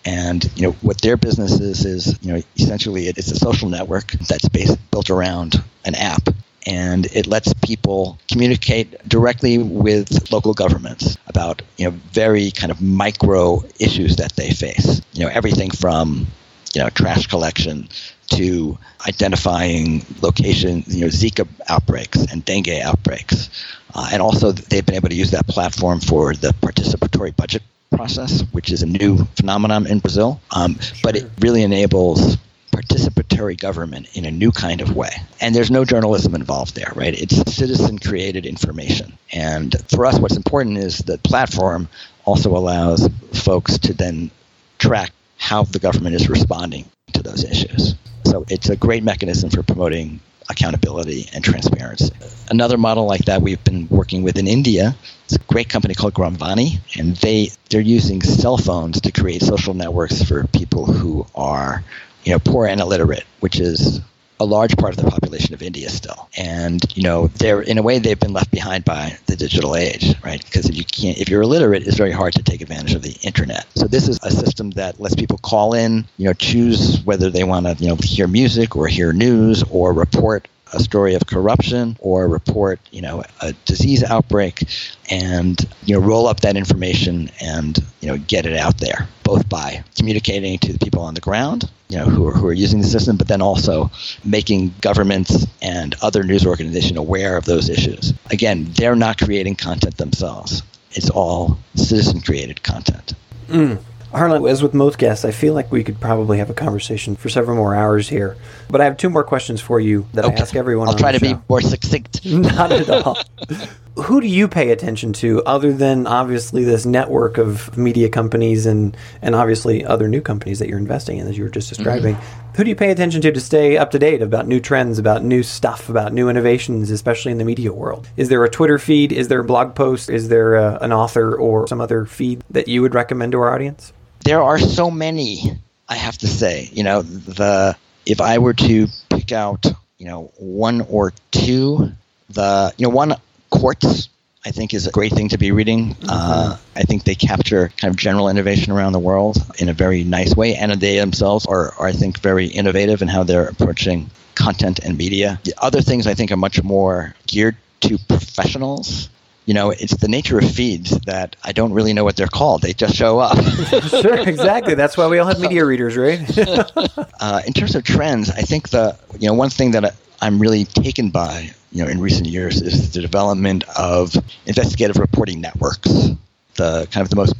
and 0.06 0.50
you 0.56 0.63
know 0.63 0.72
what 0.82 1.02
their 1.02 1.18
business 1.18 1.60
is 1.60 1.86
is 1.86 2.18
you 2.22 2.32
know 2.32 2.41
essentially 2.58 3.08
it's 3.08 3.32
a 3.32 3.36
social 3.36 3.70
network 3.70 4.12
that's 4.28 4.48
based 4.50 4.78
built 4.91 5.10
around 5.10 5.62
an 5.86 5.96
app 5.96 6.30
and 6.65 7.06
it 7.08 7.28
lets 7.28 7.54
people 7.54 8.18
communicate 8.30 9.08
directly 9.08 9.58
with 9.58 10.32
local 10.32 10.54
governments 10.54 11.18
about 11.28 11.62
you 11.78 11.86
know 11.86 11.91
very 12.12 12.52
kind 12.52 12.72
of 12.72 12.82
micro 12.82 13.63
issues 13.80 14.15
that 14.18 14.36
they 14.36 14.50
face. 14.50 15.02
You 15.13 15.26
know 15.26 15.32
everything 15.32 15.70
from 15.72 16.28
you 16.74 16.82
know 16.82 16.89
trash 16.89 17.28
collection 17.28 17.88
to 18.32 18.78
identifying 19.08 20.04
location, 20.22 20.84
you 20.88 21.02
know 21.02 21.08
Zika 21.08 21.48
outbreaks 21.68 22.26
and 22.32 22.44
dengue 22.44 22.70
outbreaks, 22.70 23.50
uh, 23.94 24.10
and 24.12 24.22
also 24.22 24.52
they've 24.52 24.86
been 24.86 24.96
able 24.96 25.10
to 25.10 25.15
use 25.15 25.32
that 25.32 25.48
platform 25.48 26.00
for 26.00 26.34
the 26.34 26.50
participatory 26.62 27.36
budget 27.36 27.62
process, 27.95 28.41
which 28.51 28.71
is 28.71 28.84
a 28.84 28.86
new 28.86 29.25
phenomenon 29.38 29.88
in 29.88 29.99
Brazil. 29.99 30.41
Um, 30.51 30.79
sure. 30.79 30.97
But 31.03 31.15
it 31.15 31.29
really 31.39 31.63
enables 31.63 32.38
participatory 32.71 33.58
government 33.58 34.08
in 34.15 34.25
a 34.25 34.31
new 34.31 34.51
kind 34.51 34.81
of 34.81 34.95
way. 34.95 35.12
And 35.39 35.55
there's 35.55 35.71
no 35.71 35.86
journalism 35.86 36.36
involved 36.36 36.75
there, 36.75 36.91
right? 36.95 37.13
It's 37.13 37.53
citizen 37.53 37.99
created 37.99 38.45
information. 38.45 39.17
And 39.31 39.73
for 39.89 40.05
us, 40.05 40.19
what's 40.19 40.36
important 40.36 40.77
is 40.77 40.97
the 40.97 41.17
platform 41.17 41.88
also 42.25 42.55
allows 42.55 43.08
folks 43.34 43.77
to 43.79 43.93
then 43.93 44.29
track 44.77 45.12
how 45.38 45.63
the 45.63 45.79
government 45.79 46.15
is 46.15 46.29
responding 46.29 46.86
to 47.13 47.23
those 47.23 47.43
issues. 47.43 47.95
So 48.25 48.45
it's 48.49 48.69
a 48.69 48.75
great 48.75 49.03
mechanism 49.03 49.49
for 49.49 49.63
promoting 49.63 50.19
accountability 50.49 51.29
and 51.34 51.43
transparency. 51.43 52.12
Another 52.49 52.77
model 52.77 53.05
like 53.05 53.25
that 53.25 53.41
we've 53.41 53.63
been 53.63 53.88
working 53.89 54.23
with 54.23 54.38
in 54.38 54.47
India 54.47 54.95
It's 55.25 55.36
a 55.36 55.39
great 55.39 55.69
company 55.69 55.95
called 55.95 56.13
Gram 56.13 56.36
Vaani, 56.36 56.79
and 56.99 57.15
they 57.17 57.51
they're 57.69 57.81
using 57.81 58.21
cell 58.21 58.58
phones 58.58 59.01
to 59.01 59.12
create 59.12 59.41
social 59.41 59.73
networks 59.73 60.21
for 60.21 60.45
people 60.47 60.86
who 60.86 61.25
are 61.34 61.84
you 62.25 62.31
know, 62.31 62.39
poor 62.39 62.65
and 62.65 62.81
illiterate, 62.81 63.23
which 63.39 63.60
is 63.60 64.01
a 64.39 64.45
large 64.45 64.76
part 64.78 64.98
of 64.98 65.04
the 65.04 65.10
population 65.10 65.54
of 65.54 65.62
India 65.62 65.89
still. 65.89 66.30
And 66.38 66.82
you 66.95 67.04
know, 67.04 67.28
they're 67.28 67.62
in 67.62 67.78
a 67.78 67.82
way 67.82 68.00
they've 68.00 68.19
been 68.19 68.34
left 68.34 68.52
behind 68.52 68.86
by 68.86 69.17
the 69.28 69.36
digital 69.36 69.76
age, 69.76 70.15
right? 70.24 70.43
Because 70.43 70.69
if 70.69 70.76
you 70.76 70.86
can't, 70.86 71.17
if 71.17 71.30
you're 71.30 71.41
illiterate, 71.41 71.88
it's 71.88 71.98
very 71.98 72.12
hard 72.12 72.34
to 72.34 72.43
take 72.43 72.62
advantage 72.62 72.93
of 72.93 73.02
the 73.02 73.17
internet. 73.24 73.65
So 73.76 73.88
this 73.88 74.08
is 74.08 74.19
a 74.24 74.32
system 74.32 74.71
that 74.71 75.00
lets 75.00 75.15
people 75.15 75.38
call 75.38 75.74
in, 75.74 76.06
you 76.17 76.26
know, 76.26 76.34
choose 76.34 77.02
whether 77.04 77.30
they 77.30 77.43
want 77.43 77.65
to, 77.65 77.76
you 77.84 77.89
know, 77.89 77.98
hear 78.02 78.28
music 78.28 78.76
or 78.76 78.88
hear 78.88 79.13
news 79.13 79.63
or 79.63 79.93
report 79.93 80.48
a 80.76 80.80
story 80.80 81.16
of 81.16 81.26
corruption 81.26 81.98
or 82.00 82.28
report, 82.28 82.80
you 82.92 83.02
know, 83.02 83.24
a 83.42 83.54
disease 83.66 84.04
outbreak 84.04 84.68
and, 85.10 85.66
you 85.86 85.96
know, 85.96 86.06
roll 86.06 86.28
up 86.28 86.42
that 86.42 86.58
information 86.58 87.30
and, 87.42 87.80
you 88.02 88.10
know, 88.10 88.18
get 88.18 88.46
it 88.46 88.56
out 88.56 88.78
there, 88.80 89.08
both 89.24 89.48
by 89.50 89.84
communicating 89.96 90.60
to 90.60 90.74
the 90.74 90.80
people 90.80 91.02
on 91.02 91.14
the 91.14 91.22
ground, 91.22 91.70
you 91.90 91.98
know, 91.98 92.06
who 92.06 92.28
are, 92.28 92.32
who 92.32 92.46
are 92.48 92.54
using 92.54 92.82
the 92.82 92.88
system, 92.88 93.18
but 93.18 93.28
then 93.28 93.42
also 93.42 93.90
making 94.24 94.74
governments 94.82 95.48
and 95.62 95.96
other 96.02 96.24
news 96.24 96.46
organizations 96.46 96.98
aware 96.98 97.38
of 97.38 97.46
those 97.46 97.70
issues. 97.70 98.14
Again, 98.32 98.68
they're 98.76 98.96
not 98.96 99.18
creating 99.18 99.56
content 99.56 99.98
themselves. 99.98 100.62
It's 100.92 101.10
all 101.10 101.58
citizen 101.76 102.22
created 102.22 102.64
content. 102.64 103.14
Mm. 103.48 103.80
Harlan, 104.12 104.46
as 104.48 104.63
with 104.63 104.74
most 104.74 104.98
guests, 104.98 105.26
I 105.26 105.32
feel 105.32 105.54
like 105.54 105.72
we 105.72 105.84
could 105.84 106.00
probably 106.00 106.38
have 106.38 106.50
a 106.50 106.54
conversation 106.54 107.15
for 107.15 107.30
several 107.30 107.58
more 107.58 107.76
hours 107.76 108.10
here. 108.10 108.38
But 108.70 108.82
I 108.82 108.86
have 108.86 108.98
two 108.98 109.10
more 109.10 109.24
questions 109.24 109.62
for 109.62 109.80
you 109.80 110.08
that 110.13 110.26
okay. 110.26 110.36
I 110.36 110.39
ask 110.39 110.56
everyone. 110.56 110.88
I'll 110.88 110.96
try 110.96 111.12
to 111.12 111.20
show. 111.20 111.36
be 111.36 111.41
more 111.50 111.62
succinct. 111.62 112.26
Not 112.26 112.72
at 112.72 112.89
all. 112.89 113.18
Who 113.97 114.19
do 114.19 114.27
you 114.27 114.47
pay 114.47 114.71
attention 114.71 115.13
to 115.13 115.41
other 115.43 115.71
than 115.71 116.05
obviously 116.05 116.63
this 116.65 116.86
network 116.86 117.38
of 117.38 117.77
media 117.77 118.10
companies 118.10 118.65
and, 118.65 118.95
and 119.21 119.36
obviously 119.36 119.86
other 119.86 120.08
new 120.08 120.21
companies 120.21 120.60
that 120.60 120.67
you're 120.67 120.77
investing 120.77 121.17
in, 121.17 121.27
as 121.27 121.38
you 121.38 121.45
were 121.45 121.49
just 121.49 121.69
describing? 121.69 122.15
Mm-hmm. 122.15 122.55
Who 122.58 122.63
do 122.65 122.69
you 122.69 122.75
pay 122.75 122.91
attention 122.91 123.21
to 123.21 123.31
to 123.31 123.39
stay 123.39 123.77
up 123.77 123.91
to 123.91 123.99
date 123.99 124.21
about 124.21 124.47
new 124.47 124.60
trends, 124.60 124.99
about 124.99 125.23
new 125.23 125.43
stuff, 125.43 125.89
about 125.89 126.13
new 126.13 126.29
innovations, 126.29 126.91
especially 126.91 127.31
in 127.31 127.38
the 127.38 127.45
media 127.45 127.71
world? 127.71 128.10
Is 128.17 128.29
there 128.29 128.43
a 128.43 128.49
Twitter 128.49 128.77
feed? 128.79 129.12
Is 129.12 129.29
there 129.29 129.39
a 129.39 129.45
blog 129.45 129.75
post? 129.75 130.10
Is 130.10 130.27
there 130.27 130.55
a, 130.55 130.77
an 130.81 130.91
author 130.91 131.36
or 131.36 131.67
some 131.67 131.79
other 131.79 132.05
feed 132.05 132.43
that 132.49 132.67
you 132.67 132.81
would 132.81 132.93
recommend 132.93 133.31
to 133.31 133.39
our 133.39 133.53
audience? 133.53 133.93
there 134.25 134.41
are 134.41 134.60
so 134.60 134.91
many. 134.91 135.58
I 135.88 135.95
have 135.95 136.17
to 136.17 136.27
say, 136.27 136.69
you 136.73 136.84
know, 136.84 137.03
the 137.03 137.77
if 138.05 138.19
I 138.19 138.39
were 138.39 138.53
to 138.55 138.88
pick 139.10 139.31
out, 139.31 139.65
you 139.97 140.08
know, 140.08 140.31
one 140.38 140.81
or 140.81 141.13
two, 141.31 141.91
the 142.29 142.73
you 142.77 142.88
know 142.88 142.93
one 142.93 143.15
Quartz 143.60 144.10
I 144.46 144.52
think 144.52 144.76
is 144.76 144.86
a 144.86 144.91
great 144.91 145.12
thing 145.12 145.30
to 145.30 145.39
be 145.39 145.52
reading. 145.52 145.96
Mm-hmm. 145.96 146.08
Uh, 146.08 146.58
I 146.76 146.84
think 146.84 147.04
they 147.04 147.15
capture 147.15 147.72
kind 147.78 147.91
of 147.91 147.98
general 147.98 148.30
innovation 148.30 148.72
around 148.72 148.94
the 148.94 149.00
world 149.00 149.38
in 149.58 149.70
a 149.70 149.74
very 149.74 150.04
nice 150.04 150.36
way, 150.36 150.56
and 150.56 150.72
they 150.74 151.00
themselves 151.00 151.48
are, 151.48 151.74
are 151.80 151.88
I 151.88 151.91
think, 151.94 152.20
very 152.20 152.46
innovative 152.46 153.02
in 153.02 153.08
how 153.08 153.24
they're 153.24 153.48
approaching 153.48 154.12
content 154.36 154.80
and 154.80 154.98
media. 154.98 155.39
The 155.46 155.56
other 155.58 155.82
things 155.82 156.06
I 156.06 156.13
think 156.13 156.32
are 156.32 156.38
much 156.38 156.62
more 156.62 157.15
geared 157.26 157.58
to 157.82 157.98
professionals 158.08 159.10
you 159.46 159.54
know, 159.54 159.70
it's 159.70 159.96
the 159.98 160.08
nature 160.08 160.39
of 160.39 160.52
feeds 160.52 160.89
that 161.02 161.36
I 161.44 161.52
don't 161.52 161.72
really 161.72 161.94
know 161.94 162.04
what 162.04 162.15
they're 162.15 162.26
called. 162.26 162.63
They 162.63 162.74
just 162.74 162.96
show 162.96 163.20
up. 163.20 163.38
sure, 163.89 164.18
exactly. 164.28 164.74
That's 164.74 164.98
why 164.98 165.08
we 165.08 165.20
all 165.20 165.28
have 165.28 165.39
media 165.39 165.63
readers, 165.63 165.96
right? 165.96 166.20
uh, 167.20 167.41
in 167.46 167.54
terms 167.54 167.76
of 167.76 167.84
trends, 167.84 168.32
I 168.32 168.41
think 168.41 168.70
the 168.70 168.98
you 169.20 169.28
know 169.28 169.36
one 169.36 169.52
thing 169.52 169.70
that 169.72 169.96
I'm 170.20 170.39
really 170.39 170.65
taken 170.65 171.12
by 171.12 171.54
you 171.76 171.84
know 171.84 171.90
in 171.90 172.00
recent 172.02 172.26
years 172.28 172.62
is 172.62 172.92
the 172.94 173.02
development 173.02 173.64
of 173.78 174.16
investigative 174.46 174.98
reporting 174.98 175.42
networks. 175.42 176.10
The 176.56 176.88
kind 176.90 177.04
of 177.04 177.10
the 177.10 177.18
most 177.18 177.36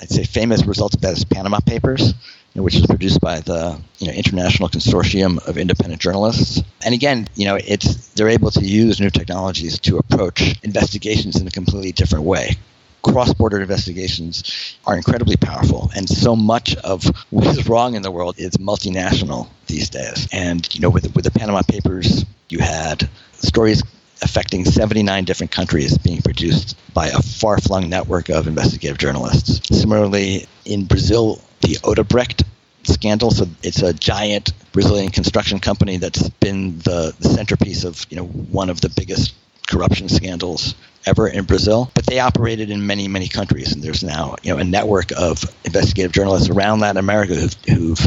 I'd 0.00 0.10
say 0.10 0.24
famous 0.24 0.66
result 0.66 0.94
of 0.94 1.00
that 1.00 1.12
is 1.12 1.24
Panama 1.24 1.60
Papers 1.60 2.12
which 2.62 2.74
is 2.74 2.86
produced 2.86 3.20
by 3.20 3.40
the 3.40 3.78
you 3.98 4.06
know 4.06 4.12
International 4.12 4.68
Consortium 4.68 5.46
of 5.46 5.58
Independent 5.58 6.00
Journalists. 6.00 6.62
And 6.84 6.94
again, 6.94 7.28
you 7.34 7.44
know, 7.44 7.56
it's 7.56 8.08
they're 8.14 8.28
able 8.28 8.50
to 8.52 8.64
use 8.64 9.00
new 9.00 9.10
technologies 9.10 9.78
to 9.80 9.98
approach 9.98 10.58
investigations 10.62 11.40
in 11.40 11.46
a 11.46 11.50
completely 11.50 11.92
different 11.92 12.24
way. 12.24 12.56
Cross-border 13.02 13.60
investigations 13.60 14.76
are 14.84 14.96
incredibly 14.96 15.36
powerful, 15.36 15.90
and 15.94 16.08
so 16.08 16.34
much 16.34 16.74
of 16.76 17.04
what 17.30 17.46
is 17.46 17.68
wrong 17.68 17.94
in 17.94 18.02
the 18.02 18.10
world 18.10 18.34
is 18.38 18.56
multinational 18.56 19.48
these 19.66 19.90
days. 19.90 20.28
And 20.32 20.66
you 20.74 20.80
know, 20.80 20.90
with 20.90 21.14
with 21.14 21.24
the 21.24 21.30
Panama 21.30 21.62
Papers, 21.62 22.24
you 22.48 22.58
had 22.58 23.08
stories 23.32 23.82
affecting 24.22 24.64
79 24.64 25.24
different 25.24 25.52
countries 25.52 25.98
being 25.98 26.22
produced 26.22 26.76
by 26.94 27.08
a 27.08 27.20
far-flung 27.20 27.88
network 27.88 28.28
of 28.28 28.46
investigative 28.46 28.98
journalists. 28.98 29.60
Similarly, 29.76 30.46
in 30.64 30.86
Brazil, 30.86 31.40
the 31.60 31.76
Odebrecht 31.84 32.44
scandal. 32.84 33.30
So 33.30 33.46
it's 33.62 33.82
a 33.82 33.92
giant 33.92 34.52
Brazilian 34.72 35.10
construction 35.10 35.58
company 35.58 35.96
that's 35.96 36.28
been 36.28 36.78
the, 36.78 37.14
the 37.18 37.28
centerpiece 37.28 37.84
of 37.84 38.06
you 38.10 38.16
know 38.16 38.24
one 38.24 38.70
of 38.70 38.80
the 38.80 38.88
biggest 38.88 39.34
corruption 39.66 40.08
scandals 40.08 40.74
ever 41.04 41.28
in 41.28 41.44
Brazil. 41.44 41.90
But 41.94 42.06
they 42.06 42.20
operated 42.20 42.70
in 42.70 42.86
many, 42.86 43.08
many 43.08 43.28
countries, 43.28 43.72
and 43.72 43.82
there's 43.82 44.04
now 44.04 44.36
you 44.42 44.52
know 44.52 44.60
a 44.60 44.64
network 44.64 45.12
of 45.12 45.44
investigative 45.64 46.12
journalists 46.12 46.48
around 46.48 46.80
Latin 46.80 46.98
America 46.98 47.34
who've, 47.34 47.56
who've 47.68 48.06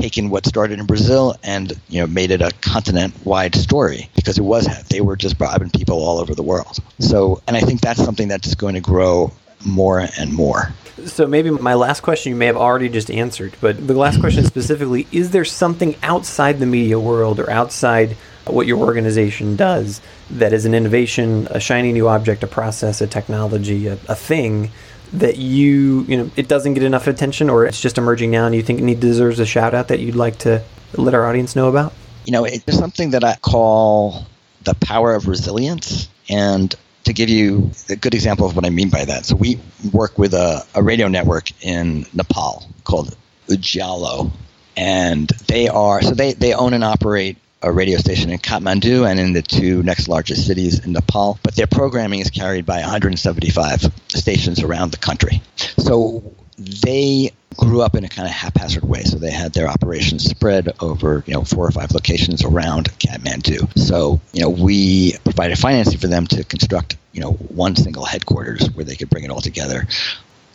taken 0.00 0.30
what 0.30 0.46
started 0.46 0.78
in 0.78 0.86
Brazil 0.86 1.36
and 1.42 1.72
you 1.88 2.00
know 2.00 2.06
made 2.06 2.30
it 2.30 2.40
a 2.40 2.50
continent-wide 2.60 3.54
story 3.54 4.08
because 4.16 4.38
it 4.38 4.42
was 4.42 4.66
they 4.88 5.00
were 5.00 5.16
just 5.16 5.38
bribing 5.38 5.70
people 5.70 5.98
all 6.02 6.18
over 6.18 6.34
the 6.34 6.42
world. 6.42 6.78
So, 6.98 7.42
and 7.46 7.56
I 7.56 7.60
think 7.60 7.80
that's 7.80 8.02
something 8.02 8.28
that's 8.28 8.54
going 8.54 8.74
to 8.74 8.80
grow 8.80 9.32
more 9.64 10.06
and 10.18 10.32
more. 10.32 10.72
So 11.04 11.26
maybe 11.26 11.50
my 11.50 11.74
last 11.74 12.00
question 12.00 12.30
you 12.30 12.36
may 12.36 12.46
have 12.46 12.56
already 12.56 12.88
just 12.88 13.10
answered, 13.10 13.54
but 13.60 13.86
the 13.86 13.94
last 13.94 14.20
question 14.20 14.44
specifically 14.44 15.06
is 15.12 15.30
there 15.30 15.44
something 15.44 15.96
outside 16.02 16.58
the 16.58 16.66
media 16.66 16.98
world 16.98 17.38
or 17.38 17.50
outside 17.50 18.16
what 18.46 18.66
your 18.66 18.78
organization 18.78 19.56
does 19.56 20.00
that 20.30 20.52
is 20.52 20.64
an 20.64 20.74
innovation, 20.74 21.46
a 21.50 21.60
shiny 21.60 21.92
new 21.92 22.08
object, 22.08 22.42
a 22.42 22.46
process, 22.46 23.00
a 23.00 23.06
technology, 23.06 23.86
a, 23.86 23.92
a 24.08 24.14
thing 24.14 24.70
that 25.12 25.36
you, 25.36 26.04
you 26.08 26.16
know, 26.16 26.30
it 26.36 26.48
doesn't 26.48 26.74
get 26.74 26.82
enough 26.82 27.06
attention 27.06 27.50
or 27.50 27.66
it's 27.66 27.80
just 27.80 27.98
emerging 27.98 28.30
now 28.30 28.46
and 28.46 28.54
you 28.54 28.62
think 28.62 28.80
it 28.80 29.00
deserves 29.00 29.40
a 29.40 29.46
shout 29.46 29.74
out 29.74 29.88
that 29.88 30.00
you'd 30.00 30.14
like 30.14 30.38
to 30.38 30.62
let 30.94 31.14
our 31.14 31.26
audience 31.26 31.56
know 31.56 31.68
about? 31.68 31.92
You 32.24 32.32
know, 32.32 32.44
it's 32.44 32.76
something 32.76 33.10
that 33.10 33.24
I 33.24 33.36
call 33.36 34.26
the 34.64 34.74
power 34.74 35.14
of 35.14 35.28
resilience. 35.28 36.08
And 36.28 36.74
to 37.04 37.12
give 37.12 37.30
you 37.30 37.70
a 37.88 37.96
good 37.96 38.14
example 38.14 38.46
of 38.46 38.54
what 38.54 38.66
I 38.66 38.70
mean 38.70 38.90
by 38.90 39.04
that, 39.06 39.24
so 39.24 39.34
we 39.34 39.58
work 39.92 40.18
with 40.18 40.34
a, 40.34 40.64
a 40.74 40.82
radio 40.82 41.08
network 41.08 41.50
in 41.64 42.04
Nepal 42.12 42.68
called 42.84 43.16
Ujyaalo. 43.48 44.30
And 44.76 45.28
they 45.48 45.68
are, 45.68 46.02
so 46.02 46.10
they, 46.10 46.34
they 46.34 46.52
own 46.52 46.74
and 46.74 46.84
operate 46.84 47.38
a 47.62 47.72
radio 47.72 47.98
station 47.98 48.30
in 48.30 48.38
Kathmandu 48.38 49.08
and 49.08 49.18
in 49.18 49.32
the 49.32 49.42
two 49.42 49.82
next 49.82 50.08
largest 50.08 50.46
cities 50.46 50.84
in 50.84 50.92
Nepal. 50.92 51.38
But 51.42 51.56
their 51.56 51.66
programming 51.66 52.20
is 52.20 52.30
carried 52.30 52.66
by 52.66 52.80
175 52.80 53.92
stations 54.08 54.62
around 54.62 54.92
the 54.92 54.98
country. 54.98 55.42
So 55.78 56.34
they 56.56 57.32
grew 57.56 57.82
up 57.82 57.96
in 57.96 58.04
a 58.04 58.08
kind 58.08 58.26
of 58.28 58.32
haphazard 58.32 58.84
way. 58.84 59.02
So 59.02 59.18
they 59.18 59.30
had 59.30 59.52
their 59.52 59.68
operations 59.68 60.24
spread 60.24 60.72
over, 60.80 61.24
you 61.26 61.34
know, 61.34 61.42
four 61.42 61.66
or 61.66 61.70
five 61.70 61.92
locations 61.92 62.44
around 62.44 62.86
Kathmandu. 62.98 63.76
So, 63.78 64.20
you 64.32 64.42
know, 64.42 64.50
we 64.50 65.16
provided 65.24 65.58
financing 65.58 65.98
for 65.98 66.06
them 66.06 66.26
to 66.28 66.44
construct, 66.44 66.96
you 67.12 67.20
know, 67.20 67.32
one 67.32 67.74
single 67.74 68.04
headquarters 68.04 68.70
where 68.70 68.84
they 68.84 68.94
could 68.94 69.10
bring 69.10 69.24
it 69.24 69.30
all 69.30 69.40
together 69.40 69.88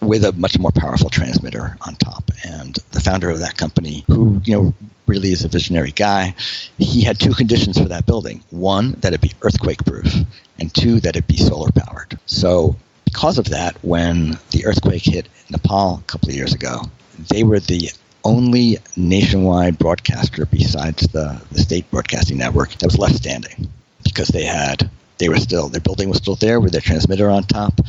with 0.01 0.23
a 0.23 0.31
much 0.33 0.57
more 0.59 0.71
powerful 0.71 1.09
transmitter 1.09 1.77
on 1.81 1.95
top. 1.95 2.31
And 2.45 2.75
the 2.91 3.01
founder 3.01 3.29
of 3.29 3.39
that 3.39 3.57
company, 3.57 4.03
who, 4.07 4.41
you 4.45 4.55
know, 4.55 4.73
really 5.07 5.31
is 5.31 5.43
a 5.43 5.47
visionary 5.47 5.91
guy, 5.91 6.35
he 6.77 7.01
had 7.01 7.19
two 7.19 7.33
conditions 7.33 7.77
for 7.77 7.89
that 7.89 8.05
building. 8.05 8.43
One, 8.49 8.91
that 9.01 9.13
it 9.13 9.21
be 9.21 9.33
earthquake 9.41 9.83
proof, 9.85 10.13
and 10.59 10.73
two, 10.73 10.99
that 11.01 11.15
it 11.15 11.27
be 11.27 11.37
solar 11.37 11.71
powered. 11.71 12.17
So 12.25 12.75
because 13.05 13.37
of 13.37 13.45
that, 13.45 13.75
when 13.83 14.37
the 14.51 14.65
earthquake 14.65 15.03
hit 15.03 15.27
Nepal 15.49 15.99
a 15.99 16.03
couple 16.03 16.29
of 16.29 16.35
years 16.35 16.53
ago, 16.53 16.81
they 17.29 17.43
were 17.43 17.59
the 17.59 17.91
only 18.23 18.77
nationwide 18.95 19.77
broadcaster 19.77 20.45
besides 20.45 21.07
the, 21.09 21.41
the 21.51 21.59
state 21.59 21.89
broadcasting 21.91 22.37
network 22.37 22.71
that 22.71 22.85
was 22.85 22.97
left 22.97 23.15
standing 23.15 23.69
because 24.03 24.29
they 24.29 24.45
had 24.45 24.89
they 25.17 25.29
were 25.29 25.37
still 25.37 25.69
their 25.69 25.81
building 25.81 26.09
was 26.09 26.17
still 26.17 26.35
there 26.35 26.59
with 26.59 26.71
their 26.71 26.81
transmitter 26.81 27.29
on 27.29 27.43
top 27.43 27.79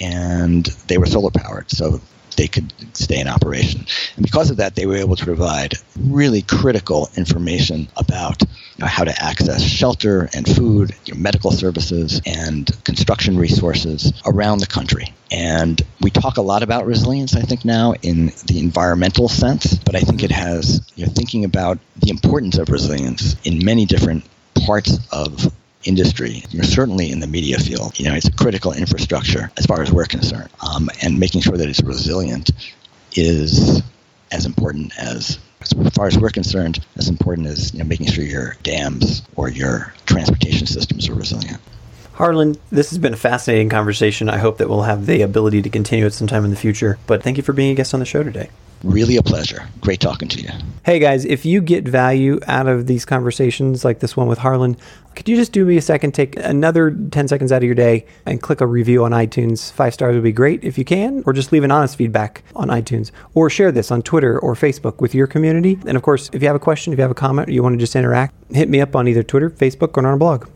and 0.00 0.66
they 0.88 0.98
were 0.98 1.06
solar 1.06 1.30
powered 1.30 1.70
so 1.70 2.00
they 2.36 2.48
could 2.48 2.72
stay 2.96 3.20
in 3.20 3.28
operation. 3.28 3.86
And 4.16 4.24
because 4.24 4.50
of 4.50 4.58
that, 4.58 4.74
they 4.74 4.86
were 4.86 4.96
able 4.96 5.16
to 5.16 5.24
provide 5.24 5.74
really 5.98 6.42
critical 6.42 7.08
information 7.16 7.88
about 7.96 8.42
you 8.42 8.48
know, 8.78 8.86
how 8.86 9.04
to 9.04 9.22
access 9.22 9.62
shelter 9.62 10.28
and 10.34 10.46
food, 10.46 10.94
medical 11.14 11.50
services, 11.50 12.20
and 12.26 12.70
construction 12.84 13.36
resources 13.36 14.12
around 14.26 14.58
the 14.58 14.66
country. 14.66 15.12
And 15.30 15.80
we 16.00 16.10
talk 16.10 16.36
a 16.36 16.42
lot 16.42 16.62
about 16.62 16.86
resilience, 16.86 17.34
I 17.34 17.40
think, 17.40 17.64
now 17.64 17.94
in 18.02 18.26
the 18.46 18.58
environmental 18.58 19.28
sense, 19.28 19.74
but 19.74 19.94
I 19.94 20.00
think 20.00 20.22
it 20.22 20.30
has, 20.30 20.82
you 20.94 21.06
know, 21.06 21.12
thinking 21.12 21.44
about 21.44 21.78
the 21.96 22.10
importance 22.10 22.58
of 22.58 22.68
resilience 22.68 23.36
in 23.44 23.64
many 23.64 23.86
different 23.86 24.24
parts 24.54 24.98
of 25.10 25.52
industry, 25.84 26.44
certainly 26.62 27.10
in 27.10 27.20
the 27.20 27.26
media 27.26 27.58
field. 27.58 27.98
You 27.98 28.06
know, 28.08 28.14
it's 28.14 28.28
a 28.28 28.32
critical 28.32 28.72
infrastructure 28.72 29.50
as 29.56 29.66
far 29.66 29.82
as 29.82 29.92
we're 29.92 30.06
concerned, 30.06 30.50
um, 30.74 30.88
and 31.02 31.18
making 31.18 31.40
sure 31.42 31.56
that 31.56 31.68
it's 31.68 31.82
resilient 31.82 32.50
is 33.14 33.82
as 34.30 34.46
important 34.46 34.92
as 34.98 35.38
as 35.60 35.72
far 35.94 36.08
as 36.08 36.18
we're 36.18 36.30
concerned, 36.30 36.84
as 36.96 37.08
important 37.08 37.46
as 37.46 37.72
you 37.72 37.78
know, 37.78 37.84
making 37.84 38.06
sure 38.06 38.24
your 38.24 38.56
dams 38.62 39.22
or 39.36 39.48
your 39.48 39.94
transportation 40.06 40.66
systems 40.66 41.08
are 41.08 41.14
resilient. 41.14 41.60
Harlan, 42.14 42.56
this 42.70 42.90
has 42.90 42.98
been 42.98 43.14
a 43.14 43.16
fascinating 43.16 43.68
conversation. 43.68 44.28
I 44.28 44.38
hope 44.38 44.58
that 44.58 44.68
we'll 44.68 44.82
have 44.82 45.06
the 45.06 45.22
ability 45.22 45.62
to 45.62 45.70
continue 45.70 46.06
it 46.06 46.12
sometime 46.12 46.44
in 46.44 46.50
the 46.50 46.56
future. 46.56 46.98
But 47.06 47.22
thank 47.22 47.36
you 47.36 47.42
for 47.42 47.52
being 47.52 47.70
a 47.70 47.74
guest 47.74 47.94
on 47.94 48.00
the 48.00 48.06
show 48.06 48.22
today. 48.22 48.50
Really 48.84 49.16
a 49.16 49.22
pleasure. 49.22 49.68
Great 49.80 50.00
talking 50.00 50.28
to 50.28 50.40
you. 50.40 50.50
Hey 50.84 50.98
guys, 50.98 51.24
if 51.24 51.44
you 51.44 51.60
get 51.60 51.86
value 51.86 52.40
out 52.48 52.66
of 52.66 52.86
these 52.88 53.04
conversations 53.04 53.84
like 53.84 54.00
this 54.00 54.16
one 54.16 54.26
with 54.26 54.38
Harlan, 54.38 54.76
could 55.14 55.28
you 55.28 55.36
just 55.36 55.52
do 55.52 55.64
me 55.64 55.76
a 55.76 55.82
second, 55.82 56.12
take 56.12 56.36
another 56.36 56.90
10 56.90 57.28
seconds 57.28 57.52
out 57.52 57.58
of 57.58 57.64
your 57.64 57.74
day 57.74 58.06
and 58.26 58.42
click 58.42 58.60
a 58.60 58.66
review 58.66 59.04
on 59.04 59.12
iTunes? 59.12 59.70
Five 59.70 59.94
stars 59.94 60.14
would 60.14 60.24
be 60.24 60.32
great 60.32 60.64
if 60.64 60.76
you 60.76 60.84
can, 60.84 61.22
or 61.26 61.32
just 61.32 61.52
leave 61.52 61.62
an 61.62 61.70
honest 61.70 61.96
feedback 61.96 62.42
on 62.56 62.68
iTunes, 62.68 63.12
or 63.34 63.48
share 63.48 63.70
this 63.70 63.90
on 63.90 64.02
Twitter 64.02 64.38
or 64.40 64.54
Facebook 64.54 65.00
with 65.00 65.14
your 65.14 65.26
community. 65.26 65.78
And 65.86 65.96
of 65.96 66.02
course, 66.02 66.28
if 66.32 66.42
you 66.42 66.48
have 66.48 66.56
a 66.56 66.60
question, 66.60 66.92
if 66.92 66.98
you 66.98 67.02
have 67.02 67.10
a 67.10 67.14
comment, 67.14 67.48
or 67.48 67.52
you 67.52 67.62
want 67.62 67.74
to 67.74 67.78
just 67.78 67.94
interact, 67.94 68.34
hit 68.52 68.68
me 68.68 68.80
up 68.80 68.96
on 68.96 69.06
either 69.06 69.22
Twitter, 69.22 69.50
Facebook, 69.50 69.96
or 69.96 70.00
on 70.00 70.06
our 70.06 70.16
blog. 70.16 70.48